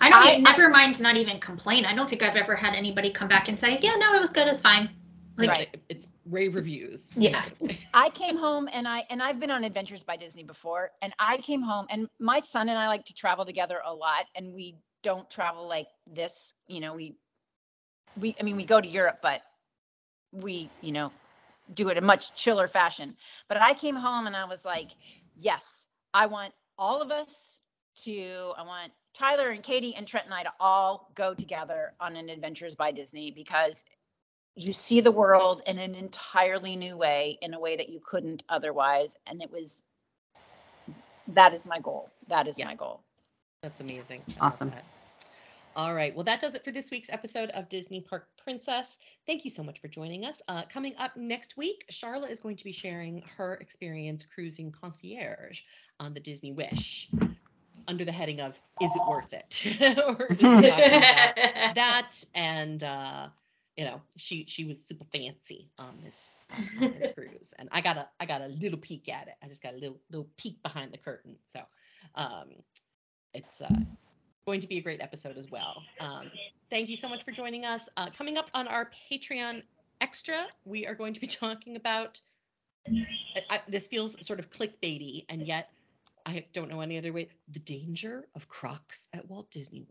I 0.00 0.10
don't. 0.10 0.26
I- 0.26 0.36
never 0.38 0.68
mind. 0.68 1.00
Not 1.00 1.16
even 1.16 1.38
complain. 1.40 1.84
I 1.84 1.94
don't 1.94 2.08
think 2.08 2.22
I've 2.22 2.36
ever 2.36 2.54
had 2.56 2.74
anybody 2.74 3.10
come 3.10 3.28
back 3.28 3.48
and 3.48 3.58
say, 3.58 3.78
"Yeah, 3.80 3.94
no, 3.96 4.14
it 4.14 4.20
was 4.20 4.30
good. 4.30 4.48
It's 4.48 4.60
fine." 4.60 4.90
Like, 5.36 5.72
it- 5.74 5.82
it's 5.88 6.08
rave 6.26 6.54
reviews. 6.54 7.10
Yeah. 7.16 7.44
I 7.94 8.10
came 8.10 8.36
home 8.36 8.68
and 8.72 8.86
I 8.86 9.04
and 9.10 9.22
I've 9.22 9.40
been 9.40 9.50
on 9.50 9.64
Adventures 9.64 10.02
by 10.02 10.16
Disney 10.16 10.42
before, 10.44 10.90
and 11.00 11.12
I 11.18 11.38
came 11.38 11.62
home 11.62 11.86
and 11.90 12.08
my 12.18 12.40
son 12.40 12.68
and 12.68 12.78
I 12.78 12.88
like 12.88 13.04
to 13.06 13.14
travel 13.14 13.44
together 13.44 13.80
a 13.84 13.92
lot, 13.92 14.24
and 14.34 14.52
we 14.52 14.76
don't 15.02 15.28
travel 15.30 15.68
like 15.68 15.88
this. 16.06 16.52
You 16.66 16.80
know, 16.80 16.94
we 16.94 17.16
we 18.16 18.36
I 18.38 18.42
mean 18.42 18.56
we 18.56 18.64
go 18.64 18.80
to 18.80 18.88
Europe, 18.88 19.18
but 19.22 19.42
we 20.32 20.70
you 20.80 20.92
know 20.92 21.12
do 21.74 21.88
it 21.88 21.92
in 21.92 21.98
a 22.04 22.06
much 22.06 22.34
chiller 22.36 22.68
fashion. 22.68 23.16
But 23.48 23.58
I 23.58 23.74
came 23.74 23.96
home 23.96 24.26
and 24.26 24.36
I 24.36 24.44
was 24.44 24.64
like, 24.64 24.88
yes, 25.36 25.86
I 26.12 26.26
want 26.26 26.52
all 26.78 27.00
of 27.00 27.10
us 27.10 27.60
to. 28.04 28.52
I 28.58 28.62
want 28.62 28.92
Tyler 29.14 29.50
and 29.50 29.62
Katie 29.62 29.94
and 29.94 30.06
Trent 30.06 30.26
and 30.26 30.34
I 30.34 30.42
to 30.42 30.52
all 30.60 31.10
go 31.14 31.34
together 31.34 31.92
on 32.00 32.16
an 32.16 32.28
Adventures 32.28 32.74
by 32.74 32.92
Disney 32.92 33.30
because 33.30 33.84
you 34.54 34.72
see 34.72 35.00
the 35.00 35.10
world 35.10 35.62
in 35.66 35.78
an 35.78 35.94
entirely 35.94 36.76
new 36.76 36.96
way 36.96 37.38
in 37.42 37.54
a 37.54 37.60
way 37.60 37.76
that 37.76 37.88
you 37.88 38.00
couldn't 38.04 38.42
otherwise 38.48 39.16
and 39.26 39.42
it 39.42 39.50
was 39.50 39.82
that 41.28 41.54
is 41.54 41.64
my 41.66 41.78
goal 41.78 42.10
that 42.28 42.46
is 42.46 42.58
Yeah. 42.58 42.66
my 42.66 42.74
goal 42.74 43.00
That's 43.62 43.80
amazing. 43.80 44.22
Awesome. 44.40 44.70
that. 44.70 44.84
All 45.74 45.94
right. 45.94 46.14
Well, 46.14 46.24
that 46.24 46.40
does 46.40 46.54
it 46.54 46.64
for 46.64 46.70
this 46.70 46.90
week's 46.90 47.08
episode 47.10 47.48
of 47.50 47.68
Disney 47.70 48.00
Park 48.00 48.28
Princess. 48.42 48.98
Thank 49.26 49.44
you 49.44 49.50
so 49.50 49.62
much 49.62 49.80
for 49.80 49.88
joining 49.88 50.24
us. 50.26 50.42
Uh, 50.48 50.64
coming 50.70 50.94
up 50.98 51.16
next 51.16 51.56
week, 51.56 51.84
Sharla 51.90 52.28
is 52.30 52.40
going 52.40 52.56
to 52.56 52.64
be 52.64 52.72
sharing 52.72 53.22
her 53.38 53.54
experience 53.54 54.22
cruising 54.22 54.70
concierge 54.70 55.60
on 55.98 56.12
the 56.12 56.20
Disney 56.20 56.52
Wish 56.52 57.08
under 57.88 58.04
the 58.04 58.12
heading 58.12 58.40
of 58.40 58.58
Is 58.80 58.90
It 58.94 59.02
Worth 59.08 59.32
It? 59.32 59.66
We're 60.18 60.34
gonna 60.36 60.62
be 60.62 60.68
talking 60.68 60.96
about 60.96 61.74
that 61.74 62.24
and 62.34 62.82
uh 62.82 63.28
you 63.76 63.84
know 63.84 64.00
she 64.16 64.44
she 64.46 64.64
was 64.64 64.78
super 64.88 65.04
fancy 65.12 65.70
on 65.78 65.98
this 66.04 66.40
on 66.80 66.94
this 66.98 67.10
cruise. 67.14 67.54
And 67.58 67.68
i 67.72 67.80
got 67.80 67.96
a 67.96 68.08
i 68.20 68.26
got 68.26 68.42
a 68.42 68.48
little 68.48 68.78
peek 68.78 69.08
at 69.08 69.28
it. 69.28 69.34
I 69.42 69.48
just 69.48 69.62
got 69.62 69.74
a 69.74 69.76
little 69.76 69.98
little 70.10 70.28
peek 70.36 70.62
behind 70.62 70.92
the 70.92 70.98
curtain. 70.98 71.36
So 71.46 71.60
um 72.14 72.50
it's 73.34 73.62
uh 73.62 73.74
going 74.46 74.60
to 74.60 74.66
be 74.66 74.78
a 74.78 74.82
great 74.82 75.00
episode 75.00 75.36
as 75.36 75.50
well. 75.50 75.82
Um 76.00 76.30
thank 76.70 76.88
you 76.88 76.96
so 76.96 77.08
much 77.08 77.24
for 77.24 77.32
joining 77.32 77.64
us. 77.64 77.88
Uh 77.96 78.10
coming 78.16 78.36
up 78.36 78.50
on 78.54 78.68
our 78.68 78.90
patreon 79.10 79.62
extra 80.00 80.46
we 80.64 80.86
are 80.86 80.94
going 80.94 81.14
to 81.14 81.20
be 81.20 81.26
talking 81.26 81.76
about 81.76 82.20
I, 82.86 83.56
I, 83.56 83.60
this 83.68 83.86
feels 83.86 84.16
sort 84.26 84.40
of 84.40 84.50
clickbaity 84.50 85.24
and 85.28 85.42
yet 85.42 85.70
i 86.26 86.44
don't 86.52 86.68
know 86.68 86.80
any 86.80 86.98
other 86.98 87.12
way 87.12 87.28
the 87.48 87.58
danger 87.60 88.26
of 88.34 88.48
crocs 88.48 89.08
at 89.12 89.28
walt 89.28 89.50
disney 89.50 89.86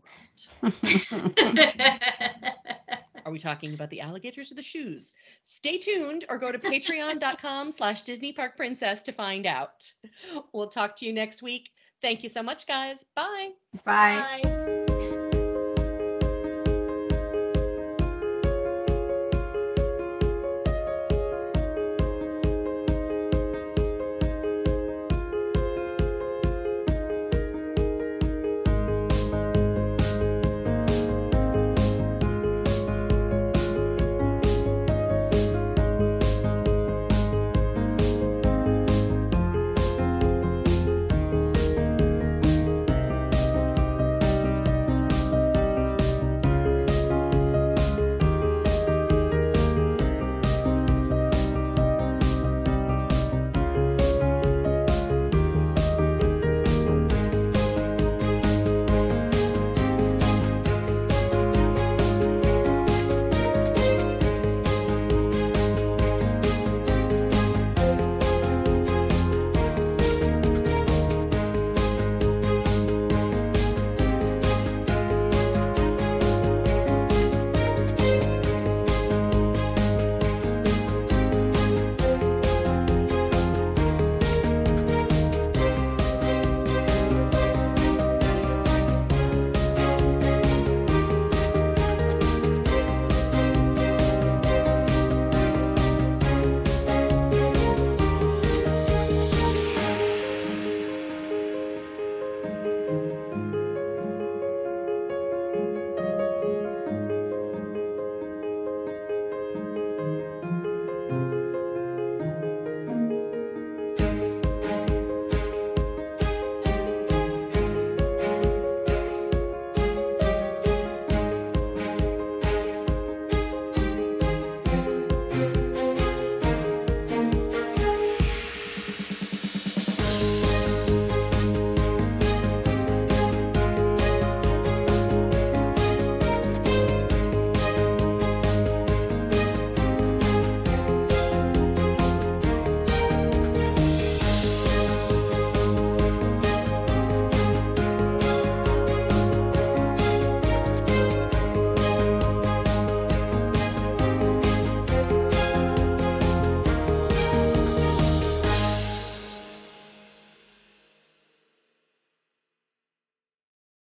world 0.62 0.74
Are 3.24 3.30
we 3.30 3.38
talking 3.38 3.74
about 3.74 3.90
the 3.90 4.00
alligators 4.00 4.50
or 4.50 4.56
the 4.56 4.62
shoes? 4.62 5.12
Stay 5.44 5.78
tuned 5.78 6.24
or 6.28 6.38
go 6.38 6.50
to 6.50 6.58
patreon.com 6.58 7.70
slash 7.70 8.02
Disney 8.02 8.32
Park 8.32 8.56
Princess 8.56 9.02
to 9.02 9.12
find 9.12 9.46
out. 9.46 9.90
We'll 10.52 10.68
talk 10.68 10.96
to 10.96 11.06
you 11.06 11.12
next 11.12 11.42
week. 11.42 11.70
Thank 12.00 12.24
you 12.24 12.28
so 12.28 12.42
much, 12.42 12.66
guys. 12.66 13.06
Bye. 13.14 13.50
Bye. 13.84 14.42
Bye. 14.42 14.78